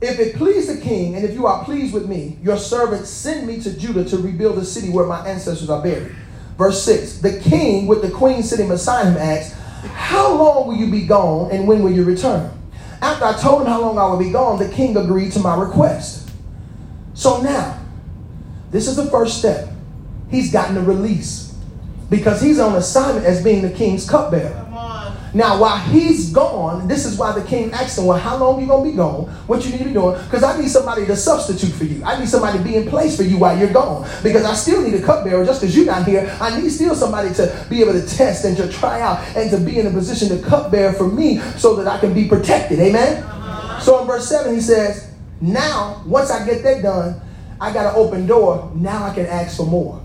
if 0.00 0.18
it 0.18 0.36
please 0.36 0.66
the 0.66 0.80
king, 0.80 1.14
and 1.14 1.26
if 1.26 1.34
you 1.34 1.46
are 1.46 1.62
pleased 1.62 1.92
with 1.92 2.08
me, 2.08 2.38
your 2.42 2.56
servant 2.56 3.06
send 3.06 3.46
me 3.46 3.60
to 3.60 3.78
Judah 3.78 4.02
to 4.06 4.16
rebuild 4.16 4.56
the 4.56 4.64
city 4.64 4.88
where 4.88 5.04
my 5.04 5.26
ancestors 5.26 5.68
are 5.68 5.82
buried. 5.82 6.16
Verse 6.60 6.82
6 6.84 7.20
The 7.20 7.40
king, 7.40 7.86
with 7.86 8.02
the 8.02 8.10
queen 8.10 8.42
sitting 8.42 8.68
beside 8.68 9.06
him, 9.06 9.16
asked, 9.16 9.54
How 9.94 10.34
long 10.34 10.68
will 10.68 10.76
you 10.76 10.90
be 10.90 11.06
gone, 11.06 11.50
and 11.50 11.66
when 11.66 11.82
will 11.82 11.90
you 11.90 12.04
return? 12.04 12.52
After 13.00 13.24
I 13.24 13.32
told 13.32 13.62
him 13.62 13.68
how 13.68 13.80
long 13.80 13.96
I 13.96 14.06
would 14.10 14.22
be 14.22 14.30
gone, 14.30 14.58
the 14.58 14.68
king 14.68 14.94
agreed 14.94 15.32
to 15.32 15.38
my 15.38 15.58
request. 15.58 16.28
So 17.14 17.40
now, 17.40 17.82
this 18.70 18.88
is 18.88 18.96
the 18.96 19.06
first 19.06 19.38
step. 19.38 19.70
He's 20.30 20.52
gotten 20.52 20.76
a 20.76 20.82
release 20.82 21.56
because 22.10 22.42
he's 22.42 22.60
on 22.60 22.76
assignment 22.76 23.24
as 23.24 23.42
being 23.42 23.62
the 23.62 23.70
king's 23.70 24.06
cupbearer. 24.06 24.59
Now, 25.32 25.60
while 25.60 25.78
he's 25.78 26.32
gone, 26.32 26.88
this 26.88 27.06
is 27.06 27.16
why 27.16 27.38
the 27.38 27.46
king 27.46 27.72
asked 27.72 27.98
him, 27.98 28.06
Well, 28.06 28.18
how 28.18 28.36
long 28.36 28.60
you 28.60 28.66
gonna 28.66 28.88
be 28.88 28.96
gone? 28.96 29.26
What 29.46 29.64
you 29.64 29.72
need 29.72 29.78
to 29.78 29.84
be 29.84 29.92
doing? 29.92 30.20
Because 30.24 30.42
I 30.42 30.60
need 30.60 30.68
somebody 30.68 31.06
to 31.06 31.14
substitute 31.14 31.72
for 31.72 31.84
you. 31.84 32.02
I 32.04 32.18
need 32.18 32.28
somebody 32.28 32.58
to 32.58 32.64
be 32.64 32.76
in 32.76 32.88
place 32.88 33.16
for 33.16 33.22
you 33.22 33.38
while 33.38 33.56
you're 33.56 33.72
gone. 33.72 34.08
Because 34.22 34.44
I 34.44 34.54
still 34.54 34.82
need 34.82 34.94
a 34.94 35.02
cupbearer 35.02 35.44
just 35.44 35.60
because 35.60 35.76
you're 35.76 35.86
not 35.86 36.06
here. 36.06 36.36
I 36.40 36.60
need 36.60 36.70
still 36.70 36.94
somebody 36.94 37.32
to 37.34 37.66
be 37.70 37.80
able 37.80 37.92
to 37.92 38.06
test 38.06 38.44
and 38.44 38.56
to 38.56 38.68
try 38.68 39.00
out 39.00 39.20
and 39.36 39.50
to 39.50 39.58
be 39.58 39.78
in 39.78 39.86
a 39.86 39.90
position 39.90 40.28
to 40.36 40.42
cupbearer 40.42 40.92
for 40.92 41.08
me 41.08 41.38
so 41.56 41.76
that 41.76 41.86
I 41.86 42.00
can 42.00 42.12
be 42.12 42.26
protected. 42.26 42.80
Amen. 42.80 43.22
So 43.80 44.00
in 44.00 44.06
verse 44.06 44.28
7, 44.28 44.52
he 44.54 44.60
says, 44.60 45.12
Now, 45.40 46.02
once 46.06 46.30
I 46.30 46.44
get 46.44 46.62
that 46.64 46.82
done, 46.82 47.20
I 47.60 47.72
got 47.72 47.86
an 47.86 47.92
open 47.94 48.26
door. 48.26 48.72
Now 48.74 49.04
I 49.04 49.14
can 49.14 49.26
ask 49.26 49.56
for 49.56 49.66
more. 49.66 50.02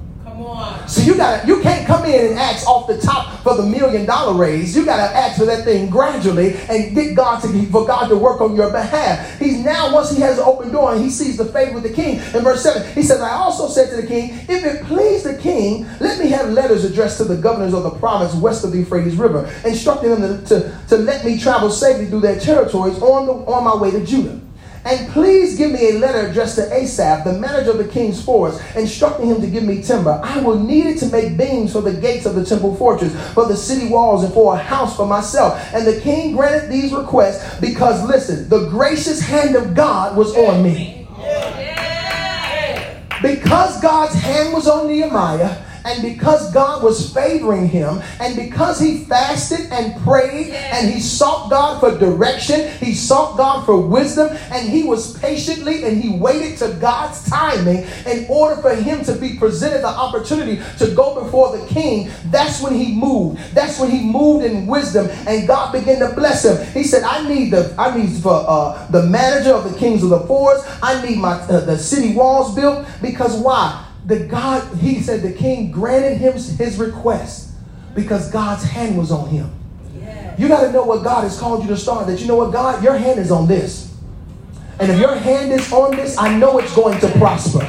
So 0.87 1.01
you 1.01 1.15
got 1.15 1.47
you 1.47 1.61
can't 1.61 1.87
come 1.87 2.05
in 2.05 2.31
and 2.31 2.39
ask 2.39 2.67
off 2.67 2.87
the 2.87 2.99
top 2.99 3.39
for 3.41 3.55
the 3.55 3.63
million 3.63 4.05
dollar 4.05 4.37
raise. 4.37 4.75
You 4.75 4.85
got 4.85 4.97
to 4.97 5.15
ask 5.15 5.39
for 5.39 5.45
that 5.45 5.63
thing 5.63 5.89
gradually 5.89 6.55
and 6.69 6.93
get 6.93 7.15
God 7.15 7.41
to 7.41 7.65
for 7.67 7.87
God 7.87 8.07
to 8.09 8.17
work 8.17 8.41
on 8.41 8.55
your 8.55 8.71
behalf. 8.71 9.39
He's 9.39 9.63
now 9.63 9.93
once 9.93 10.11
he 10.11 10.21
has 10.21 10.37
an 10.37 10.43
open 10.45 10.71
door 10.71 10.93
and 10.93 11.03
he 11.03 11.09
sees 11.09 11.37
the 11.37 11.45
favor 11.45 11.73
with 11.73 11.83
the 11.83 11.93
king. 11.93 12.17
In 12.35 12.43
verse 12.43 12.61
seven, 12.61 12.85
he 12.93 13.01
says, 13.01 13.21
"I 13.21 13.31
also 13.31 13.67
said 13.67 13.89
to 13.91 13.95
the 13.95 14.07
king, 14.07 14.31
if 14.49 14.63
it 14.63 14.83
please 14.85 15.23
the 15.23 15.37
king, 15.37 15.87
let 15.99 16.19
me 16.19 16.29
have 16.29 16.49
letters 16.49 16.83
addressed 16.83 17.17
to 17.17 17.23
the 17.23 17.37
governors 17.37 17.73
of 17.73 17.83
the 17.83 17.91
province 17.91 18.33
west 18.35 18.63
of 18.63 18.71
the 18.71 18.79
Euphrates 18.79 19.15
River, 19.15 19.49
instructing 19.65 20.09
them 20.11 20.45
to, 20.45 20.59
to, 20.59 20.79
to 20.89 20.97
let 20.97 21.25
me 21.25 21.39
travel 21.39 21.69
safely 21.69 22.05
through 22.07 22.21
their 22.21 22.39
territories 22.39 23.01
on 23.01 23.25
the 23.25 23.33
on 23.33 23.63
my 23.63 23.75
way 23.75 23.91
to 23.91 24.05
Judah." 24.05 24.44
And 24.85 25.09
please 25.09 25.57
give 25.57 25.71
me 25.71 25.89
a 25.89 25.93
letter 25.97 26.27
addressed 26.27 26.57
to 26.57 26.71
Asaph, 26.71 27.23
the 27.23 27.33
manager 27.33 27.71
of 27.71 27.79
the 27.79 27.87
king's 27.87 28.23
forest, 28.23 28.61
instructing 28.75 29.25
him 29.25 29.41
to 29.41 29.47
give 29.47 29.63
me 29.63 29.81
timber. 29.81 30.21
I 30.23 30.39
will 30.41 30.59
need 30.59 30.85
it 30.85 30.99
to 30.99 31.07
make 31.07 31.35
beams 31.37 31.71
for 31.71 31.81
the 31.81 31.91
gates 31.93 32.27
of 32.27 32.35
the 32.35 32.45
temple 32.45 32.75
fortress, 32.75 33.11
for 33.33 33.47
the 33.47 33.57
city 33.57 33.87
walls, 33.89 34.23
and 34.23 34.31
for 34.31 34.53
a 34.53 34.57
house 34.57 34.95
for 34.95 35.07
myself. 35.07 35.59
And 35.73 35.87
the 35.87 35.99
king 36.01 36.35
granted 36.35 36.69
these 36.69 36.93
requests 36.93 37.59
because, 37.59 38.07
listen, 38.07 38.47
the 38.47 38.69
gracious 38.69 39.19
hand 39.19 39.55
of 39.55 39.73
God 39.73 40.15
was 40.15 40.35
on 40.37 40.61
me. 40.61 41.07
Because 43.23 43.81
God's 43.81 44.13
hand 44.13 44.53
was 44.53 44.67
on 44.67 44.87
Nehemiah, 44.87 45.57
and 45.85 46.01
because 46.01 46.51
God 46.51 46.83
was 46.83 47.13
favoring 47.13 47.69
him, 47.69 48.01
and 48.19 48.35
because 48.35 48.79
he 48.79 49.05
fasted 49.05 49.71
and 49.71 49.95
prayed, 50.03 50.51
and 50.51 50.91
he 50.91 50.99
sought 50.99 51.49
God 51.49 51.79
for 51.79 51.97
direction, 51.97 52.69
he 52.79 52.93
sought 52.93 53.37
God 53.37 53.65
for 53.65 53.79
wisdom, 53.79 54.35
and 54.51 54.67
he 54.67 54.83
was 54.83 55.17
patiently 55.19 55.83
and 55.83 56.01
he 56.01 56.17
waited 56.17 56.57
to 56.57 56.73
God's 56.81 57.29
timing 57.29 57.85
in 58.05 58.25
order 58.29 58.61
for 58.61 58.73
him 58.73 59.03
to 59.05 59.13
be 59.13 59.37
presented 59.37 59.81
the 59.81 59.87
opportunity 59.87 60.61
to 60.79 60.93
go 60.95 61.23
before 61.23 61.57
the 61.57 61.65
king. 61.67 62.09
That's 62.25 62.61
when 62.61 62.73
he 62.73 62.95
moved. 62.95 63.39
That's 63.53 63.79
when 63.79 63.91
he 63.91 64.03
moved 64.03 64.45
in 64.45 64.65
wisdom, 64.65 65.07
and 65.27 65.47
God 65.47 65.71
began 65.71 65.99
to 65.99 66.15
bless 66.15 66.45
him. 66.45 66.65
He 66.73 66.83
said, 66.83 67.03
"I 67.03 67.27
need 67.27 67.51
the 67.51 67.73
I 67.77 67.95
need 67.95 68.11
for 68.21 68.43
uh, 68.47 68.87
the 68.87 69.03
manager 69.03 69.53
of 69.53 69.71
the 69.71 69.77
kings 69.77 70.03
of 70.03 70.09
the 70.09 70.21
forest. 70.21 70.67
I 70.81 71.05
need 71.05 71.19
my 71.19 71.33
uh, 71.33 71.59
the 71.61 71.77
city 71.77 72.15
walls 72.15 72.55
built 72.55 72.87
because 73.01 73.35
why?" 73.35 73.84
The 74.05 74.19
God, 74.19 74.77
he 74.77 75.01
said 75.01 75.21
the 75.21 75.33
king 75.33 75.71
granted 75.71 76.17
him 76.17 76.33
his 76.33 76.77
request 76.77 77.51
because 77.95 78.31
God's 78.31 78.63
hand 78.63 78.97
was 78.97 79.11
on 79.11 79.29
him. 79.29 79.51
You 80.37 80.47
got 80.47 80.61
to 80.61 80.71
know 80.71 80.83
what 80.83 81.03
God 81.03 81.23
has 81.23 81.39
called 81.39 81.63
you 81.63 81.69
to 81.69 81.77
start. 81.77 82.07
That 82.07 82.19
you 82.19 82.27
know 82.27 82.35
what, 82.35 82.51
God, 82.51 82.83
your 82.83 82.97
hand 82.97 83.19
is 83.19 83.31
on 83.31 83.47
this. 83.47 83.93
And 84.79 84.91
if 84.91 84.99
your 84.99 85.15
hand 85.15 85.53
is 85.53 85.71
on 85.71 85.95
this, 85.95 86.17
I 86.17 86.37
know 86.37 86.59
it's 86.59 86.75
going 86.75 86.99
to 86.99 87.07
prosper. 87.11 87.61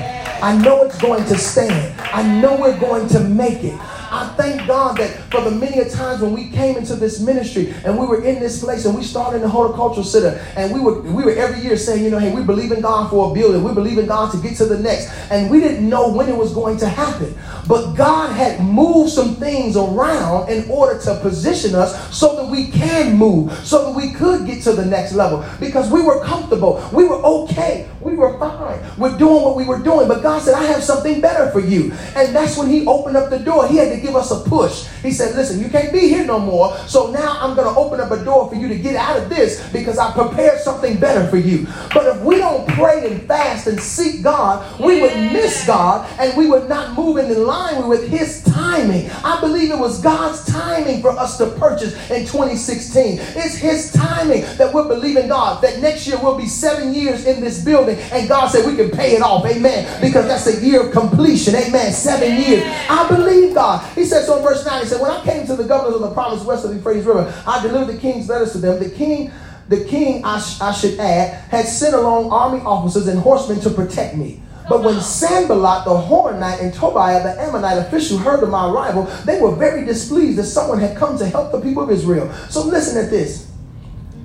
I 0.43 0.59
know 0.59 0.83
it's 0.83 1.01
going 1.01 1.25
to 1.27 1.39
stand. 1.39 1.99
I 2.01 2.23
know 2.41 2.61
we're 2.61 2.79
going 2.79 3.09
to 3.09 3.21
make 3.21 3.63
it. 3.63 3.79
I 4.11 4.35
thank 4.37 4.67
God 4.67 4.97
that 4.99 5.11
for 5.31 5.41
the 5.43 5.51
many 5.51 5.89
times 5.91 6.23
when 6.23 6.33
we 6.33 6.51
came 6.51 6.77
into 6.77 6.95
this 6.95 7.21
ministry 7.21 7.75
and 7.85 7.99
we 7.99 8.07
were 8.07 8.25
in 8.25 8.41
this 8.41 8.63
place 8.63 8.85
and 8.85 8.97
we 8.97 9.03
started 9.03 9.37
in 9.37 9.43
the 9.43 9.49
horticultural 9.49 10.05
center 10.05 10.39
and 10.57 10.73
we 10.73 10.81
were 10.81 11.01
we 11.03 11.25
were 11.25 11.33
every 11.33 11.61
year 11.61 11.77
saying, 11.77 12.05
you 12.05 12.11
know, 12.11 12.19
hey, 12.19 12.35
we 12.35 12.43
believe 12.43 12.73
in 12.73 12.81
God 12.81 13.11
for 13.11 13.31
a 13.31 13.35
building. 13.35 13.63
We 13.63 13.73
believe 13.75 13.99
in 13.99 14.07
God 14.07 14.33
to 14.33 14.39
get 14.39 14.57
to 14.59 14.67
the 14.67 14.79
next. 14.79 15.11
And 15.31 15.51
we 15.51 15.61
didn't 15.61 15.89
know 15.89 16.09
when 16.13 16.29
it 16.29 16.37
was 16.37 16.53
going 16.53 16.79
to 16.79 16.89
happen. 16.89 17.37
But 17.67 17.95
God 17.95 18.33
had 18.33 18.61
moved 18.61 19.11
some 19.11 19.35
things 19.37 19.77
around 19.77 20.49
in 20.49 20.71
order 20.71 21.01
to 21.03 21.19
position 21.21 21.75
us 21.75 22.17
so 22.17 22.37
that 22.37 22.51
we 22.51 22.69
can 22.71 23.17
move, 23.17 23.53
so 23.67 23.87
that 23.87 23.97
we 23.97 24.13
could 24.13 24.47
get 24.47 24.63
to 24.65 24.73
the 24.73 24.85
next 24.85 25.13
level 25.13 25.45
because 25.59 25.91
we 25.91 26.03
were 26.03 26.25
comfortable. 26.25 26.83
We 26.93 27.05
were 27.05 27.17
okay. 27.17 27.89
We 28.01 28.15
were 28.15 28.39
fine. 28.39 28.81
We're 28.97 29.17
doing 29.19 29.43
what 29.43 29.57
we 29.57 29.65
were 29.65 29.79
doing. 29.79 30.07
But 30.07 30.23
God 30.23 30.43
said, 30.43 30.55
I 30.55 30.65
have 30.65 30.83
something 30.83 31.21
better 31.21 31.51
for 31.51 31.61
you. 31.61 31.93
And 32.15 32.35
that's 32.35 32.57
when 32.57 32.69
He 32.69 32.87
opened 32.87 33.17
up 33.17 33.31
the 33.31 33.39
door. 33.39 33.67
He 33.67 33.77
had 33.77 33.96
to 33.97 34.03
give 34.03 34.17
us 34.17 34.31
a 34.31 34.49
push. 34.49 34.87
He 35.03 35.11
said, 35.11 35.37
Listen, 35.37 35.61
you 35.61 35.69
can't 35.69 35.93
be 35.93 36.01
here 36.01 36.25
no 36.25 36.39
more. 36.39 36.77
So 36.87 37.11
now 37.11 37.39
I'm 37.41 37.55
going 37.55 37.73
to 37.73 37.79
open 37.79 38.01
up 38.01 38.11
a 38.11 38.25
door 38.25 38.49
for 38.49 38.55
you 38.55 38.69
to 38.69 38.77
get 38.77 38.97
out 38.97 39.17
of 39.17 39.29
this 39.29 39.67
because 39.73 39.99
I 39.99 40.13
prepared 40.13 40.61
something 40.61 40.99
better 40.99 41.27
for 41.29 41.37
you. 41.37 41.67
But 41.93 42.07
if 42.07 42.23
we 42.23 42.37
don't 42.37 42.69
pray 42.71 43.11
and 43.11 43.23
fast 43.27 43.67
and 43.67 43.81
seek 43.81 44.23
God, 44.23 44.81
we 44.81 45.01
would 45.01 45.15
miss 45.33 45.67
God 45.67 46.09
and 46.19 46.37
we 46.37 46.49
would 46.49 46.69
not 46.69 46.97
move 46.97 47.19
in 47.19 47.45
line 47.45 47.89
with 47.89 48.09
His 48.09 48.43
timing. 48.45 49.11
I 49.25 49.41
believe 49.41 49.71
it 49.71 49.79
was 49.79 50.01
God's 50.01 50.45
timing 50.47 51.03
for 51.03 51.11
us 51.11 51.39
to 51.39 51.47
purchase 51.53 51.95
in 52.11 52.27
2016. 52.27 53.19
It's 53.21 53.57
His 53.57 53.93
timing 53.93 54.43
that 54.57 54.73
we're 54.73 54.89
believing 54.89 55.29
God 55.29 55.63
that 55.63 55.81
next 55.81 56.07
year 56.07 56.19
we'll 56.23 56.37
be 56.37 56.47
seven 56.47 56.95
years 56.95 57.27
in 57.27 57.41
this 57.41 57.65
building 57.65 57.99
and 58.13 58.29
God 58.29 58.49
said 58.49 58.67
we 58.67 58.77
can 58.77 58.91
pay 58.91 59.17
it 59.17 59.23
off. 59.23 59.45
Amen. 59.47 60.01
Because 60.01 60.27
that's 60.27 60.47
a 60.47 60.65
year 60.65 60.87
of 60.87 60.93
completion. 60.93 61.55
Amen. 61.55 61.93
Seven 61.93 62.41
years. 62.41 62.63
I 62.89 63.09
believe 63.09 63.55
God. 63.55 63.86
He 63.95 64.05
says 64.05 64.27
so 64.27 64.39
in 64.39 64.43
verse 64.43 64.65
9, 64.65 64.83
he 64.83 64.89
said, 64.89 65.01
When 65.01 65.11
I 65.11 65.23
came 65.25 65.47
to 65.47 65.57
the 65.57 65.65
governors 65.65 65.95
of 65.95 66.03
the 66.03 66.13
province 66.13 66.45
west 66.45 66.65
of 66.65 66.71
the 66.71 66.77
Euphrates 66.77 67.05
River, 67.05 67.33
I 67.47 67.63
delivered 67.63 67.93
the 67.93 67.99
king's 67.99 68.29
letters 68.29 68.53
to 68.53 68.59
them. 68.59 68.83
The 68.83 68.91
king 68.91 69.33
the 69.69 69.85
king, 69.85 70.25
I, 70.25 70.39
sh- 70.39 70.61
I, 70.61 70.73
should 70.73 70.99
add, 71.01 71.51
had 71.51 71.67
sent 71.67 71.95
along 71.95 72.31
army 72.31 72.61
officers 72.61 73.09
and 73.09 73.19
horsemen 73.19 73.61
to 73.63 73.71
protect 73.71 74.17
me. 74.17 74.41
But 74.69 74.83
when 74.83 75.01
Sanballat 75.01 75.85
the 75.85 75.91
Horonite 75.91 76.61
and 76.61 76.75
Tobiah 76.75 77.23
the 77.23 77.41
Ammonite 77.41 77.79
official 77.79 78.19
heard 78.19 78.43
of 78.43 78.51
my 78.51 78.69
arrival, 78.69 79.05
they 79.25 79.41
were 79.41 79.55
very 79.55 79.85
displeased 79.85 80.39
that 80.39 80.45
someone 80.45 80.79
had 80.81 80.97
come 80.97 81.19
to 81.19 81.27
help 81.27 81.53
the 81.53 81.61
people 81.61 81.85
of 81.85 81.91
Israel. 81.91 82.33
So 82.49 82.65
listen 82.65 83.03
at 83.03 83.11
this. 83.11 83.51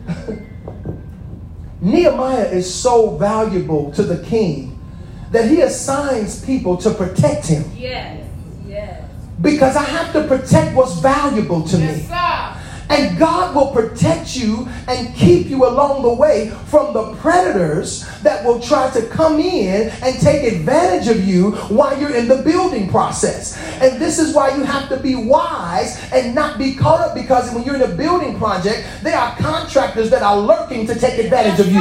Nehemiah 1.81 2.45
is 2.45 2.71
so 2.71 3.17
valuable 3.17 3.91
to 3.93 4.03
the 4.03 4.23
king 4.23 4.79
that 5.31 5.49
he 5.49 5.61
assigns 5.61 6.43
people 6.43 6.77
to 6.77 6.91
protect 6.91 7.47
him. 7.47 7.63
Yes. 7.75 8.20
Because 9.41 9.75
I 9.75 9.83
have 9.83 10.13
to 10.13 10.23
protect 10.27 10.75
what's 10.75 10.99
valuable 10.99 11.63
to 11.67 11.77
Yes, 11.77 11.97
me. 11.97 12.03
sir. 12.03 12.57
And 12.89 13.17
God 13.17 13.55
will 13.55 13.67
protect 13.67 14.35
you 14.35 14.67
and 14.89 15.15
keep 15.15 15.47
you 15.47 15.65
along 15.65 16.01
the 16.01 16.13
way 16.13 16.49
from 16.65 16.91
the 16.93 17.13
predators 17.15 18.05
that 18.21 18.43
will 18.45 18.59
try 18.59 18.89
to 18.89 19.01
come 19.07 19.39
in 19.39 19.89
and 20.03 20.19
take 20.19 20.51
advantage 20.51 21.07
of 21.07 21.25
you 21.25 21.51
while 21.69 21.97
you're 21.97 22.13
in 22.13 22.27
the 22.27 22.41
building 22.43 22.89
process. 22.89 23.57
And 23.81 23.99
this 24.01 24.19
is 24.19 24.35
why 24.35 24.57
you 24.57 24.63
have 24.63 24.89
to 24.89 24.97
be 24.97 25.15
wise 25.15 26.01
and 26.11 26.35
not 26.35 26.57
be 26.59 26.75
caught 26.75 26.99
up 26.99 27.15
because 27.15 27.53
when 27.53 27.63
you're 27.63 27.75
in 27.75 27.81
a 27.83 27.95
building 27.95 28.37
project, 28.37 28.85
there 29.03 29.17
are 29.17 29.37
contractors 29.37 30.09
that 30.09 30.21
are 30.21 30.37
lurking 30.37 30.85
to 30.87 30.93
take 30.99 31.17
advantage 31.17 31.61
of 31.61 31.71
you 31.71 31.79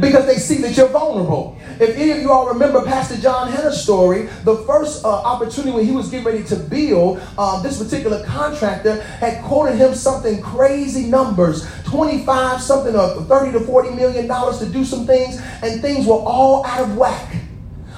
because 0.00 0.26
they 0.26 0.36
see 0.36 0.60
that 0.62 0.76
you're 0.76 0.88
vulnerable. 0.88 1.58
If 1.78 1.96
any 1.96 2.10
of 2.12 2.18
you 2.18 2.32
all 2.32 2.48
remember 2.48 2.84
Pastor 2.84 3.16
John 3.16 3.50
Henner's 3.50 3.80
story, 3.80 4.28
the 4.44 4.56
first 4.66 5.04
uh, 5.04 5.08
opportunity 5.08 5.72
when 5.72 5.84
he 5.84 5.92
was 5.92 6.10
getting 6.10 6.26
ready 6.26 6.44
to 6.44 6.56
build, 6.56 7.20
uh, 7.38 7.62
this 7.62 7.82
particular 7.82 8.24
contractor 8.24 9.00
had 9.02 9.42
quoted 9.44 9.76
him 9.76 9.94
something 9.94 10.40
crazy 10.42 11.06
numbers 11.06 11.66
25 11.84 12.62
something 12.62 12.94
or 12.94 13.22
30 13.24 13.52
to 13.52 13.60
40 13.60 13.90
million 13.90 14.26
dollars 14.26 14.58
to 14.58 14.66
do 14.66 14.84
some 14.84 15.06
things, 15.06 15.40
and 15.62 15.80
things 15.82 16.06
were 16.06 16.14
all 16.14 16.64
out 16.64 16.80
of 16.80 16.96
whack. 16.96 17.49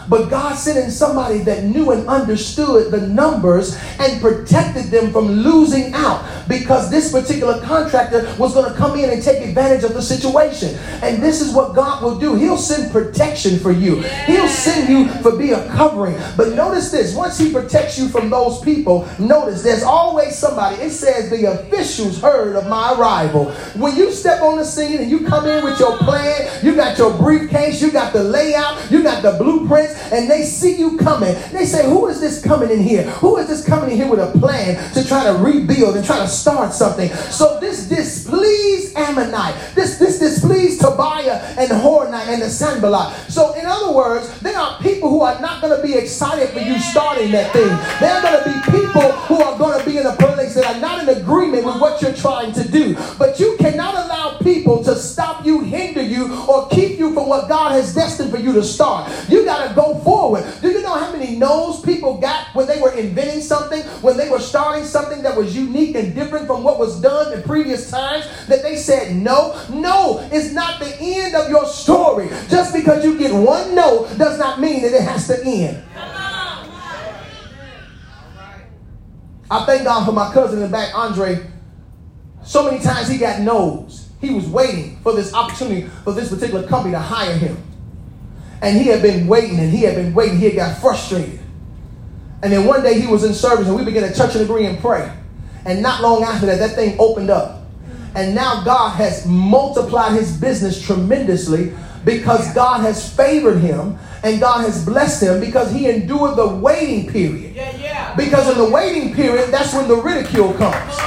But 0.08 0.28
God 0.28 0.54
sent 0.54 0.78
in 0.78 0.90
somebody 0.90 1.38
that 1.38 1.64
knew 1.64 1.90
and 1.92 2.08
understood 2.08 2.90
the 2.90 3.06
numbers 3.06 3.78
and 3.98 4.20
protected 4.20 4.86
them 4.86 5.12
from 5.12 5.26
losing 5.26 5.92
out 5.94 6.24
because 6.48 6.90
this 6.90 7.12
particular 7.12 7.60
contractor 7.62 8.34
was 8.38 8.54
going 8.54 8.70
to 8.70 8.76
come 8.76 8.98
in 8.98 9.10
and 9.10 9.22
take 9.22 9.46
advantage 9.46 9.84
of 9.84 9.94
the 9.94 10.02
situation. 10.02 10.76
And 11.02 11.22
this 11.22 11.40
is 11.40 11.54
what 11.54 11.74
God 11.74 12.02
will 12.02 12.18
do. 12.18 12.34
He'll 12.34 12.56
send 12.56 12.92
protection 12.92 13.58
for 13.58 13.72
you. 13.72 14.00
He'll 14.26 14.48
send 14.48 14.88
you 14.88 15.08
for 15.22 15.36
be 15.36 15.52
a 15.52 15.68
covering. 15.70 16.16
But 16.36 16.54
notice 16.54 16.90
this, 16.90 17.14
once 17.14 17.38
he 17.38 17.52
protects 17.52 17.98
you 17.98 18.08
from 18.08 18.30
those 18.30 18.60
people, 18.60 19.08
notice 19.18 19.62
there's 19.62 19.82
always 19.82 20.36
somebody. 20.36 20.76
It 20.76 20.90
says 20.90 21.30
the 21.30 21.44
officials 21.46 22.20
heard 22.20 22.56
of 22.56 22.68
my 22.68 22.94
arrival. 22.94 23.50
When 23.76 23.96
you 23.96 24.12
step 24.12 24.42
on 24.42 24.56
the 24.58 24.64
scene 24.64 24.98
and 24.98 25.10
you 25.10 25.26
come 25.26 25.46
in 25.46 25.64
with 25.64 25.78
your 25.78 25.96
plan, 25.98 26.64
you 26.64 26.74
got 26.74 26.98
your 26.98 27.16
briefcase, 27.16 27.80
you 27.80 27.90
got 27.90 28.12
the 28.12 28.22
layout, 28.22 28.90
you 28.90 29.02
got 29.02 29.22
the 29.22 29.32
blueprints, 29.32 29.91
and 30.12 30.30
they 30.30 30.44
see 30.44 30.76
you 30.76 30.96
coming. 30.98 31.34
They 31.52 31.66
say, 31.66 31.84
Who 31.84 32.06
is 32.08 32.20
this 32.20 32.42
coming 32.42 32.70
in 32.70 32.80
here? 32.80 33.04
Who 33.22 33.36
is 33.36 33.48
this 33.48 33.64
coming 33.64 33.90
in 33.90 33.96
here 33.96 34.08
with 34.08 34.20
a 34.20 34.38
plan 34.38 34.92
to 34.94 35.06
try 35.06 35.24
to 35.24 35.32
rebuild 35.38 35.96
and 35.96 36.04
try 36.04 36.18
to 36.18 36.28
start 36.28 36.74
something? 36.74 37.08
So 37.30 37.58
this 37.60 37.88
displeased 37.88 38.96
Ammonite, 38.96 39.54
this 39.74 39.98
this 39.98 40.18
displeased 40.18 40.80
Tobiah 40.80 41.40
and 41.58 41.70
Horonite 41.70 42.28
and 42.28 42.42
the 42.42 42.50
Sanballat. 42.50 43.30
So 43.30 43.54
in 43.54 43.66
other 43.66 43.92
words, 43.92 44.40
there 44.40 44.58
are 44.58 44.80
people 44.80 45.08
who 45.08 45.22
are 45.22 45.40
not 45.40 45.62
going 45.62 45.76
to 45.76 45.82
be 45.82 45.94
excited 45.94 46.50
for 46.50 46.60
you 46.60 46.78
starting 46.78 47.30
that 47.32 47.52
thing. 47.52 47.68
There 48.00 48.12
are 48.12 48.22
going 48.22 48.44
to 48.44 48.50
be 48.50 48.78
people 48.78 49.12
who 49.12 49.42
are 49.42 49.56
going 49.58 49.78
to 49.78 49.84
be 49.88 49.98
in 49.98 50.06
a 50.06 50.16
place 50.16 50.41
that 50.54 50.76
are 50.76 50.80
not 50.80 51.02
in 51.02 51.08
agreement 51.16 51.64
with 51.64 51.80
what 51.80 52.00
you're 52.02 52.14
trying 52.14 52.52
to 52.52 52.68
do. 52.68 52.96
But 53.18 53.38
you 53.40 53.56
cannot 53.58 53.94
allow 53.94 54.38
people 54.38 54.82
to 54.84 54.94
stop 54.96 55.44
you, 55.44 55.60
hinder 55.60 56.02
you, 56.02 56.34
or 56.46 56.68
keep 56.68 56.98
you 56.98 57.14
from 57.14 57.28
what 57.28 57.48
God 57.48 57.72
has 57.72 57.94
destined 57.94 58.30
for 58.30 58.38
you 58.38 58.52
to 58.54 58.62
start. 58.62 59.10
You 59.28 59.44
got 59.44 59.68
to 59.68 59.74
go 59.74 59.98
forward. 60.00 60.44
Do 60.60 60.70
you 60.70 60.82
know 60.82 60.94
how 60.98 61.12
many 61.12 61.36
no's 61.36 61.80
people 61.80 62.18
got 62.18 62.54
when 62.54 62.66
they 62.66 62.80
were 62.80 62.92
inventing 62.92 63.42
something, 63.42 63.82
when 64.02 64.16
they 64.16 64.28
were 64.28 64.40
starting 64.40 64.84
something 64.84 65.22
that 65.22 65.36
was 65.36 65.56
unique 65.56 65.94
and 65.94 66.14
different 66.14 66.46
from 66.46 66.62
what 66.62 66.78
was 66.78 67.00
done 67.00 67.32
in 67.32 67.42
previous 67.42 67.90
times? 67.90 68.26
That 68.46 68.62
they 68.62 68.76
said 68.76 69.14
no. 69.14 69.60
No, 69.70 70.28
it's 70.32 70.52
not 70.52 70.80
the 70.80 70.96
end 71.00 71.34
of 71.34 71.48
your 71.48 71.66
story. 71.66 72.28
Just 72.48 72.74
because 72.74 73.04
you 73.04 73.18
get 73.18 73.32
one 73.32 73.74
no 73.74 74.06
does 74.16 74.38
not 74.38 74.60
mean 74.60 74.82
that 74.82 74.92
it 74.92 75.02
has 75.02 75.26
to 75.28 75.42
end. 75.44 75.82
I 79.52 79.66
thank 79.66 79.84
God 79.84 80.06
for 80.06 80.12
my 80.12 80.32
cousin 80.32 80.62
in 80.62 80.64
the 80.64 80.70
back, 80.70 80.94
Andre. 80.94 81.46
So 82.42 82.64
many 82.64 82.82
times 82.82 83.06
he 83.08 83.18
got 83.18 83.42
no's. 83.42 84.08
He 84.18 84.30
was 84.30 84.46
waiting 84.46 84.98
for 85.02 85.12
this 85.12 85.34
opportunity 85.34 85.88
for 86.04 86.14
this 86.14 86.30
particular 86.30 86.66
company 86.66 86.92
to 86.92 86.98
hire 86.98 87.36
him. 87.36 87.62
And 88.62 88.78
he 88.78 88.84
had 88.84 89.02
been 89.02 89.26
waiting 89.26 89.58
and 89.58 89.70
he 89.70 89.82
had 89.82 89.96
been 89.96 90.14
waiting. 90.14 90.38
He 90.38 90.46
had 90.46 90.56
got 90.56 90.78
frustrated. 90.78 91.38
And 92.42 92.50
then 92.50 92.66
one 92.66 92.82
day 92.82 92.98
he 92.98 93.06
was 93.06 93.24
in 93.24 93.34
service 93.34 93.66
and 93.66 93.76
we 93.76 93.84
began 93.84 94.08
to 94.08 94.14
touch 94.14 94.34
and 94.34 94.42
agree 94.42 94.64
and 94.64 94.78
pray. 94.78 95.12
And 95.66 95.82
not 95.82 96.00
long 96.00 96.22
after 96.22 96.46
that, 96.46 96.58
that 96.58 96.74
thing 96.74 96.96
opened 96.98 97.28
up. 97.28 97.60
And 98.14 98.34
now 98.34 98.64
God 98.64 98.96
has 98.96 99.26
multiplied 99.26 100.12
his 100.12 100.34
business 100.34 100.80
tremendously 100.80 101.74
because 102.04 102.52
God 102.54 102.80
has 102.80 103.14
favored 103.14 103.58
him 103.58 103.98
and 104.22 104.40
God 104.40 104.62
has 104.62 104.84
blessed 104.84 105.22
him 105.22 105.40
because 105.40 105.72
he 105.72 105.88
endured 105.88 106.36
the 106.36 106.46
waiting 106.46 107.10
period. 107.10 107.54
Yeah, 107.54 107.76
yeah. 107.76 108.14
Because 108.16 108.50
in 108.50 108.58
the 108.58 108.70
waiting 108.70 109.14
period, 109.14 109.50
that's 109.50 109.74
when 109.74 109.88
the 109.88 109.96
ridicule 109.96 110.54
comes. 110.54 110.98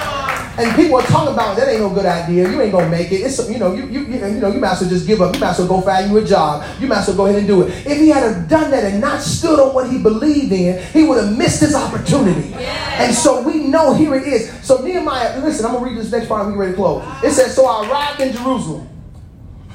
And 0.58 0.74
people 0.76 0.96
are 0.96 1.08
talking 1.08 1.34
about 1.34 1.58
that 1.58 1.68
ain't 1.68 1.82
no 1.82 1.90
good 1.90 2.06
idea. 2.06 2.50
You 2.50 2.62
ain't 2.62 2.72
gonna 2.72 2.90
make 2.90 3.12
it. 3.12 3.18
It's 3.18 3.50
you 3.50 3.58
know 3.58 3.74
you 3.74 3.88
you 3.88 4.06
you 4.06 4.40
know 4.40 4.48
you 4.48 4.60
might 4.60 4.72
as 4.72 4.82
well 4.82 4.90
just 4.90 5.06
give 5.06 5.22
up. 5.22 5.36
You 5.36 5.42
might 5.42 5.50
as 5.50 5.60
well 5.60 5.68
go 5.68 5.82
find 5.82 6.10
you 6.10 6.18
a 6.18 6.24
job. 6.24 6.66
You 6.80 6.88
might 6.88 7.00
as 7.00 7.08
well 7.10 7.18
go 7.18 7.26
ahead 7.26 7.40
and 7.40 7.48
do 7.48 7.64
it. 7.64 7.86
If 7.86 7.98
he 7.98 8.08
had 8.08 8.24
have 8.24 8.48
done 8.48 8.72
that 8.72 8.86
and 8.86 9.02
not 9.02 9.22
stood 9.22 9.60
on 9.60 9.74
what 9.74 9.90
he 9.90 9.98
believed 9.98 10.54
in, 10.54 10.82
he 10.94 11.04
would 11.04 11.22
have 11.22 11.38
missed 11.38 11.60
his 11.60 11.76
opportunity. 11.76 12.54
And 12.54 13.14
so 13.14 13.42
we 13.42 13.68
know 13.68 13.94
here 13.94 14.16
it 14.16 14.26
is. 14.26 14.50
So 14.66 14.78
Nehemiah, 14.78 15.44
listen, 15.44 15.66
I'm 15.66 15.74
gonna 15.74 15.86
read 15.86 15.98
this 15.98 16.10
next 16.10 16.28
part. 16.28 16.48
We 16.48 16.54
ready 16.54 16.72
to 16.72 16.78
close. 16.78 17.04
It 17.22 17.32
says, 17.32 17.54
"So 17.54 17.66
I 17.66 17.90
arrived 17.90 18.22
in 18.22 18.32
Jerusalem." 18.32 18.88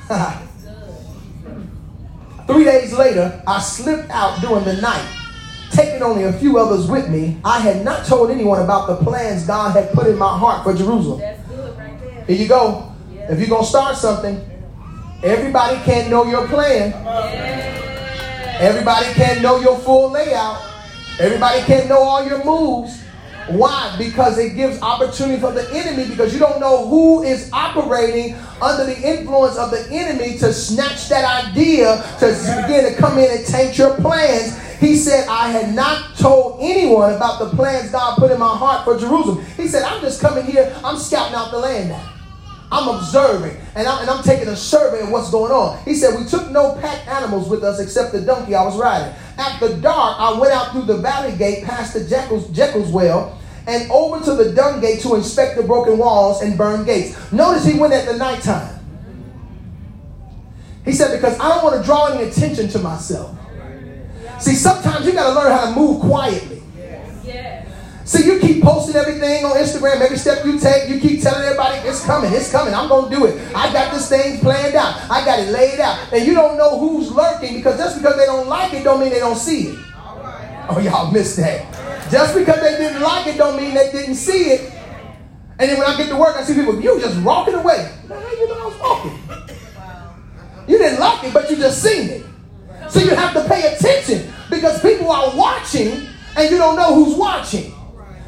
Three 2.51 2.65
days 2.65 2.93
later, 2.93 3.41
I 3.47 3.61
slipped 3.61 4.11
out 4.11 4.41
during 4.41 4.65
the 4.65 4.81
night, 4.81 5.07
taking 5.71 6.03
only 6.03 6.25
a 6.25 6.33
few 6.33 6.59
others 6.59 6.89
with 6.89 7.09
me. 7.09 7.39
I 7.45 7.61
had 7.61 7.85
not 7.85 8.05
told 8.05 8.29
anyone 8.31 8.61
about 8.61 8.89
the 8.89 8.97
plans 8.97 9.47
God 9.47 9.71
had 9.71 9.93
put 9.93 10.09
in 10.09 10.19
my 10.19 10.37
heart 10.37 10.65
for 10.65 10.75
Jerusalem. 10.75 11.21
That's 11.21 11.47
good 11.47 11.79
right 11.79 12.01
there. 12.01 12.25
Here 12.25 12.37
you 12.37 12.49
go. 12.49 12.93
If 13.13 13.39
you're 13.39 13.49
going 13.49 13.63
to 13.63 13.69
start 13.69 13.97
something, 13.97 14.41
everybody 15.23 15.77
can't 15.85 16.11
know 16.11 16.25
your 16.25 16.49
plan. 16.49 16.93
Everybody 18.61 19.07
can't 19.15 19.43
know 19.43 19.61
your 19.61 19.79
full 19.79 20.11
layout. 20.11 20.61
Everybody 21.21 21.61
can't 21.61 21.89
know 21.89 22.03
all 22.03 22.27
your 22.27 22.45
moves. 22.45 23.00
Why? 23.49 23.95
Because 23.99 24.39
it 24.39 24.55
gives 24.55 24.81
opportunity 24.81 25.41
for 25.41 25.53
the 25.53 25.69
enemy 25.75 26.09
because 26.09 26.33
you 26.33 26.39
don't 26.39 26.61
know 26.61 26.87
who 26.87 27.23
is 27.23 27.51
operating 27.53 28.35
under 28.63 28.85
the 28.85 29.01
influence 29.01 29.57
of 29.57 29.71
the 29.71 29.87
enemy 29.91 30.39
to 30.39 30.53
snatch 30.53 31.09
that 31.09 31.47
idea 31.47 31.97
to 32.21 32.27
begin 32.63 32.93
to 32.93 32.99
come 32.99 33.19
in 33.19 33.31
and 33.31 33.47
taint 33.47 33.79
your 33.79 33.97
plans. 33.97 34.59
He 34.79 34.97
said, 34.97 35.27
I 35.29 35.49
had 35.49 35.75
not 35.75 36.17
told 36.17 36.59
anyone 36.61 37.15
about 37.15 37.39
the 37.39 37.51
plans 37.57 37.91
God 37.91 38.19
put 38.19 38.31
in 38.31 38.39
my 38.39 38.57
heart 38.57 38.85
for 38.85 38.99
Jerusalem. 38.99 39.45
He 39.57 39.69
said, 39.69 39.83
I'm 39.83 40.01
just 40.01 40.21
coming 40.21 40.45
here, 40.45 40.75
I'm 40.85 40.99
scouting 40.99 41.35
out 41.35 41.51
the 41.51 41.59
land 41.59 41.91
now. 41.91 42.13
I'm 42.73 42.89
observing 42.97 43.57
and 43.75 43.87
I'm, 43.87 44.03
and 44.03 44.11
I'm 44.11 44.23
taking 44.23 44.47
a 44.47 44.57
survey 44.57 45.03
of 45.03 45.11
what's 45.11 45.31
going 45.31 45.51
on. 45.51 45.83
He 45.85 45.95
said, 45.95 46.17
We 46.17 46.25
took 46.25 46.51
no 46.51 46.77
packed 46.77 47.09
animals 47.09 47.49
with 47.49 47.65
us 47.65 47.81
except 47.81 48.13
the 48.13 48.21
donkey 48.21 48.55
I 48.55 48.63
was 48.63 48.79
riding. 48.79 49.13
After 49.41 49.75
dark, 49.81 50.21
I 50.21 50.39
went 50.39 50.53
out 50.53 50.73
through 50.73 50.83
the 50.83 50.99
valley 50.99 51.35
gate 51.37 51.65
past 51.65 51.95
the 51.95 52.05
Jackal's, 52.05 52.47
Jackal's 52.51 52.91
well 52.91 53.39
and 53.67 53.91
over 53.91 54.23
to 54.23 54.35
the 54.35 54.53
dung 54.53 54.81
gate 54.81 55.01
to 55.01 55.15
inspect 55.15 55.57
the 55.57 55.63
broken 55.63 55.97
walls 55.97 56.43
and 56.43 56.59
burned 56.59 56.85
gates. 56.85 57.17
Notice 57.33 57.65
he 57.65 57.79
went 57.79 57.95
at 57.95 58.07
the 58.07 58.17
nighttime. 58.17 58.77
He 60.85 60.93
said, 60.93 61.15
because 61.15 61.39
I 61.39 61.49
don't 61.49 61.65
want 61.65 61.81
to 61.81 61.83
draw 61.83 62.07
any 62.07 62.29
attention 62.29 62.69
to 62.69 62.79
myself. 62.81 63.35
See, 64.41 64.55
sometimes 64.55 65.07
you 65.07 65.13
got 65.13 65.29
to 65.29 65.35
learn 65.35 65.53
how 65.53 65.67
to 65.67 65.79
move 65.79 66.01
quietly. 66.01 66.60
See, 68.11 68.25
you 68.25 68.41
keep 68.41 68.61
posting 68.61 68.97
everything 68.97 69.45
on 69.45 69.53
Instagram, 69.53 70.01
every 70.01 70.19
step 70.19 70.45
you 70.45 70.59
take, 70.59 70.89
you 70.89 70.99
keep 70.99 71.23
telling 71.23 71.45
everybody 71.45 71.79
it's 71.87 72.05
coming, 72.05 72.33
it's 72.33 72.51
coming, 72.51 72.75
I'm 72.75 72.89
gonna 72.89 73.09
do 73.09 73.27
it. 73.27 73.41
I 73.55 73.73
got 73.73 73.95
this 73.95 74.09
thing 74.09 74.41
planned 74.41 74.75
out, 74.75 75.09
I 75.09 75.25
got 75.25 75.39
it 75.39 75.51
laid 75.51 75.79
out. 75.79 76.13
And 76.13 76.27
you 76.27 76.35
don't 76.35 76.59
know 76.59 76.77
who's 76.77 77.13
lurking 77.13 77.55
because 77.55 77.79
just 77.79 77.99
because 77.99 78.17
they 78.17 78.27
don't 78.27 78.49
like 78.49 78.75
it 78.75 78.83
don't 78.83 78.99
mean 78.99 79.11
they 79.11 79.21
don't 79.21 79.37
see 79.37 79.69
it. 79.69 79.79
Oh, 80.69 80.81
y'all 80.83 81.13
missed 81.13 81.37
that. 81.37 81.73
Just 82.11 82.35
because 82.35 82.61
they 82.61 82.79
didn't 82.79 83.01
like 83.01 83.29
it 83.29 83.37
don't 83.37 83.57
mean 83.57 83.75
they 83.75 83.93
didn't 83.93 84.17
see 84.17 84.55
it. 84.55 84.73
And 85.61 85.71
then 85.71 85.79
when 85.79 85.87
I 85.87 85.97
get 85.97 86.09
to 86.09 86.17
work, 86.17 86.37
I 86.37 86.43
see 86.43 86.55
people, 86.55 86.81
you 86.81 87.01
just 87.01 87.23
walking 87.23 87.55
away. 87.55 87.93
How 88.09 88.33
you 88.33 88.49
know 88.49 88.61
I 88.61 88.67
was 88.67 88.81
walking? 88.81 89.19
You 90.67 90.79
didn't 90.79 90.99
like 90.99 91.23
it, 91.23 91.33
but 91.33 91.49
you 91.49 91.55
just 91.55 91.81
seen 91.81 92.09
it. 92.09 92.27
So 92.89 92.99
you 92.99 93.15
have 93.15 93.35
to 93.35 93.45
pay 93.49 93.73
attention 93.73 94.33
because 94.51 94.83
people 94.83 95.13
are 95.13 95.33
watching 95.37 96.09
and 96.37 96.51
you 96.51 96.59
don't 96.59 96.75
know 96.75 96.93
who's 96.93 97.15
watching. 97.17 97.73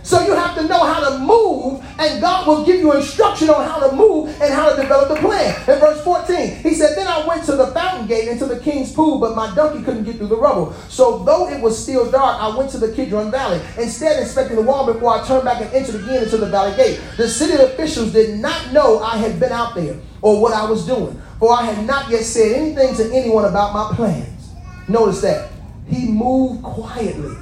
So 0.02 0.20
you 0.26 0.34
have 0.34 0.56
to 0.56 0.66
know 0.66 0.84
how 0.84 1.08
to 1.08 1.18
move, 1.18 1.84
and 1.98 2.20
God 2.20 2.46
will 2.46 2.64
give 2.64 2.80
you 2.80 2.92
instruction 2.92 3.48
on 3.50 3.66
how 3.66 3.86
to 3.86 3.94
move 3.94 4.28
and 4.40 4.52
how 4.52 4.74
to 4.74 4.80
develop 4.80 5.08
the 5.08 5.16
plan. 5.16 5.56
In 5.60 5.78
verse 5.78 6.02
14, 6.02 6.56
he 6.56 6.74
said, 6.74 6.96
Then 6.96 7.06
I 7.06 7.24
went 7.26 7.44
to 7.44 7.52
the 7.52 7.68
fountain 7.68 8.08
gate 8.08 8.28
into 8.28 8.46
the 8.46 8.58
king's 8.58 8.92
pool, 8.92 9.18
but 9.18 9.36
my 9.36 9.54
donkey 9.54 9.84
couldn't 9.84 10.04
get 10.04 10.16
through 10.16 10.28
the 10.28 10.36
rubble. 10.36 10.72
So 10.88 11.22
though 11.22 11.48
it 11.48 11.60
was 11.60 11.80
still 11.80 12.10
dark, 12.10 12.42
I 12.42 12.56
went 12.56 12.70
to 12.72 12.78
the 12.78 12.92
Kidron 12.92 13.30
Valley, 13.30 13.60
instead 13.78 14.20
inspecting 14.20 14.56
the 14.56 14.62
wall 14.62 14.92
before 14.92 15.20
I 15.20 15.26
turned 15.26 15.44
back 15.44 15.62
and 15.62 15.72
entered 15.72 16.02
again 16.02 16.24
into 16.24 16.36
the 16.36 16.46
valley 16.46 16.76
gate. 16.76 17.00
The 17.16 17.28
city 17.28 17.54
officials 17.62 18.12
did 18.12 18.40
not 18.40 18.72
know 18.72 19.00
I 19.00 19.18
had 19.18 19.38
been 19.38 19.52
out 19.52 19.74
there 19.74 19.96
or 20.20 20.40
what 20.40 20.52
I 20.52 20.68
was 20.68 20.84
doing, 20.84 21.20
for 21.38 21.52
I 21.52 21.62
had 21.62 21.86
not 21.86 22.10
yet 22.10 22.24
said 22.24 22.56
anything 22.56 22.94
to 22.96 23.14
anyone 23.14 23.44
about 23.44 23.72
my 23.72 23.94
plans. 23.94 24.50
Notice 24.88 25.20
that. 25.22 25.50
He 25.88 26.08
moved 26.08 26.62
quietly. 26.62 27.36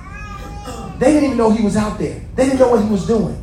They 1.00 1.14
didn't 1.14 1.24
even 1.24 1.38
know 1.38 1.50
he 1.50 1.64
was 1.64 1.76
out 1.76 1.98
there. 1.98 2.20
They 2.36 2.44
didn't 2.44 2.60
know 2.60 2.68
what 2.68 2.84
he 2.84 2.90
was 2.90 3.06
doing. 3.06 3.42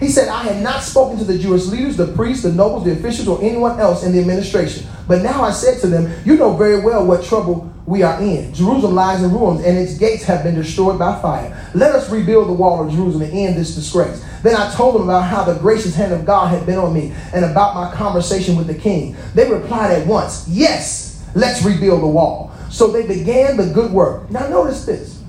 He 0.00 0.08
said, 0.08 0.28
I 0.28 0.42
had 0.42 0.62
not 0.62 0.82
spoken 0.82 1.18
to 1.18 1.24
the 1.24 1.38
Jewish 1.38 1.66
leaders, 1.66 1.98
the 1.98 2.08
priests, 2.08 2.42
the 2.42 2.50
nobles, 2.50 2.84
the 2.86 2.92
officials, 2.92 3.28
or 3.28 3.40
anyone 3.42 3.78
else 3.78 4.02
in 4.02 4.12
the 4.12 4.20
administration. 4.20 4.86
But 5.06 5.22
now 5.22 5.42
I 5.42 5.52
said 5.52 5.80
to 5.82 5.86
them, 5.86 6.12
You 6.24 6.36
know 6.36 6.56
very 6.56 6.80
well 6.80 7.06
what 7.06 7.24
trouble 7.24 7.72
we 7.84 8.02
are 8.02 8.20
in. 8.22 8.54
Jerusalem 8.54 8.94
lies 8.94 9.22
in 9.22 9.30
ruins, 9.30 9.64
and 9.64 9.76
its 9.76 9.98
gates 9.98 10.24
have 10.24 10.42
been 10.42 10.54
destroyed 10.54 10.98
by 10.98 11.20
fire. 11.20 11.70
Let 11.74 11.94
us 11.94 12.10
rebuild 12.10 12.48
the 12.48 12.54
wall 12.54 12.84
of 12.84 12.92
Jerusalem 12.92 13.22
and 13.22 13.32
end 13.32 13.56
this 13.56 13.74
disgrace. 13.74 14.24
Then 14.42 14.56
I 14.56 14.72
told 14.74 14.94
them 14.94 15.02
about 15.02 15.24
how 15.24 15.44
the 15.44 15.58
gracious 15.60 15.94
hand 15.94 16.12
of 16.12 16.24
God 16.24 16.48
had 16.48 16.64
been 16.64 16.78
on 16.78 16.94
me 16.94 17.12
and 17.34 17.44
about 17.44 17.74
my 17.74 17.94
conversation 17.94 18.56
with 18.56 18.66
the 18.66 18.74
king. 18.74 19.14
They 19.34 19.48
replied 19.48 19.90
at 19.90 20.06
once, 20.06 20.48
Yes, 20.48 21.22
let's 21.34 21.62
rebuild 21.62 22.02
the 22.02 22.06
wall. 22.06 22.50
So 22.70 22.88
they 22.88 23.06
began 23.06 23.58
the 23.58 23.66
good 23.66 23.92
work. 23.92 24.30
Now, 24.30 24.48
notice 24.48 24.86
this. 24.86 25.21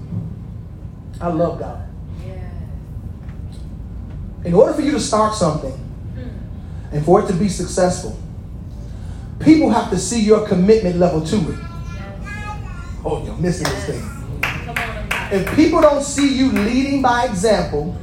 I 1.23 1.27
love 1.27 1.57
God. 1.57 1.81
In 4.43 4.53
order 4.53 4.73
for 4.73 4.81
you 4.81 4.91
to 4.91 4.99
start 4.99 5.33
something 5.33 5.73
and 6.91 7.05
for 7.05 7.23
it 7.23 7.27
to 7.27 7.33
be 7.33 7.47
successful, 7.47 8.19
people 9.39 9.69
have 9.69 9.89
to 9.91 9.97
see 9.97 10.19
your 10.19 10.45
commitment 10.45 10.97
level 10.97 11.25
to 11.25 11.37
it. 11.37 11.59
Oh, 13.05 13.23
you're 13.25 13.37
missing 13.37 13.63
this 13.63 13.85
thing. 13.85 14.03
If 15.31 15.55
people 15.55 15.79
don't 15.79 16.03
see 16.03 16.37
you 16.37 16.51
leading 16.51 17.01
by 17.01 17.23
example 17.23 17.97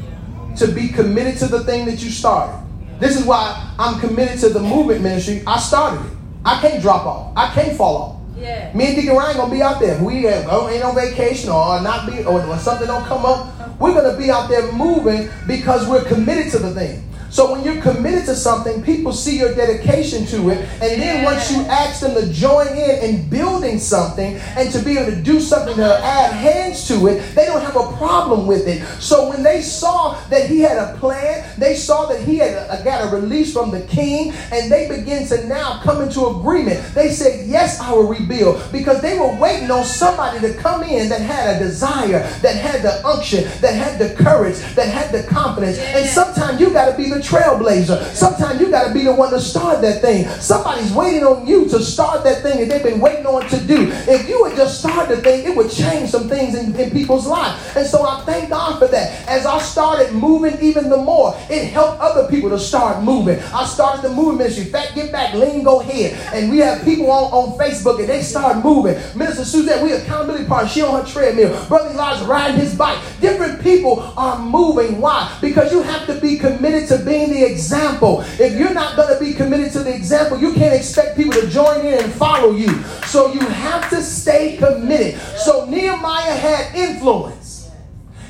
to 0.57 0.69
be 0.69 0.89
committed 0.89 1.37
to 1.41 1.47
the 1.47 1.63
thing 1.65 1.85
that 1.85 2.03
you 2.03 2.09
started, 2.09 2.59
this 3.01 3.21
is 3.21 3.27
why 3.27 3.75
I'm 3.79 4.01
committed 4.01 4.41
to 4.41 4.49
the 4.49 4.61
movement 4.61 5.03
ministry. 5.03 5.43
I 5.47 5.59
started 5.59 6.07
it. 6.07 6.13
I 6.43 6.59
can't 6.63 6.81
drop 6.81 7.05
off. 7.05 7.35
I 7.37 7.53
can't 7.53 7.77
fall 7.77 7.97
off. 7.99 8.20
Yeah. 8.41 8.73
Me 8.75 8.87
and 8.87 8.97
Deacon 8.97 9.17
Ryan 9.17 9.37
gonna 9.37 9.53
be 9.53 9.63
out 9.63 9.81
there. 9.81 10.03
We 10.03 10.27
uh, 10.27 10.69
ain't 10.69 10.83
on 10.83 10.95
vacation 10.95 11.51
or 11.51 11.81
not 11.83 12.09
be 12.11 12.25
or 12.25 12.41
when 12.41 12.59
something 12.59 12.87
don't 12.87 13.05
come 13.05 13.27
up. 13.27 13.79
We're 13.79 13.95
gonna 13.95 14.17
be 14.17 14.31
out 14.31 14.49
there 14.49 14.73
moving 14.73 15.29
because 15.47 15.87
we're 15.87 16.05
committed 16.05 16.51
to 16.53 16.59
the 16.59 16.73
thing. 16.73 17.10
So 17.31 17.53
when 17.53 17.63
you're 17.63 17.81
committed 17.81 18.27
to 18.27 18.35
something, 18.35 18.83
people 18.83 19.13
see 19.13 19.39
your 19.39 19.55
dedication 19.55 20.27
to 20.27 20.51
it, 20.51 20.59
and 20.83 21.01
then 21.01 21.25
once 21.25 21.51
you 21.51 21.63
ask 21.63 22.01
them 22.01 22.15
to 22.15 22.31
join 22.33 22.67
in 22.69 22.91
in 23.05 23.29
building 23.29 23.79
something 23.79 24.37
and 24.57 24.71
to 24.73 24.81
be 24.81 24.99
able 24.99 25.13
to 25.13 25.23
do 25.23 25.41
something 25.41 25.77
to 25.77 25.85
uh-huh. 25.85 26.03
add 26.05 26.33
hands 26.33 26.89
to 26.89 27.07
it, 27.07 27.23
they 27.37 27.47
don't 27.47 27.63
have 27.63 27.77
a 27.77 27.97
problem 27.97 28.47
with 28.47 28.67
it. 28.67 28.85
So 29.01 29.31
when 29.31 29.45
they 29.45 29.63
saw 29.63 30.19
that 30.29 30.51
he 30.51 30.61
had 30.61 30.77
a 30.77 30.99
plan, 30.99 31.49
they 31.57 31.77
saw 31.77 32.07
that 32.07 32.21
he 32.21 32.39
had 32.39 32.53
a, 32.53 32.83
got 32.83 33.13
a 33.13 33.17
release 33.17 33.53
from 33.53 33.71
the 33.71 33.83
king, 33.83 34.33
and 34.53 34.71
they 34.71 34.89
begin 34.89 35.27
to 35.29 35.47
now 35.47 35.81
come 35.83 36.03
into 36.03 36.27
agreement. 36.27 36.83
They 36.95 37.11
said, 37.11 37.47
"Yes, 37.47 37.79
I 37.81 37.93
will 37.93 38.09
rebuild," 38.09 38.61
because 38.73 39.01
they 39.03 39.17
were 39.17 39.35
waiting 39.39 39.71
on 39.71 39.85
somebody 39.85 40.41
to 40.41 40.53
come 40.55 40.83
in 40.83 41.09
that 41.11 41.21
had 41.21 41.57
a 41.57 41.59
desire, 41.61 42.27
that 42.43 42.57
had 42.57 42.83
the 42.83 43.07
unction, 43.07 43.45
that 43.61 43.75
had 43.75 44.01
the 44.01 44.15
courage, 44.21 44.59
that 44.75 44.89
had 44.89 45.13
the 45.13 45.23
confidence. 45.29 45.79
And 45.79 46.09
sometimes 46.09 46.61
you 46.61 46.71
got 46.71 46.91
to 46.91 46.97
be 46.97 47.09
the 47.09 47.20
trailblazer. 47.21 48.03
Sometimes 48.15 48.61
you 48.61 48.71
got 48.71 48.89
to 48.89 48.95
be 48.95 49.05
the 49.05 49.15
one 49.15 49.31
to 49.31 49.41
start 49.41 49.81
that 49.83 50.01
thing. 50.01 50.29
Somebody's 50.41 50.93
waiting 50.93 51.25
on 51.25 51.47
you 51.47 51.69
to 51.69 51.81
start 51.81 52.25
that 52.25 52.43
thing 52.43 52.59
that 52.59 52.69
they've 52.69 52.83
been 52.83 53.01
waiting 53.01 53.27
on 53.27 53.49
to 53.49 53.61
do. 53.67 53.89
If 54.09 54.29
you 54.29 54.43
would 54.43 54.57
just 54.57 54.81
start 54.81 55.09
the 55.09 55.19
thing, 55.19 55.45
it 55.45 55.57
would 55.57 55.71
change 55.71 56.11
some 56.11 56.29
things 56.29 56.55
in, 56.55 56.75
in 56.77 56.91
people's 56.91 57.27
lives. 57.27 57.77
And 57.77 57.87
so 57.87 58.05
I 58.07 58.23
thank 58.25 58.51
God 58.51 58.79
for 58.79 58.89
that. 58.89 59.29
As 59.29 59.47
I 59.47 59.59
started 59.61 60.13
moving 60.13 60.59
even 60.61 60.91
the 60.91 60.97
more, 60.97 61.35
it 61.49 61.67
helped 61.71 62.01
other 62.01 62.29
people 62.29 62.51
to 62.51 62.59
start 62.59 63.03
moving. 63.03 63.39
I 63.55 63.65
started 63.65 64.03
the 64.03 64.15
movement 64.15 64.41
ministry, 64.41 64.65
Fat 64.65 64.95
Get 64.95 65.13
Back, 65.13 65.35
Lean 65.35 65.63
Go 65.63 65.81
Ahead. 65.81 66.15
And 66.35 66.51
we 66.51 66.59
have 66.59 66.85
people 66.85 67.11
on, 67.11 67.33
on 67.33 67.59
Facebook 67.59 68.01
and 68.01 68.09
they 68.09 68.23
start 68.23 68.65
moving. 68.65 68.95
Minister 69.17 69.45
Suzette, 69.45 69.83
we 69.83 69.93
accountability 69.93 70.47
partner. 70.47 70.69
She 70.69 70.83
on 70.83 71.01
her 71.01 71.07
treadmill. 71.07 71.67
Brother 71.67 71.91
Elijah 71.91 72.25
riding 72.25 72.61
his 72.61 72.75
bike. 72.75 72.99
Different 73.21 73.63
people 73.63 74.01
are 74.17 74.39
moving. 74.39 75.01
Why? 75.01 75.37
Because 75.41 75.73
you 75.73 75.83
have 75.83 76.07
to 76.07 76.21
be 76.21 76.39
committed 76.39 76.89
to 76.89 76.99
being 77.11 77.31
the 77.31 77.45
example. 77.45 78.23
If 78.39 78.59
you're 78.59 78.73
not 78.73 78.97
going 78.97 79.13
to 79.13 79.23
be 79.23 79.35
committed 79.35 79.73
to 79.73 79.81
the 79.81 79.95
example, 79.95 80.39
you 80.39 80.55
can't 80.55 80.75
expect 80.75 81.17
people 81.17 81.33
to 81.33 81.49
join 81.49 81.85
in 81.85 82.05
and 82.05 82.13
follow 82.13 82.53
you. 82.53 82.83
So 83.07 83.33
you 83.33 83.41
have 83.41 83.91
to 83.91 84.01
stay 84.03 84.57
committed. 84.57 85.21
So 85.37 85.67
Nehemiah 85.67 86.37
had 86.37 86.75
influence. 86.75 87.71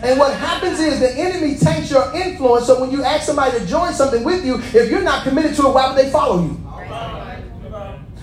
And 0.03 0.19
what 0.19 0.35
happens 0.35 0.81
is 0.81 0.99
the 0.99 1.13
enemy 1.13 1.57
takes 1.57 1.91
your 1.91 2.11
influence. 2.17 2.67
So 2.67 2.81
when 2.81 2.91
you 2.91 3.05
ask 3.05 3.27
somebody 3.27 3.59
to 3.59 3.67
join 3.67 3.93
something 3.93 4.25
with 4.25 4.47
you, 4.47 4.57
if 4.57 4.91
you're 4.91 5.03
not 5.03 5.25
committed 5.25 5.55
to 5.57 5.67
it, 5.67 5.75
why 5.75 5.89
would 5.89 5.99
they 6.03 6.11
follow 6.11 6.43
you? 6.43 6.57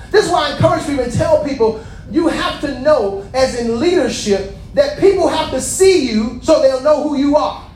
This 0.10 0.26
is 0.26 0.32
why 0.32 0.50
I 0.50 0.56
encourage 0.56 0.86
people 0.88 1.04
and 1.04 1.14
tell 1.14 1.44
people 1.44 1.86
you 2.10 2.30
have 2.30 2.62
to 2.62 2.80
know, 2.80 3.30
as 3.34 3.60
in 3.60 3.80
leadership, 3.80 4.56
that 4.74 5.00
people 5.00 5.28
have 5.28 5.52
to 5.52 5.62
see 5.62 6.10
you 6.10 6.40
so 6.42 6.62
they'll 6.62 6.82
know 6.82 7.04
who 7.04 7.18
you 7.18 7.36
are. 7.36 7.66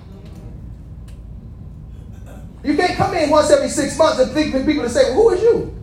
You 2.64 2.76
can't 2.76 2.96
come 2.96 3.14
in 3.16 3.30
once 3.30 3.50
every 3.50 3.70
six 3.70 3.98
months 3.98 4.20
and 4.20 4.32
think 4.32 4.52
for 4.52 4.64
people 4.64 4.84
to 4.84 4.90
say, 4.90 5.16
well, 5.16 5.16
who 5.16 5.30
is 5.32 5.42
you? 5.42 5.78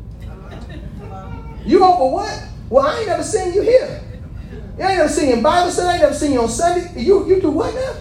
You 1.65 1.85
over 1.85 2.15
what? 2.15 2.45
Well, 2.71 2.87
I 2.87 2.99
ain't 2.99 3.09
never 3.09 3.23
seen 3.23 3.53
you 3.53 3.63
here. 3.63 4.03
You 4.79 4.85
ain't 4.85 4.99
never 4.99 5.09
seen 5.09 5.29
you 5.29 5.35
in 5.35 5.43
Bible 5.43 5.71
study. 5.71 5.89
I 5.89 5.93
ain't 5.95 6.03
never 6.03 6.15
seen 6.15 6.33
you 6.33 6.41
on 6.41 6.49
Sunday. 6.49 7.01
You, 7.01 7.27
you 7.27 7.41
do 7.41 7.51
what 7.51 7.75
now? 7.75 7.95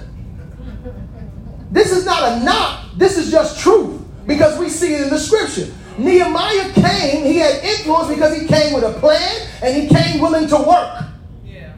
This 1.72 1.92
is 1.92 2.06
not 2.06 2.32
a 2.32 2.44
knock. 2.44 2.86
This 2.96 3.18
is 3.18 3.32
just 3.32 3.60
truth 3.60 4.02
because 4.26 4.60
we 4.60 4.70
see 4.70 4.94
it 4.94 5.02
in 5.02 5.10
the 5.10 5.20
scripture. 5.20 5.74
Nehemiah 5.98 6.72
came, 6.74 7.26
he 7.26 7.38
had 7.38 7.64
influence 7.64 8.10
because 8.10 8.40
he 8.40 8.48
came 8.48 8.74
with 8.74 8.84
a 8.84 8.94
plan 9.00 9.50
and 9.64 9.76
he 9.76 9.90
came 9.90 10.22
willing 10.22 10.48
to 10.48 10.58
work. 10.58 11.06
Yeah. 11.44 11.74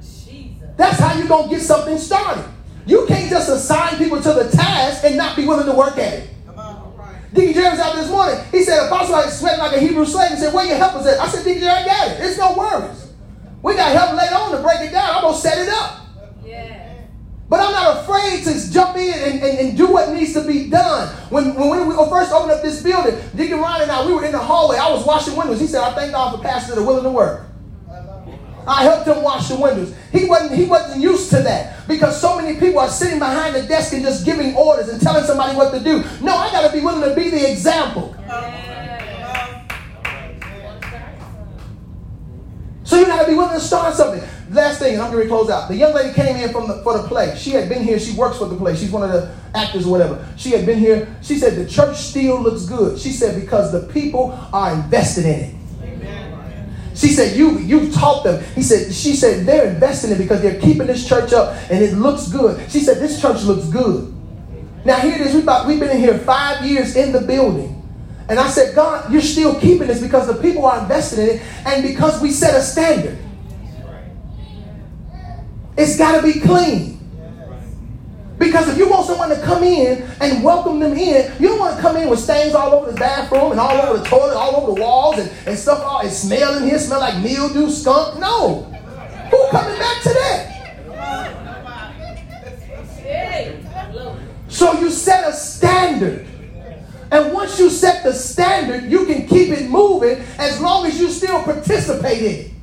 Jesus. 0.00 0.68
That's 0.76 0.98
how 1.00 1.18
you're 1.18 1.26
going 1.26 1.48
to 1.48 1.56
get 1.56 1.64
something 1.64 1.98
started. 1.98 2.44
You 2.88 3.04
can't 3.06 3.28
just 3.28 3.50
assign 3.50 3.98
people 3.98 4.16
to 4.22 4.32
the 4.32 4.50
task 4.50 5.04
and 5.04 5.14
not 5.14 5.36
be 5.36 5.44
willing 5.44 5.66
to 5.66 5.72
work 5.72 5.98
at 5.98 6.14
it. 6.14 6.30
Deacon 7.34 7.52
Jerry 7.52 7.70
was 7.70 7.80
out 7.80 7.94
this 7.94 8.10
morning. 8.10 8.42
He 8.50 8.64
said, 8.64 8.86
Apostle, 8.86 9.16
I 9.16 9.28
sweating 9.28 9.58
like 9.58 9.76
a 9.76 9.78
Hebrew 9.78 10.06
slave. 10.06 10.30
He 10.30 10.36
said, 10.36 10.54
Where 10.54 10.64
your 10.64 10.78
help 10.78 10.98
is 10.98 11.06
at? 11.06 11.20
I 11.20 11.28
said, 11.28 11.44
Deacon 11.44 11.60
Jerry, 11.60 11.82
I 11.82 11.84
got 11.84 12.08
it. 12.08 12.20
It's 12.20 12.38
no 12.38 12.56
worries. 12.56 13.12
We 13.62 13.74
got 13.74 13.94
help 13.94 14.16
later 14.16 14.34
on 14.34 14.52
to 14.52 14.62
break 14.62 14.80
it 14.88 14.92
down. 14.92 15.16
I'm 15.16 15.20
going 15.20 15.34
to 15.34 15.40
set 15.40 15.58
it 15.58 15.68
up. 15.68 16.06
Yeah. 16.42 16.94
But 17.50 17.60
I'm 17.60 17.72
not 17.72 17.98
afraid 17.98 18.44
to 18.44 18.72
jump 18.72 18.96
in 18.96 19.12
and, 19.12 19.42
and, 19.42 19.58
and 19.58 19.76
do 19.76 19.88
what 19.88 20.08
needs 20.10 20.32
to 20.32 20.46
be 20.46 20.70
done. 20.70 21.08
When, 21.28 21.54
when 21.54 21.88
we 21.88 21.94
first 22.08 22.32
opened 22.32 22.52
up 22.52 22.62
this 22.62 22.82
building, 22.82 23.20
Deacon 23.36 23.58
Ron 23.58 23.82
and 23.82 23.90
I, 23.90 24.06
we 24.06 24.14
were 24.14 24.24
in 24.24 24.32
the 24.32 24.38
hallway. 24.38 24.78
I 24.78 24.90
was 24.90 25.04
washing 25.04 25.36
windows. 25.36 25.60
He 25.60 25.66
said, 25.66 25.82
I 25.82 25.94
thank 25.94 26.12
God 26.12 26.34
for 26.34 26.42
pastors 26.42 26.74
that 26.74 26.80
are 26.80 26.86
willing 26.86 27.04
to 27.04 27.10
work. 27.10 27.47
I 28.68 28.82
helped 28.82 29.08
him 29.08 29.22
wash 29.22 29.48
the 29.48 29.56
windows. 29.56 29.94
He 30.12 30.26
wasn't, 30.26 30.54
he 30.54 30.66
wasn't 30.66 31.00
used 31.00 31.30
to 31.30 31.36
that 31.40 31.88
because 31.88 32.20
so 32.20 32.36
many 32.36 32.60
people 32.60 32.80
are 32.80 32.88
sitting 32.88 33.18
behind 33.18 33.54
the 33.54 33.62
desk 33.62 33.94
and 33.94 34.04
just 34.04 34.26
giving 34.26 34.54
orders 34.54 34.90
and 34.90 35.00
telling 35.00 35.24
somebody 35.24 35.56
what 35.56 35.72
to 35.72 35.80
do. 35.80 36.04
No, 36.20 36.36
I 36.36 36.50
got 36.52 36.66
to 36.66 36.72
be 36.72 36.84
willing 36.84 37.08
to 37.08 37.16
be 37.16 37.30
the 37.30 37.50
example. 37.50 38.14
So 42.84 42.98
you 42.98 43.06
got 43.06 43.22
to 43.22 43.28
be 43.28 43.34
willing 43.34 43.54
to 43.54 43.60
start 43.60 43.94
something. 43.94 44.22
Last 44.50 44.80
thing, 44.80 45.00
I'm 45.00 45.12
going 45.12 45.22
to 45.22 45.28
close 45.28 45.48
out. 45.48 45.68
The 45.68 45.76
young 45.76 45.94
lady 45.94 46.12
came 46.14 46.36
in 46.36 46.50
from 46.52 46.68
the, 46.68 46.82
for 46.82 46.96
the 46.96 47.08
play. 47.08 47.36
She 47.38 47.50
had 47.50 47.70
been 47.70 47.82
here. 47.82 47.98
She 47.98 48.14
works 48.16 48.36
for 48.36 48.46
the 48.46 48.56
play. 48.56 48.76
She's 48.76 48.90
one 48.90 49.02
of 49.02 49.12
the 49.12 49.34
actors 49.54 49.86
or 49.86 49.92
whatever. 49.92 50.26
She 50.36 50.50
had 50.50 50.66
been 50.66 50.78
here. 50.78 51.16
She 51.22 51.38
said 51.38 51.56
the 51.56 51.66
church 51.66 51.96
still 51.96 52.40
looks 52.40 52.66
good. 52.66 52.98
She 52.98 53.12
said 53.12 53.40
because 53.40 53.72
the 53.72 53.90
people 53.92 54.32
are 54.52 54.74
invested 54.74 55.24
in 55.24 55.40
it. 55.40 55.57
She 56.98 57.10
said, 57.10 57.36
you, 57.36 57.58
you've 57.60 57.94
taught 57.94 58.24
them. 58.24 58.42
He 58.56 58.62
said, 58.62 58.92
she 58.92 59.14
said, 59.14 59.46
they're 59.46 59.68
investing 59.72 60.10
in 60.10 60.16
it 60.16 60.18
because 60.18 60.42
they're 60.42 60.60
keeping 60.60 60.88
this 60.88 61.06
church 61.06 61.32
up 61.32 61.56
and 61.70 61.82
it 61.82 61.94
looks 61.94 62.26
good. 62.26 62.68
She 62.68 62.80
said, 62.80 62.98
this 62.98 63.20
church 63.20 63.44
looks 63.44 63.68
good. 63.68 64.12
Now 64.84 64.98
here 64.98 65.14
it 65.14 65.20
is. 65.20 65.44
Thought 65.44 65.68
we've 65.68 65.78
been 65.78 65.90
in 65.90 65.98
here 65.98 66.18
five 66.18 66.66
years 66.66 66.96
in 66.96 67.12
the 67.12 67.20
building. 67.20 67.76
And 68.28 68.40
I 68.40 68.48
said, 68.48 68.74
God, 68.74 69.12
you're 69.12 69.22
still 69.22 69.58
keeping 69.60 69.86
this 69.86 70.02
because 70.02 70.26
the 70.26 70.34
people 70.42 70.66
are 70.66 70.80
invested 70.80 71.20
in 71.20 71.36
it 71.36 71.42
and 71.64 71.84
because 71.84 72.20
we 72.20 72.32
set 72.32 72.56
a 72.56 72.62
standard. 72.62 73.16
It's 75.76 75.96
got 75.96 76.20
to 76.20 76.22
be 76.22 76.40
clean. 76.40 76.97
Because 78.38 78.68
if 78.68 78.78
you 78.78 78.88
want 78.88 79.06
someone 79.06 79.30
to 79.30 79.40
come 79.42 79.64
in 79.64 80.02
and 80.20 80.44
welcome 80.44 80.78
them 80.78 80.92
in, 80.92 81.32
you 81.40 81.48
don't 81.48 81.58
want 81.58 81.76
to 81.76 81.82
come 81.82 81.96
in 81.96 82.08
with 82.08 82.20
stains 82.20 82.54
all 82.54 82.72
over 82.72 82.92
the 82.92 82.98
bathroom 82.98 83.50
and 83.50 83.60
all 83.60 83.76
over 83.76 83.98
the 83.98 84.04
toilet, 84.04 84.36
all 84.36 84.56
over 84.56 84.74
the 84.74 84.80
walls, 84.80 85.18
and, 85.18 85.30
and 85.46 85.58
stuff 85.58 85.82
all 85.82 86.00
it 86.00 86.10
smell 86.10 86.56
in 86.58 86.64
here, 86.64 86.78
smell 86.78 87.00
like 87.00 87.22
mildew, 87.22 87.68
skunk. 87.68 88.18
No. 88.20 88.62
Who 89.30 89.48
coming 89.50 89.78
back 89.78 90.02
to 90.02 90.08
that? 90.10 90.54
So 94.48 94.80
you 94.80 94.90
set 94.90 95.28
a 95.28 95.32
standard. 95.32 96.26
And 97.10 97.32
once 97.32 97.58
you 97.58 97.70
set 97.70 98.04
the 98.04 98.12
standard, 98.12 98.90
you 98.90 99.06
can 99.06 99.26
keep 99.26 99.48
it 99.48 99.68
moving 99.70 100.18
as 100.38 100.60
long 100.60 100.86
as 100.86 101.00
you 101.00 101.08
still 101.08 101.42
participate 101.42 102.18
in 102.18 102.46
it. 102.46 102.57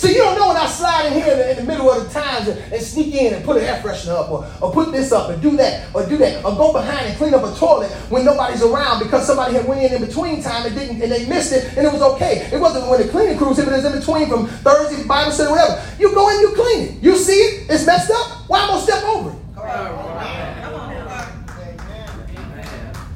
So 0.00 0.08
you 0.08 0.16
don't 0.16 0.38
know 0.38 0.48
when 0.48 0.56
I 0.56 0.64
slide 0.64 1.08
in 1.08 1.12
here 1.12 1.30
in 1.30 1.38
the, 1.38 1.50
in 1.50 1.56
the 1.58 1.62
middle 1.62 1.90
of 1.90 2.02
the 2.02 2.08
times 2.08 2.48
and, 2.48 2.58
and, 2.72 2.80
sneak 2.80 3.14
in 3.14 3.34
and 3.34 3.44
put 3.44 3.58
an 3.58 3.64
air 3.64 3.82
freshener 3.82 4.18
up 4.18 4.30
or, 4.30 4.50
or 4.62 4.72
put 4.72 4.92
this 4.92 5.12
up 5.12 5.28
and 5.28 5.42
do 5.42 5.58
that 5.58 5.94
or 5.94 6.06
do 6.06 6.16
that 6.16 6.42
or 6.42 6.56
go 6.56 6.72
behind 6.72 7.04
and 7.04 7.18
clean 7.18 7.34
up 7.34 7.44
a 7.44 7.54
toilet 7.58 7.90
when 8.08 8.24
nobody's 8.24 8.62
around 8.62 9.02
because 9.02 9.26
somebody 9.26 9.52
had 9.52 9.68
went 9.68 9.82
in 9.82 9.92
in 9.92 10.00
between 10.02 10.42
time 10.42 10.64
and 10.64 10.74
didn't 10.74 11.02
and 11.02 11.12
they 11.12 11.26
missed 11.26 11.52
it 11.52 11.76
and 11.76 11.86
it 11.86 11.92
was 11.92 12.00
okay. 12.00 12.48
It 12.50 12.58
wasn't 12.58 12.88
when 12.88 13.02
the 13.02 13.08
cleaning 13.08 13.36
crew 13.36 13.48
was 13.48 13.58
it 13.58 13.68
was 13.68 13.84
in 13.84 13.92
between 13.92 14.26
from 14.30 14.46
Thursday 14.46 15.02
to 15.02 15.06
Bible 15.06 15.32
study 15.32 15.50
whatever. 15.50 15.84
You 15.98 16.14
go 16.14 16.30
in, 16.30 16.40
you 16.40 16.54
clean 16.54 16.88
it. 16.88 17.02
You 17.02 17.14
see 17.14 17.34
it, 17.34 17.70
it's 17.70 17.84
messed 17.84 18.10
up. 18.10 18.48
Why 18.48 18.60
am 18.60 18.64
I 18.64 18.68
gonna 18.68 18.82
step 18.82 19.04
over 19.04 19.30
it? 19.32 19.36
Come 19.54 19.66
on. 19.66 20.90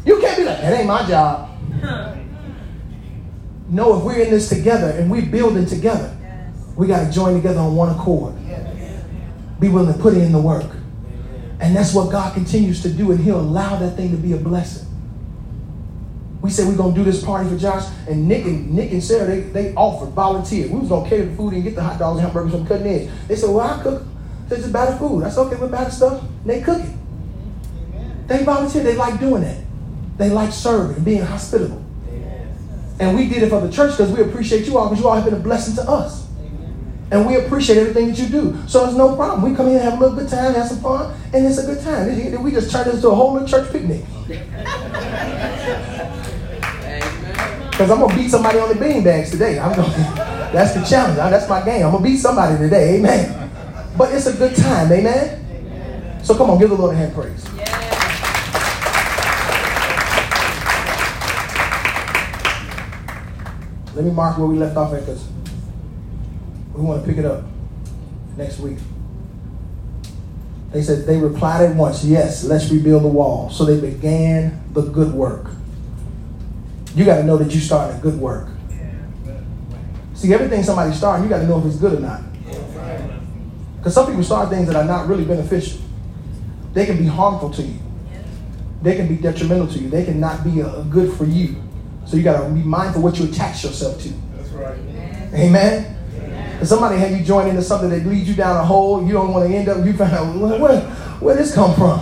You 0.05 0.21
can't 0.21 0.37
be 0.37 0.45
like, 0.45 0.61
that 0.61 0.75
ain't 0.75 0.87
my 0.87 1.09
job. 1.09 1.49
No, 3.71 3.97
if 3.97 4.05
we're 4.05 4.23
in 4.23 4.31
this 4.31 4.51
together 4.51 4.91
and 4.91 5.11
we're 5.11 5.25
building 5.25 5.65
together, 5.65 6.15
we 6.77 6.87
got 6.87 7.07
to 7.07 7.13
join 7.13 7.35
together 7.35 7.61
on 7.61 7.77
one 7.77 7.95
accord. 7.95 8.35
Be 9.61 9.69
willing 9.69 9.93
to 9.93 9.99
put 9.99 10.15
in 10.15 10.33
the 10.33 10.41
work. 10.41 10.71
And 11.61 11.75
that's 11.75 11.95
what 11.95 12.11
God 12.11 12.35
continues 12.35 12.83
to 12.83 12.91
do, 12.91 13.13
and 13.13 13.21
He'll 13.21 13.41
allow 13.41 13.77
that 13.77 13.97
thing 13.97 14.11
to 14.11 14.17
be 14.17 14.33
a 14.33 14.37
blessing. 14.37 14.89
We 16.43 16.51
said 16.51 16.69
we're 16.69 16.77
gonna 16.77 16.95
do 16.95 17.05
this 17.05 17.25
party 17.25 17.49
for 17.49 17.57
Josh, 17.57 17.85
and 18.07 18.29
Nick 18.29 18.45
and 18.45 18.71
Nick 18.75 18.93
and 18.93 19.03
Sarah 19.03 19.27
they, 19.27 19.41
they 19.41 19.75
offered, 19.75 20.11
volunteered. 20.11 20.71
We 20.71 20.81
was 20.81 20.91
gonna 20.91 21.09
cater 21.09 21.25
the 21.25 21.37
food 21.37 21.55
and 21.55 21.63
get 21.63 21.75
the 21.75 21.83
hot 21.83 21.99
dogs 21.99 22.19
and 22.19 22.27
hamburgers 22.27 22.53
from 22.53 22.67
cutting 22.67 22.87
edge. 22.87 23.11
They 23.29 23.37
said, 23.37 23.49
"Well, 23.49 23.61
I 23.61 23.83
cook. 23.83 24.03
This 24.49 24.59
is 24.59 24.71
better 24.71 24.95
food. 24.99 25.25
That's 25.25 25.39
okay 25.39 25.57
with 25.57 25.71
better 25.71 25.91
stuff." 25.91 26.21
And 26.21 26.51
they 26.51 26.61
cook 26.61 26.83
it. 26.83 28.29
They 28.29 28.45
volunteered. 28.45 28.85
They 28.85 28.95
like 28.95 29.19
doing 29.19 29.43
that. 29.43 29.57
They 30.19 30.29
like 30.29 30.53
serving, 30.53 31.03
being 31.03 31.23
hospitable. 31.23 31.83
And 33.01 33.17
we 33.17 33.27
did 33.27 33.43
it 33.43 33.49
for 33.49 33.61
the 33.61 33.73
church 33.73 33.93
because 33.93 34.13
we 34.13 34.23
appreciate 34.23 34.67
you 34.67 34.77
all 34.77 34.89
because 34.89 35.03
you 35.03 35.09
all 35.09 35.15
have 35.15 35.25
been 35.25 35.35
a 35.35 35.39
blessing 35.39 35.75
to 35.77 35.91
us. 35.91 36.24
And 37.11 37.27
we 37.27 37.37
appreciate 37.37 37.79
everything 37.79 38.09
that 38.09 38.19
you 38.19 38.29
do. 38.29 38.59
So 38.67 38.87
it's 38.87 38.97
no 38.97 39.15
problem. 39.15 39.49
We 39.49 39.57
come 39.57 39.69
here, 39.69 39.81
have 39.81 39.95
a 39.95 39.97
little 40.01 40.17
good 40.17 40.29
time, 40.29 40.55
have 40.55 40.69
some 40.69 40.81
fun, 40.81 41.15
and 41.33 41.47
it's 41.47 41.59
a 41.59 41.67
good 41.67 41.83
time. 41.83 42.09
We 42.43 42.51
just 42.51 42.71
turn 42.73 42.87
this 42.87 42.97
into 42.97 43.09
a 43.09 43.15
whole 43.15 43.35
little 43.35 43.47
church 43.47 43.71
picnic. 43.71 44.05
Because 47.71 47.91
I'm 47.91 48.01
gonna 48.01 48.15
beat 48.15 48.31
somebody 48.31 48.59
on 48.59 48.69
the 48.69 48.75
bean 48.77 49.05
bags 49.05 49.31
today. 49.31 49.59
I'm 49.59 49.75
gonna, 49.77 49.93
that's 50.53 50.75
the 50.75 50.83
challenge. 50.85 51.17
That's 51.17 51.49
my 51.49 51.65
game. 51.65 51.85
I'm 51.85 51.93
gonna 51.93 52.05
beat 52.05 52.19
somebody 52.19 52.57
today. 52.57 52.97
Amen. 52.99 53.51
But 53.99 54.13
it's 54.15 54.27
a 54.27 54.33
good 54.33 54.57
time. 54.57 54.91
Amen. 54.91 56.23
So 56.25 56.35
come 56.37 56.51
on, 56.51 56.59
give 56.59 56.71
the 56.71 56.77
Lord 56.77 56.95
a 56.95 56.97
hand 56.97 57.15
praise. 57.15 57.45
Let 63.95 64.05
me 64.05 64.11
mark 64.11 64.39
where 64.39 64.47
we 64.49 64.57
left 64.57 64.77
off 64.77 64.93
at 64.95 65.01
because 65.01 65.34
we 66.75 66.83
want 66.83 67.03
to 67.03 67.09
pick 67.09 67.19
it 67.19 67.25
up 67.25 67.45
next 68.37 68.59
week. 68.59 68.79
They 70.73 70.83
said 70.83 71.07
they 71.07 71.19
replied 71.19 71.65
at 71.71 71.77
once, 71.77 72.05
Yes, 72.05 72.45
let's 72.45 72.69
rebuild 72.71 73.05
the 73.05 73.09
wall. 73.09 73.49
So 73.51 73.65
they 73.65 73.81
began 73.81 74.61
the 74.73 74.83
good 74.83 75.13
work. 75.13 75.53
You 76.97 77.05
got 77.05 77.19
to 77.19 77.23
know 77.23 77.37
that 77.37 77.53
you 77.55 77.61
started 77.61 77.99
a 77.99 78.01
good 78.01 78.19
work. 78.19 78.49
See, 80.15 80.33
everything 80.33 80.63
somebody's 80.63 80.97
starting, 80.97 81.25
you 81.25 81.31
got 81.31 81.39
to 81.39 81.47
know 81.47 81.59
if 81.59 81.67
it's 81.67 81.77
good 81.77 81.95
or 81.95 82.01
not. 82.01 82.23
Because 83.77 83.95
some 83.95 84.07
people 84.07 84.23
start 84.25 84.49
things 84.49 84.67
that 84.67 84.77
are 84.77 84.85
not 84.85 85.07
really 85.07 85.25
beneficial. 85.25 85.81
They 86.73 86.87
can 86.87 86.97
be 86.97 87.07
harmful 87.07 87.51
to 87.51 87.63
you. 87.63 87.79
They 88.83 88.97
can 88.97 89.07
be 89.07 89.17
detrimental 89.17 89.69
to 89.69 89.79
you. 89.79 89.89
They 89.89 90.05
can 90.05 90.19
not 90.19 90.43
be 90.43 90.61
a, 90.61 90.81
a 90.81 90.85
good 90.85 91.17
for 91.17 91.25
you. 91.25 91.63
So 92.07 92.17
you 92.17 92.23
got 92.23 92.43
to 92.43 92.53
be 92.53 92.63
mindful 92.63 93.03
what 93.03 93.19
you 93.19 93.27
attach 93.27 93.65
yourself 93.65 94.01
to. 94.03 94.09
That's 94.09 94.49
right. 94.51 94.79
Amen. 95.35 95.97
If 96.65 96.69
somebody 96.69 96.97
had 96.97 97.13
you 97.13 97.23
join 97.23 97.47
into 97.47 97.61
something 97.61 97.91
that 97.91 98.07
leads 98.07 98.27
you 98.27 98.35
down 98.35 98.57
a 98.57 98.65
hole, 98.65 99.07
you 99.07 99.13
don't 99.13 99.35
want 99.35 99.47
to 99.47 99.55
end 99.55 99.69
up, 99.69 99.85
you 99.85 99.93
find 99.93 100.15
out, 100.15 100.35
where, 100.35 100.59
where, 100.59 100.81
where 101.21 101.37
this 101.37 101.55
come 101.55 101.75
from? 101.75 101.99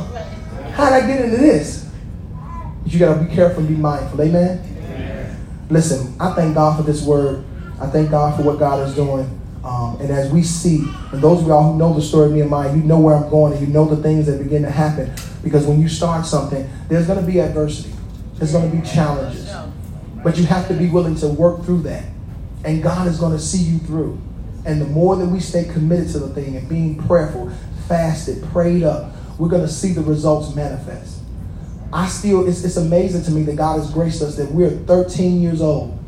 How 0.71 0.85
did 0.89 1.03
I 1.03 1.07
get 1.09 1.25
into 1.25 1.37
this? 1.37 1.91
But 2.85 2.93
you 2.93 3.01
got 3.01 3.19
to 3.19 3.25
be 3.25 3.35
careful 3.35 3.59
and 3.59 3.69
be 3.69 3.75
mindful. 3.75 4.23
Amen? 4.23 4.63
Amen? 4.65 5.67
Listen, 5.69 6.15
I 6.21 6.33
thank 6.35 6.55
God 6.55 6.77
for 6.77 6.85
this 6.85 7.03
word. 7.03 7.45
I 7.81 7.89
thank 7.89 8.13
God 8.13 8.37
for 8.37 8.45
what 8.45 8.61
God 8.61 8.87
is 8.87 8.95
doing. 8.95 9.37
Um, 9.65 10.01
and 10.01 10.13
as 10.13 10.31
we 10.31 10.45
see, 10.45 10.87
and 11.11 11.21
those 11.21 11.43
of 11.43 11.49
y'all 11.49 11.73
who 11.73 11.77
know 11.77 11.93
the 11.93 12.01
story 12.01 12.27
of 12.27 12.33
me 12.33 12.43
and 12.43 12.49
Nehemiah, 12.49 12.77
you 12.77 12.85
know 12.85 13.01
where 13.01 13.17
I'm 13.17 13.29
going 13.31 13.55
and 13.55 13.61
you 13.61 13.67
know 13.67 13.85
the 13.85 14.01
things 14.01 14.27
that 14.27 14.41
begin 14.41 14.63
to 14.63 14.71
happen. 14.71 15.13
Because 15.43 15.67
when 15.67 15.83
you 15.83 15.89
start 15.89 16.25
something, 16.25 16.71
there's 16.87 17.09
going 17.09 17.19
to 17.19 17.27
be 17.27 17.41
adversity. 17.41 17.93
There's 18.35 18.53
going 18.53 18.71
to 18.71 18.77
be 18.77 18.89
challenges. 18.89 19.53
But 20.23 20.39
you 20.39 20.45
have 20.45 20.69
to 20.69 20.75
be 20.75 20.89
willing 20.89 21.17
to 21.17 21.27
work 21.27 21.65
through 21.65 21.83
that. 21.83 22.05
And 22.65 22.81
God 22.81 23.09
is 23.09 23.19
going 23.19 23.33
to 23.33 23.41
see 23.41 23.59
you 23.59 23.81
through. 23.81 24.21
And 24.65 24.81
the 24.81 24.87
more 24.87 25.17
that 25.17 25.27
we 25.27 25.41
stay 25.41 25.65
committed 25.65 26.09
to 26.11 26.19
the 26.21 26.29
thing 26.29 26.57
and 26.57 26.69
being 26.69 27.03
prayerful, 27.07 27.51
fasted, 27.89 28.43
prayed 28.53 28.83
up, 28.83 29.13
we're 29.39 29.49
going 29.49 29.63
to 29.63 29.73
see 29.73 29.93
the 29.93 30.03
results 30.03 30.55
manifest. 30.55 31.21
I 31.93 32.09
still, 32.09 32.49
it's, 32.49 32.65
it's 32.65 32.77
amazing 32.77 33.25
to 33.25 33.31
me 33.31 33.43
that 33.45 33.57
God 33.57 33.79
has 33.79 33.91
graced 33.91 34.23
us 34.23 34.37
that 34.37 34.51
we're 34.51 34.71
13 34.71 35.43
years 35.43 35.61
old. 35.61 35.99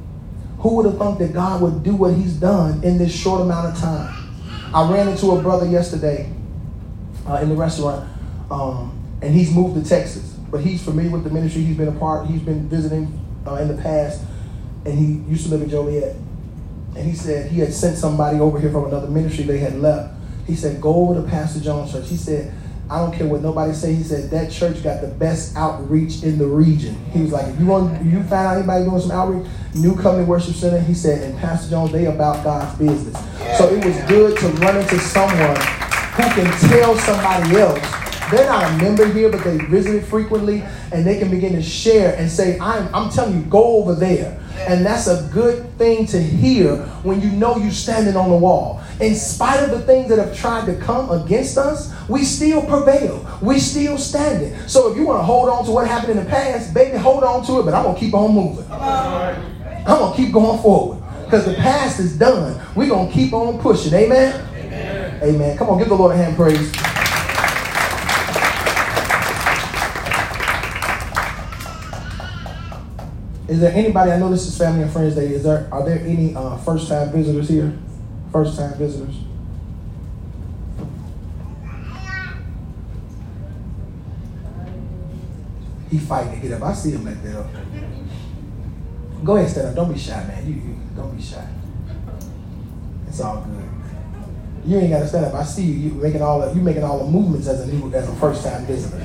Who 0.58 0.76
would 0.76 0.86
have 0.86 0.96
thought 0.96 1.18
that 1.18 1.34
God 1.34 1.60
would 1.60 1.82
do 1.82 1.94
what 1.94 2.14
He's 2.14 2.32
done 2.34 2.82
in 2.82 2.96
this 2.96 3.14
short 3.14 3.42
amount 3.42 3.74
of 3.74 3.80
time? 3.80 4.24
I 4.72 4.90
ran 4.90 5.08
into 5.08 5.32
a 5.32 5.42
brother 5.42 5.66
yesterday 5.66 6.32
uh, 7.28 7.34
in 7.36 7.48
the 7.48 7.54
restaurant, 7.54 8.08
um, 8.50 8.98
and 9.22 9.32
he's 9.32 9.54
moved 9.54 9.80
to 9.80 9.88
Texas, 9.88 10.32
but 10.50 10.62
he's 10.62 10.82
familiar 10.82 11.12
with 11.12 11.22
the 11.22 11.30
ministry. 11.30 11.62
He's 11.62 11.76
been 11.76 11.88
a 11.88 11.98
part, 11.98 12.26
he's 12.26 12.40
been 12.40 12.68
visiting 12.68 13.20
uh, 13.46 13.54
in 13.56 13.68
the 13.68 13.80
past, 13.80 14.22
and 14.84 14.98
he 14.98 15.30
used 15.30 15.44
to 15.44 15.50
live 15.50 15.62
in 15.62 15.70
Joliet. 15.70 16.16
And 16.96 17.04
he 17.04 17.14
said 17.14 17.50
he 17.50 17.60
had 17.60 17.72
sent 17.72 17.98
somebody 17.98 18.38
over 18.38 18.60
here 18.60 18.70
from 18.70 18.86
another 18.86 19.08
ministry 19.08 19.44
they 19.44 19.58
had 19.58 19.80
left. 19.80 20.14
He 20.46 20.54
said, 20.54 20.80
go 20.80 21.14
to 21.14 21.22
Pastor 21.22 21.60
Jones' 21.60 21.92
church. 21.92 22.08
He 22.08 22.16
said, 22.16 22.54
I 22.90 22.98
don't 22.98 23.14
care 23.14 23.26
what 23.26 23.40
nobody 23.40 23.72
say. 23.72 23.94
He 23.94 24.02
said 24.02 24.30
that 24.30 24.52
church 24.52 24.82
got 24.82 25.00
the 25.00 25.08
best 25.08 25.56
outreach 25.56 26.22
in 26.22 26.36
the 26.36 26.46
region. 26.46 26.94
He 27.12 27.22
was 27.22 27.32
like, 27.32 27.46
if 27.46 27.58
you 27.58 27.66
want, 27.66 28.04
you 28.04 28.18
find 28.24 28.34
out 28.34 28.56
anybody 28.58 28.84
doing 28.84 29.00
some 29.00 29.10
outreach, 29.10 29.46
New 29.74 29.96
Covenant 29.96 30.28
Worship 30.28 30.54
Center. 30.54 30.78
He 30.80 30.92
said, 30.92 31.22
and 31.22 31.38
Pastor 31.38 31.70
Jones, 31.70 31.92
they 31.92 32.06
about 32.06 32.44
God's 32.44 32.78
business. 32.78 33.16
So 33.56 33.68
it 33.68 33.84
was 33.84 33.96
good 34.02 34.38
to 34.38 34.48
run 34.60 34.76
into 34.76 34.98
someone 34.98 35.56
who 35.56 36.22
can 36.22 36.68
tell 36.68 36.94
somebody 36.98 37.56
else. 37.56 38.03
They're 38.34 38.48
not 38.48 38.64
a 38.64 38.76
member 38.78 39.06
here, 39.06 39.30
but 39.30 39.44
they 39.44 39.58
visited 39.58 40.04
frequently, 40.06 40.64
and 40.90 41.06
they 41.06 41.20
can 41.20 41.30
begin 41.30 41.52
to 41.52 41.62
share 41.62 42.16
and 42.16 42.28
say, 42.28 42.58
I'm, 42.58 42.92
I'm 42.92 43.08
telling 43.08 43.36
you, 43.38 43.42
go 43.44 43.76
over 43.76 43.94
there. 43.94 44.40
And 44.58 44.84
that's 44.84 45.06
a 45.06 45.28
good 45.32 45.70
thing 45.78 46.06
to 46.06 46.20
hear 46.20 46.78
when 47.04 47.20
you 47.20 47.30
know 47.30 47.56
you're 47.58 47.70
standing 47.70 48.16
on 48.16 48.30
the 48.30 48.36
wall. 48.36 48.82
In 49.00 49.14
spite 49.14 49.62
of 49.62 49.70
the 49.70 49.82
things 49.82 50.08
that 50.08 50.18
have 50.18 50.36
tried 50.36 50.66
to 50.66 50.74
come 50.76 51.12
against 51.12 51.58
us, 51.58 51.92
we 52.08 52.24
still 52.24 52.60
prevail. 52.62 53.24
We 53.40 53.60
still 53.60 53.98
standing. 53.98 54.56
So 54.66 54.90
if 54.90 54.96
you 54.96 55.06
want 55.06 55.20
to 55.20 55.24
hold 55.24 55.48
on 55.48 55.64
to 55.66 55.70
what 55.70 55.86
happened 55.86 56.18
in 56.18 56.24
the 56.24 56.30
past, 56.30 56.74
baby, 56.74 56.96
hold 56.96 57.22
on 57.22 57.46
to 57.46 57.60
it, 57.60 57.62
but 57.64 57.72
I'm 57.72 57.84
going 57.84 57.94
to 57.94 58.00
keep 58.00 58.14
on 58.14 58.34
moving. 58.34 58.66
I'm 58.68 59.84
going 59.86 60.10
to 60.10 60.16
keep 60.16 60.32
going 60.32 60.60
forward. 60.60 61.00
Because 61.24 61.44
the 61.44 61.54
past 61.54 62.00
is 62.00 62.18
done. 62.18 62.60
We're 62.74 62.88
going 62.88 63.08
to 63.08 63.14
keep 63.14 63.32
on 63.32 63.60
pushing. 63.60 63.94
Amen? 63.94 64.44
Amen? 64.56 65.22
Amen. 65.22 65.56
Come 65.56 65.70
on, 65.70 65.78
give 65.78 65.88
the 65.88 65.94
Lord 65.94 66.12
a 66.12 66.16
hand 66.16 66.34
praise. 66.34 66.72
Is 73.46 73.60
there 73.60 73.72
anybody? 73.74 74.10
I 74.10 74.18
know 74.18 74.30
this 74.30 74.46
is 74.46 74.56
Family 74.56 74.82
and 74.82 74.90
Friends 74.90 75.14
Day. 75.14 75.26
Is 75.26 75.44
there? 75.44 75.68
Are 75.70 75.84
there 75.84 75.98
any 75.98 76.34
uh, 76.34 76.56
first 76.58 76.88
time 76.88 77.12
visitors 77.12 77.48
here? 77.48 77.76
First 78.32 78.58
time 78.58 78.74
visitors. 78.78 79.16
He 85.90 85.98
fighting 85.98 86.40
to 86.40 86.48
get 86.48 86.60
up. 86.60 86.62
I 86.62 86.72
see 86.72 86.92
him 86.92 87.04
like 87.04 87.22
that. 87.22 87.46
Go 89.22 89.36
ahead, 89.36 89.50
stand 89.50 89.68
up. 89.68 89.74
Don't 89.74 89.92
be 89.92 89.98
shy, 89.98 90.24
man. 90.26 90.46
You, 90.46 90.54
you 90.54 90.76
don't 90.96 91.14
be 91.14 91.22
shy. 91.22 91.46
It's 93.06 93.20
all 93.20 93.42
good. 93.42 93.68
You 94.66 94.78
ain't 94.78 94.90
gotta 94.90 95.06
stand 95.06 95.26
up. 95.26 95.34
I 95.34 95.44
see 95.44 95.64
you. 95.64 95.90
You 95.90 95.90
making 95.92 96.22
all 96.22 96.40
the 96.40 96.52
you 96.54 96.62
making 96.62 96.82
all 96.82 96.98
the 97.04 97.10
movements 97.10 97.46
as 97.46 97.60
a 97.60 97.66
new 97.72 97.92
as 97.94 98.08
a 98.08 98.14
first 98.16 98.42
time 98.42 98.64
visitor. 98.64 98.98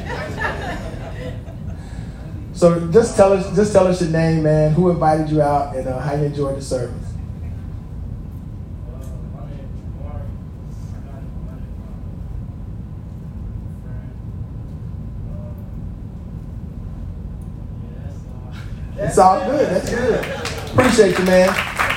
So 2.59 2.91
just 2.91 3.15
tell 3.15 3.31
us 3.31 3.55
just 3.55 3.71
tell 3.71 3.87
us 3.87 4.01
your 4.01 4.09
name, 4.09 4.43
man. 4.43 4.73
Who 4.73 4.89
invited 4.89 5.29
you 5.29 5.41
out, 5.41 5.77
and 5.77 5.87
uh, 5.87 5.97
how 5.97 6.13
you 6.15 6.25
enjoyed 6.25 6.57
the 6.57 6.61
service. 6.61 7.05
It's 18.97 19.17
all 19.17 19.39
good. 19.45 19.69
That's 19.69 19.89
good. 19.89 20.25
Appreciate 20.73 21.17
you, 21.17 21.23
man. 21.23 21.47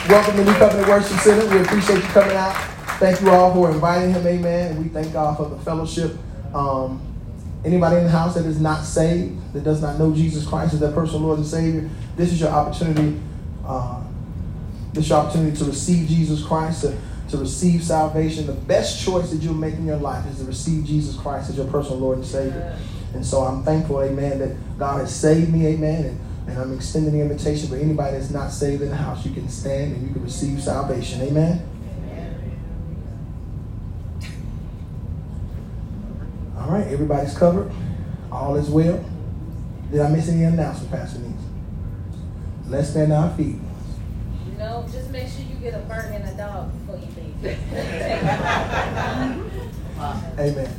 Welcome 0.09 0.37
to 0.37 0.45
New 0.45 0.55
Covenant 0.55 0.89
Worship 0.89 1.19
Center. 1.19 1.53
We 1.53 1.63
appreciate 1.63 1.97
you 1.97 2.03
coming 2.11 2.37
out. 2.37 2.55
Thank 3.01 3.21
you 3.21 3.31
all 3.31 3.53
for 3.53 3.73
inviting 3.73 4.13
him, 4.13 4.25
amen. 4.25 4.71
And 4.71 4.85
we 4.85 4.89
thank 4.91 5.13
God 5.13 5.37
for 5.37 5.49
the 5.49 5.59
fellowship. 5.59 6.17
Um, 6.55 7.12
anybody 7.65 7.97
in 7.97 8.05
the 8.05 8.11
house 8.11 8.35
that 8.35 8.47
is 8.47 8.61
not 8.61 8.85
saved, 8.85 9.53
that 9.53 9.65
does 9.65 9.81
not 9.83 9.99
know 9.99 10.15
Jesus 10.15 10.47
Christ 10.47 10.75
as 10.75 10.81
their 10.81 10.93
personal 10.93 11.21
Lord 11.21 11.39
and 11.39 11.47
Savior, 11.47 11.89
this 12.17 12.33
is 12.33 12.41
your 12.41 12.51
opportunity. 12.51 13.21
Uh, 13.65 14.03
this 14.93 15.05
is 15.05 15.11
your 15.11 15.21
opportunity 15.21 15.57
to 15.57 15.65
receive 15.65 16.09
Jesus 16.09 16.45
Christ, 16.45 16.83
to, 16.83 16.97
to 17.31 17.37
receive 17.39 17.83
salvation. 17.83 18.47
The 18.47 18.53
best 18.53 19.05
choice 19.05 19.31
that 19.31 19.43
you'll 19.43 19.55
make 19.55 19.75
in 19.75 19.87
your 19.87 19.97
life 19.97 20.27
is 20.27 20.39
to 20.39 20.45
receive 20.45 20.85
Jesus 20.85 21.17
Christ 21.17 21.51
as 21.51 21.57
your 21.57 21.67
personal 21.67 21.99
Lord 21.99 22.19
and 22.19 22.27
Savior. 22.27 22.77
And 23.15 23.25
so 23.25 23.41
I'm 23.41 23.63
thankful, 23.63 24.03
amen, 24.03 24.39
that 24.41 24.79
God 24.79 25.01
has 25.01 25.15
saved 25.15 25.53
me, 25.53 25.67
amen. 25.69 26.05
And, 26.05 26.21
and 26.49 26.59
I'm 26.59 26.75
extending 26.75 27.13
the 27.13 27.21
invitation 27.21 27.69
for 27.69 27.77
anybody 27.77 28.19
that's 28.19 28.31
not 28.31 28.51
saved 28.51 28.83
in 28.83 28.91
the 28.91 28.97
house. 28.97 29.25
You 29.25 29.33
can 29.33 29.49
stand 29.49 29.95
and 29.95 30.07
you 30.07 30.13
can 30.13 30.23
receive 30.23 30.63
salvation. 30.63 31.23
Amen. 31.23 31.72
Right, 36.73 36.87
everybody's 36.89 37.37
covered. 37.37 37.71
All 38.31 38.55
is 38.57 38.71
well. 38.71 39.05
Did 39.91 40.01
I 40.01 40.09
miss 40.09 40.29
any 40.29 40.45
announcement, 40.45 40.91
Pastor 40.91 41.19
Needs? 41.21 41.43
Let's 42.67 42.89
stand 42.91 43.13
on 43.13 43.29
our 43.29 43.37
feet. 43.37 43.57
No, 44.59 44.87
just 44.91 45.11
make 45.11 45.29
sure 45.29 45.43
you 45.43 45.57
get 45.57 45.75
a 45.75 45.81
burger 45.81 46.13
and 46.15 46.27
a 46.29 46.35
dog 46.35 46.73
before 46.73 46.97
you 46.97 47.09
leave. 47.17 47.45
Amen. 50.39 50.71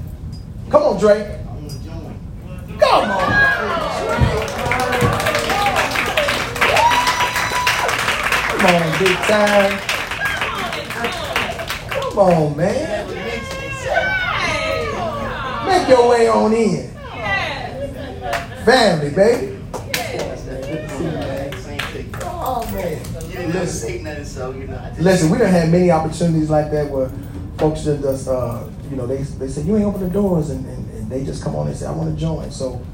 Come 0.70 0.84
on, 0.84 0.98
Drake. 1.00 1.28
Come 2.80 3.12
on. 3.12 3.20
Come 8.58 8.76
on, 8.76 9.00
big 9.00 9.18
time. 9.28 9.80
Come 11.90 12.18
on, 12.18 12.58
man. 12.58 12.93
Make 15.74 15.90
your 15.90 16.08
way 16.08 16.28
on 16.28 16.54
in. 16.54 16.88
Family, 18.64 19.10
baby. 19.10 19.60
On, 22.24 22.74
man. 22.76 23.02
Listen, 23.52 24.04
listen, 25.00 25.30
we 25.32 25.38
done 25.40 25.50
had 25.50 25.72
many 25.72 25.90
opportunities 25.90 26.52
like 26.52 26.70
that 26.70 26.88
where 26.92 27.12
folks 27.58 27.84
just, 27.84 28.04
just 28.04 28.28
uh, 28.28 28.70
you 28.92 28.96
know, 28.96 29.08
they, 29.08 29.18
they 29.24 29.48
say, 29.48 29.64
you 29.64 29.76
ain't 29.76 29.86
open 29.86 30.02
the 30.02 30.10
doors, 30.10 30.52
and, 30.52 30.64
and, 30.68 30.94
and 30.94 31.10
they 31.10 31.26
just 31.26 31.44
come 31.44 31.56
on 31.56 31.68
and 31.68 31.76
say, 31.76 31.88
I 31.88 31.92
want 31.92 32.14
to 32.14 32.22
join. 32.22 32.52
So 32.52 32.86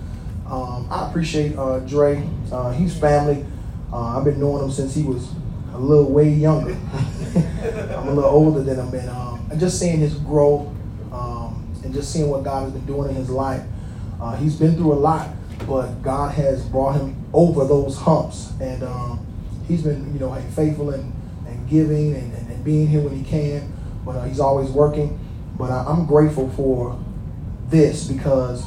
um, 0.48 0.88
I 0.90 1.10
appreciate 1.10 1.58
uh, 1.58 1.80
Dre. 1.80 2.26
Uh, 2.50 2.72
he's 2.72 2.98
family. 2.98 3.46
Uh, 3.92 4.18
I've 4.18 4.24
been 4.24 4.40
knowing 4.40 4.64
him 4.64 4.72
since 4.72 4.96
he 4.96 5.04
was 5.04 5.30
a 5.74 5.78
little 5.78 6.10
way 6.10 6.30
younger. 6.30 6.78
I'm 7.36 8.08
a 8.08 8.14
little 8.14 8.32
older 8.32 8.64
than 8.64 8.80
him, 8.80 8.94
and, 8.94 9.10
um, 9.10 9.52
just 9.58 9.80
seeing 9.80 10.00
his 10.00 10.14
growth 10.16 10.66
and 11.84 11.94
just 11.94 12.12
seeing 12.12 12.30
what 12.30 12.44
God 12.44 12.64
has 12.64 12.74
been 12.74 12.86
doing 12.86 13.10
in 13.10 13.16
his 13.16 13.30
life. 13.30 13.62
Uh, 14.22 14.36
he's 14.36 14.56
been 14.56 14.76
through 14.76 14.94
a 14.94 14.96
lot, 14.96 15.30
but 15.68 16.02
God 16.02 16.34
has 16.36 16.64
brought 16.66 16.94
him 16.94 17.16
over 17.34 17.66
those 17.66 17.98
humps, 17.98 18.52
and 18.60 18.84
um, 18.84 19.26
he's 19.68 19.84
been, 19.84 20.14
you 20.14 20.20
know, 20.20 20.34
faithful 20.56 20.90
and, 20.92 21.14
and 21.48 21.70
giving 21.70 22.16
and, 22.16 22.34
and, 22.34 22.52
and 22.52 22.64
being 22.64 22.88
here 22.88 23.02
when 23.02 23.16
he 23.16 23.24
can. 23.24 23.72
But 24.06 24.16
uh, 24.16 24.24
he's 24.26 24.40
always 24.40 24.70
working. 24.70 25.20
But 25.58 25.72
I, 25.72 25.86
I'm 25.86 26.06
grateful 26.06 26.50
for 26.52 27.00
this 27.68 28.08
because 28.08 28.66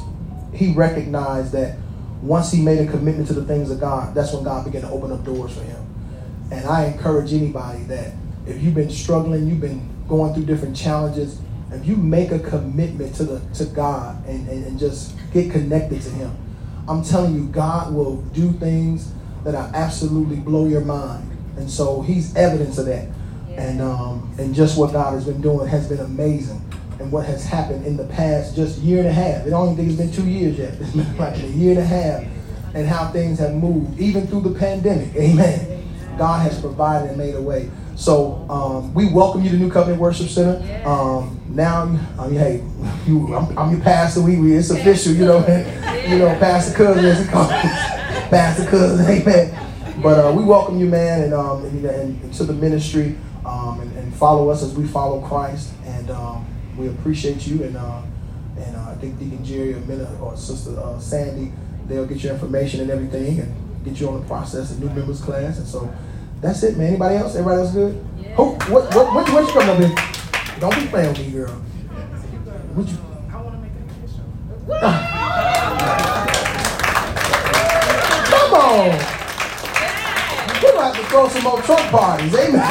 he 0.53 0.73
recognized 0.73 1.51
that 1.53 1.77
once 2.21 2.51
he 2.51 2.61
made 2.61 2.79
a 2.79 2.89
commitment 2.89 3.27
to 3.27 3.33
the 3.33 3.45
things 3.45 3.69
of 3.69 3.79
God, 3.79 4.15
that's 4.15 4.33
when 4.33 4.43
God 4.43 4.63
began 4.63 4.81
to 4.81 4.89
open 4.89 5.11
up 5.11 5.25
doors 5.25 5.53
for 5.53 5.63
him. 5.63 5.83
And 6.51 6.65
I 6.65 6.85
encourage 6.85 7.33
anybody 7.33 7.83
that 7.83 8.13
if 8.45 8.61
you've 8.61 8.75
been 8.75 8.89
struggling, 8.89 9.47
you've 9.47 9.59
been 9.59 9.89
going 10.07 10.33
through 10.33 10.45
different 10.45 10.75
challenges, 10.75 11.39
if 11.75 11.87
you 11.87 11.95
make 11.95 12.31
a 12.31 12.39
commitment 12.39 13.15
to 13.15 13.23
the 13.23 13.39
to 13.55 13.65
God 13.65 14.25
and, 14.27 14.47
and, 14.47 14.65
and 14.65 14.79
just 14.79 15.15
get 15.31 15.51
connected 15.51 16.01
to 16.01 16.09
Him, 16.09 16.35
I'm 16.87 17.03
telling 17.03 17.35
you, 17.35 17.45
God 17.47 17.93
will 17.93 18.17
do 18.33 18.51
things 18.53 19.11
that 19.43 19.55
are 19.55 19.71
absolutely 19.73 20.37
blow 20.37 20.67
your 20.67 20.81
mind. 20.81 21.29
And 21.57 21.69
so 21.69 22.01
He's 22.01 22.35
evidence 22.35 22.77
of 22.77 22.85
that. 22.87 23.07
And 23.55 23.81
um, 23.81 24.33
and 24.37 24.53
just 24.53 24.77
what 24.77 24.93
God 24.93 25.13
has 25.13 25.25
been 25.25 25.41
doing 25.41 25.67
has 25.67 25.87
been 25.87 25.99
amazing. 25.99 26.61
And 26.99 27.11
what 27.11 27.25
has 27.25 27.43
happened 27.43 27.85
in 27.85 27.97
the 27.97 28.05
past 28.05 28.55
just 28.55 28.79
year 28.79 28.99
and 28.99 29.07
a 29.07 29.13
half. 29.13 29.45
I 29.45 29.49
don't 29.49 29.73
even 29.73 29.75
think 29.75 29.89
it's 29.89 29.97
been 29.97 30.25
two 30.25 30.29
years 30.29 30.57
yet. 30.57 30.73
It's 30.79 30.91
been 30.91 31.17
like 31.17 31.35
a 31.37 31.47
year 31.47 31.71
and 31.71 31.79
a 31.79 31.85
half. 31.85 32.23
And 32.75 32.87
how 32.87 33.11
things 33.11 33.37
have 33.39 33.53
moved, 33.53 33.99
even 33.99 34.25
through 34.25 34.41
the 34.41 34.57
pandemic. 34.57 35.13
Amen. 35.15 35.73
God 36.17 36.41
has 36.41 36.59
provided 36.59 37.09
and 37.09 37.17
made 37.17 37.35
a 37.35 37.41
way. 37.41 37.69
So 37.95 38.45
um, 38.49 38.93
we 38.93 39.09
welcome 39.11 39.43
you 39.43 39.49
to 39.51 39.57
New 39.57 39.69
Covenant 39.69 40.01
Worship 40.01 40.27
Center. 40.27 40.87
Um, 40.87 41.39
now, 41.53 41.83
I 42.17 42.27
mean, 42.27 42.39
hey, 42.39 42.63
you, 43.05 43.35
I'm, 43.35 43.55
I'm, 43.57 43.71
your 43.71 43.81
pastor. 43.81 44.21
We, 44.21 44.37
we 44.37 44.55
it's 44.55 44.71
official, 44.71 45.13
you 45.13 45.25
know. 45.25 45.37
you 46.07 46.17
know, 46.17 46.35
Pastor 46.39 46.75
Cousin, 46.75 47.05
as 47.05 47.23
he 47.23 47.31
calls 47.31 47.49
Pastor 48.29 48.65
Cousin, 48.65 49.05
amen. 49.05 50.01
But 50.01 50.25
uh, 50.25 50.33
we 50.33 50.43
welcome 50.43 50.79
you, 50.79 50.87
man, 50.87 51.21
and, 51.21 51.33
um, 51.33 51.63
and, 51.63 51.85
and 51.85 52.33
to 52.33 52.43
the 52.43 52.53
ministry, 52.53 53.15
um, 53.45 53.81
and, 53.81 53.95
and, 53.97 54.13
follow 54.15 54.49
us 54.49 54.63
as 54.63 54.73
we 54.73 54.87
follow 54.87 55.21
Christ. 55.21 55.73
And 55.85 56.09
um, 56.09 56.45
we 56.75 56.87
appreciate 56.87 57.45
you. 57.45 57.63
And 57.63 57.77
uh, 57.77 58.01
and 58.57 58.75
uh, 58.75 58.89
I 58.89 58.95
think 58.95 59.19
Deacon 59.19 59.45
Jerry 59.45 59.73
or, 59.73 60.17
or 60.21 60.35
Sister 60.35 60.79
uh, 60.79 60.99
Sandy, 60.99 61.51
they'll 61.87 62.07
get 62.07 62.23
your 62.23 62.33
information 62.33 62.81
and 62.81 62.89
everything, 62.89 63.39
and 63.39 63.85
get 63.85 63.99
you 63.99 64.07
on 64.09 64.19
the 64.19 64.25
process 64.25 64.71
of 64.71 64.79
new 64.81 64.89
members 64.89 65.21
class. 65.21 65.59
And 65.59 65.67
so 65.67 65.93
that's 66.41 66.63
it, 66.63 66.77
man. 66.77 66.87
Anybody 66.87 67.15
else? 67.17 67.35
Everybody 67.35 67.61
else 67.61 67.73
good? 67.73 68.05
Yeah. 68.17 68.35
Who, 68.35 68.43
what, 68.73 68.95
what, 68.95 69.13
what, 69.13 69.31
what 69.31 69.47
you 69.47 69.53
coming 69.53 69.69
up 69.69 69.79
in? 69.79 70.22
Don't 70.63 70.79
be 70.79 70.87
playing 70.87 71.09
with 71.09 71.19
me, 71.19 71.31
girl. 71.31 71.49
What 71.51 72.87
you? 72.87 72.97
I 73.29 73.41
want 73.41 73.55
to 73.55 73.59
make 73.59 73.73
a 73.75 73.83
mission. 73.99 74.23
Come 78.31 78.53
on. 78.53 78.91
We're 80.47 80.61
going 80.61 80.77
to 80.77 80.83
have 80.83 80.95
to 80.95 81.03
throw 81.03 81.27
some 81.27 81.43
more 81.43 81.61
Trump 81.63 81.91
parties. 81.91 82.33
Amen. 82.33 82.63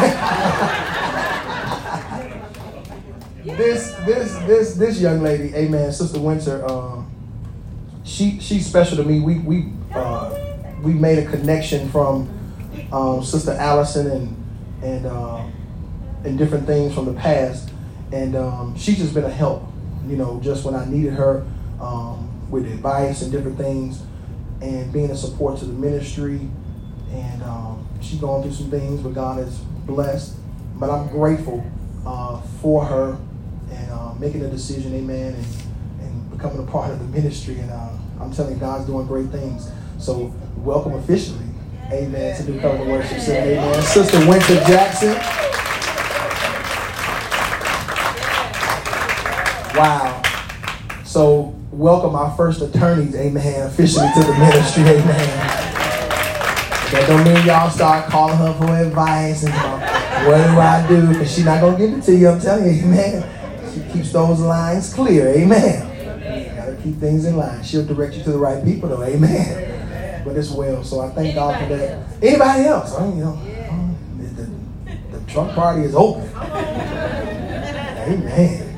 this, 3.59 3.93
this, 4.07 4.39
this, 4.47 4.75
this 4.77 4.99
young 4.99 5.21
lady, 5.21 5.55
amen, 5.55 5.93
Sister 5.93 6.19
Winter, 6.19 6.67
um, 6.67 7.11
she, 8.05 8.41
she's 8.41 8.67
special 8.67 8.97
to 8.97 9.05
me. 9.05 9.21
We, 9.21 9.39
we, 9.41 9.71
uh, 9.93 10.35
we 10.81 10.95
made 10.95 11.19
a 11.19 11.31
connection 11.31 11.91
from 11.91 12.31
um, 12.91 13.23
Sister 13.23 13.53
Allison 13.53 14.11
and 14.11 14.39
and 14.83 15.05
uh, 15.07 15.45
and 16.25 16.39
different 16.39 16.67
things 16.67 16.95
from 16.95 17.05
the 17.05 17.13
past, 17.13 17.72
and 18.13 18.37
um, 18.37 18.77
she's 18.77 18.99
just 18.99 19.15
been 19.15 19.25
a 19.25 19.31
help. 19.31 19.65
You 20.07 20.17
know, 20.17 20.41
just 20.43 20.65
when 20.65 20.75
I 20.75 20.85
needed 20.85 21.15
her 21.15 21.47
um, 21.81 22.51
with 22.51 22.71
advice 22.71 23.23
and 23.23 23.33
different 23.33 23.57
things, 23.57 24.03
and 24.61 24.93
being 24.93 25.11
a 25.11 25.17
support 25.17 25.59
to 25.59 25.65
the 25.65 25.73
ministry. 25.73 26.41
And 27.11 27.43
um, 27.43 27.87
she's 28.01 28.21
going 28.21 28.43
through 28.43 28.53
some 28.53 28.71
things, 28.71 29.01
but 29.01 29.15
God 29.15 29.39
is 29.41 29.59
blessed. 29.87 30.37
But 30.77 30.91
I'm 30.91 31.09
grateful 31.09 31.65
uh, 32.07 32.41
for 32.61 32.85
her 32.85 33.19
and 33.71 33.91
uh, 33.91 34.15
making 34.15 34.43
a 34.45 34.49
decision, 34.49 34.95
amen, 34.95 35.35
and, 35.35 35.47
and 36.01 36.31
becoming 36.31 36.67
a 36.67 36.71
part 36.71 36.91
of 36.91 36.99
the 36.99 37.05
ministry. 37.07 37.59
And 37.59 37.71
uh, 37.71 37.91
I'm 38.21 38.33
telling 38.33 38.55
you, 38.55 38.61
God's 38.61 38.87
doing 38.87 39.07
great 39.07 39.29
things. 39.29 39.71
So 39.99 40.35
welcome 40.57 40.95
officially, 40.95 41.45
amen, 41.91 42.37
to 42.37 42.51
New 42.51 42.61
Covenant 42.61 42.91
Worship 42.91 43.21
Center, 43.21 43.53
amen. 43.53 43.83
Sister 43.83 44.27
Winter 44.27 44.57
Jackson. 44.65 45.52
Wow. 49.75 50.23
So 51.05 51.55
welcome 51.71 52.15
our 52.15 52.37
first 52.37 52.61
attorneys, 52.61 53.15
amen, 53.15 53.67
officially 53.67 54.09
to 54.15 54.21
the 54.21 54.33
ministry, 54.35 54.83
amen. 54.83 55.39
That 56.93 57.05
don't 57.09 57.25
mean 57.25 57.47
y'all 57.47 57.71
start 57.71 58.11
calling 58.11 58.37
her 58.37 58.53
for 58.55 58.77
advice 58.77 59.45
and 59.45 59.55
what 60.27 60.37
do 60.37 60.61
I 60.61 60.87
do? 60.89 61.09
Because 61.09 61.35
she's 61.35 61.45
not 61.45 61.61
going 61.61 61.77
to 61.77 61.87
give 61.87 61.99
it 61.99 62.03
to 62.05 62.15
you, 62.15 62.29
I'm 62.29 62.41
telling 62.41 62.65
you, 62.65 62.83
amen. 62.85 63.73
She 63.73 63.93
keeps 63.93 64.13
those 64.13 64.41
lines 64.41 64.93
clear, 64.93 65.29
amen. 65.29 66.57
Gotta 66.57 66.77
keep 66.83 66.97
things 66.97 67.25
in 67.25 67.37
line. 67.37 67.63
She'll 67.63 67.87
direct 67.87 68.15
you 68.15 68.23
to 68.25 68.33
the 68.33 68.39
right 68.39 68.65
people, 68.65 68.89
though, 68.89 69.03
amen 69.03 69.73
but 70.25 70.37
it's 70.37 70.51
well. 70.51 70.85
So 70.85 71.01
I 71.01 71.11
thank 71.11 71.35
God 71.35 71.61
for 71.61 71.75
that. 71.77 72.07
Anybody 72.23 72.65
else? 72.65 72.95
I 72.95 73.07
mean, 73.07 73.19
you 73.19 73.25
know, 73.25 73.41
yeah. 73.45 73.91
the, 74.19 74.43
the, 74.43 75.19
the 75.19 75.31
Trump 75.31 75.53
party 75.53 75.83
is 75.83 75.95
open. 75.95 76.29
Amen. 78.03 78.72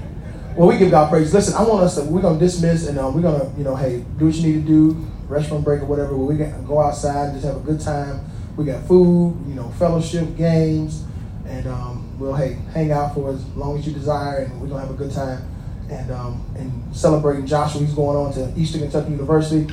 Well, 0.56 0.68
we 0.68 0.78
give 0.78 0.92
God 0.92 1.10
praise. 1.10 1.34
Listen, 1.34 1.54
I 1.54 1.62
want 1.64 1.82
us 1.82 1.96
to, 1.96 2.04
we're 2.04 2.22
going 2.22 2.38
to 2.38 2.44
dismiss 2.44 2.86
and 2.86 2.96
uh, 2.96 3.10
we're 3.12 3.22
going 3.22 3.40
to, 3.40 3.58
you 3.58 3.64
know, 3.64 3.74
hey, 3.74 4.04
do 4.18 4.26
what 4.26 4.34
you 4.36 4.46
need 4.46 4.64
to 4.64 4.66
do, 4.66 5.06
restroom 5.28 5.64
break 5.64 5.82
or 5.82 5.86
whatever, 5.86 6.16
We're 6.16 6.36
going 6.36 6.52
to 6.52 6.58
go 6.60 6.80
outside 6.80 7.30
and 7.30 7.34
just 7.34 7.44
have 7.44 7.56
a 7.56 7.60
good 7.60 7.80
time. 7.80 8.24
We 8.56 8.64
got 8.64 8.84
food, 8.86 9.36
you 9.48 9.54
know, 9.54 9.68
fellowship, 9.70 10.36
games, 10.36 11.02
and 11.44 11.66
um, 11.66 12.16
we'll, 12.20 12.34
hey, 12.34 12.56
hang 12.72 12.92
out 12.92 13.14
for 13.14 13.32
as 13.32 13.44
long 13.56 13.78
as 13.78 13.86
you 13.86 13.92
desire 13.92 14.44
and 14.44 14.60
we're 14.60 14.68
going 14.68 14.80
to 14.80 14.86
have 14.86 14.94
a 14.94 14.98
good 14.98 15.12
time. 15.12 15.50
And, 15.90 16.10
um, 16.12 16.44
and 16.56 16.96
celebrating 16.96 17.46
Joshua. 17.46 17.80
He's 17.80 17.92
going 17.92 18.16
on 18.16 18.32
to 18.34 18.52
Eastern 18.58 18.80
Kentucky 18.82 19.10
University 19.10 19.64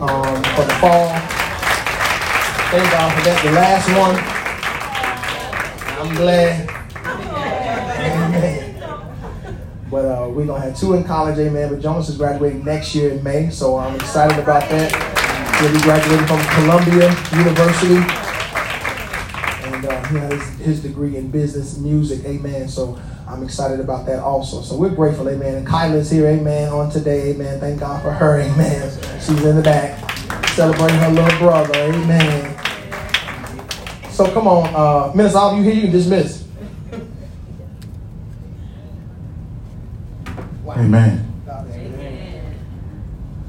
um, 0.00 0.42
for 0.42 0.64
the 0.64 0.76
fall. 0.80 1.08
Thank 2.70 2.90
God 2.90 3.12
for 3.14 3.24
that. 3.24 3.40
The 3.44 3.52
last 3.52 3.88
one. 3.94 4.16
I'm 6.00 6.14
glad. 6.16 6.68
Amen. 8.00 8.70
But 9.90 10.04
uh, 10.04 10.28
we're 10.28 10.46
gonna 10.46 10.60
have 10.62 10.78
two 10.78 10.94
in 10.94 11.04
college, 11.04 11.38
amen. 11.38 11.70
But 11.70 11.80
Jonas 11.80 12.08
is 12.08 12.16
graduating 12.16 12.64
next 12.64 12.94
year 12.94 13.10
in 13.10 13.22
May, 13.24 13.50
so 13.50 13.76
I'm 13.76 13.96
excited 13.96 14.38
about 14.38 14.68
that. 14.70 14.92
He'll 15.60 15.72
be 15.72 15.80
graduating 15.80 16.26
from 16.26 16.40
Columbia 16.54 17.10
University, 17.36 17.96
and 19.66 19.84
uh, 19.84 20.04
he 20.06 20.16
has 20.16 20.42
his 20.58 20.82
degree 20.82 21.16
in 21.16 21.30
business 21.30 21.76
music, 21.76 22.24
amen. 22.24 22.68
So 22.68 23.00
I'm 23.26 23.42
excited 23.42 23.80
about 23.80 24.06
that 24.06 24.20
also. 24.20 24.62
So 24.62 24.76
we're 24.76 24.94
grateful, 24.94 25.28
amen. 25.28 25.56
And 25.56 25.66
Kyla's 25.66 26.10
here, 26.10 26.26
amen, 26.28 26.68
on 26.68 26.90
today, 26.90 27.32
amen. 27.32 27.58
Thank 27.60 27.80
God 27.80 28.00
for 28.02 28.12
her, 28.12 28.40
amen. 28.40 28.90
She's 29.20 29.44
in 29.44 29.56
the 29.56 29.62
back 29.62 29.98
celebrating 30.50 30.98
her 30.98 31.10
little 31.10 31.38
brother, 31.38 31.74
amen. 31.74 32.56
So 34.10 34.30
come 34.32 34.46
on, 34.46 34.74
uh, 34.74 35.12
Minister, 35.14 35.38
of 35.38 35.56
you 35.56 35.62
here, 35.62 35.74
you 35.74 35.82
can 35.82 35.92
dismiss. 35.92 36.39
Amen. 40.80 41.26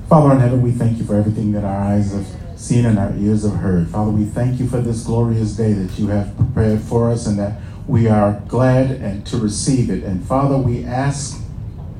Father 0.09 0.33
in 0.33 0.39
heaven, 0.41 0.61
we 0.61 0.71
thank 0.71 0.97
you 0.97 1.05
for 1.05 1.15
everything 1.15 1.53
that 1.53 1.63
our 1.63 1.93
eyes 1.93 2.11
have 2.11 2.27
seen 2.59 2.85
and 2.85 2.99
our 2.99 3.15
ears 3.15 3.43
have 3.43 3.59
heard. 3.59 3.87
Father, 3.87 4.11
we 4.11 4.25
thank 4.25 4.59
you 4.59 4.67
for 4.67 4.81
this 4.81 5.05
glorious 5.05 5.55
day 5.55 5.71
that 5.71 5.97
you 5.97 6.07
have 6.07 6.35
prepared 6.35 6.81
for 6.81 7.09
us 7.09 7.27
and 7.27 7.39
that 7.39 7.61
we 7.87 8.09
are 8.09 8.43
glad 8.49 8.91
and 8.91 9.25
to 9.27 9.37
receive 9.37 9.89
it. 9.89 10.03
And 10.03 10.27
Father, 10.27 10.57
we 10.57 10.83
ask 10.83 11.41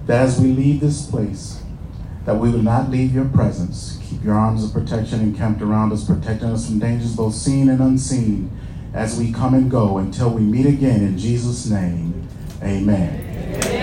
that 0.06 0.22
as 0.22 0.40
we 0.42 0.52
leave 0.52 0.82
this 0.82 1.10
place, 1.10 1.64
that 2.26 2.36
we 2.36 2.50
will 2.50 2.62
not 2.62 2.90
leave 2.90 3.16
your 3.16 3.26
presence. 3.30 4.00
Keep 4.10 4.26
your 4.26 4.36
arms 4.36 4.66
of 4.66 4.74
protection 4.74 5.22
encamped 5.22 5.62
around 5.62 5.94
us, 5.94 6.04
protecting 6.04 6.50
us 6.50 6.68
from 6.68 6.80
dangers 6.80 7.16
both 7.16 7.34
seen 7.34 7.70
and 7.70 7.80
unseen 7.80 8.52
as 8.94 9.18
we 9.18 9.32
come 9.32 9.54
and 9.54 9.72
go 9.72 9.98
until 9.98 10.30
we 10.30 10.42
meet 10.42 10.66
again 10.66 11.02
in 11.02 11.18
Jesus' 11.18 11.68
name. 11.68 12.28
Amen. 12.62 13.81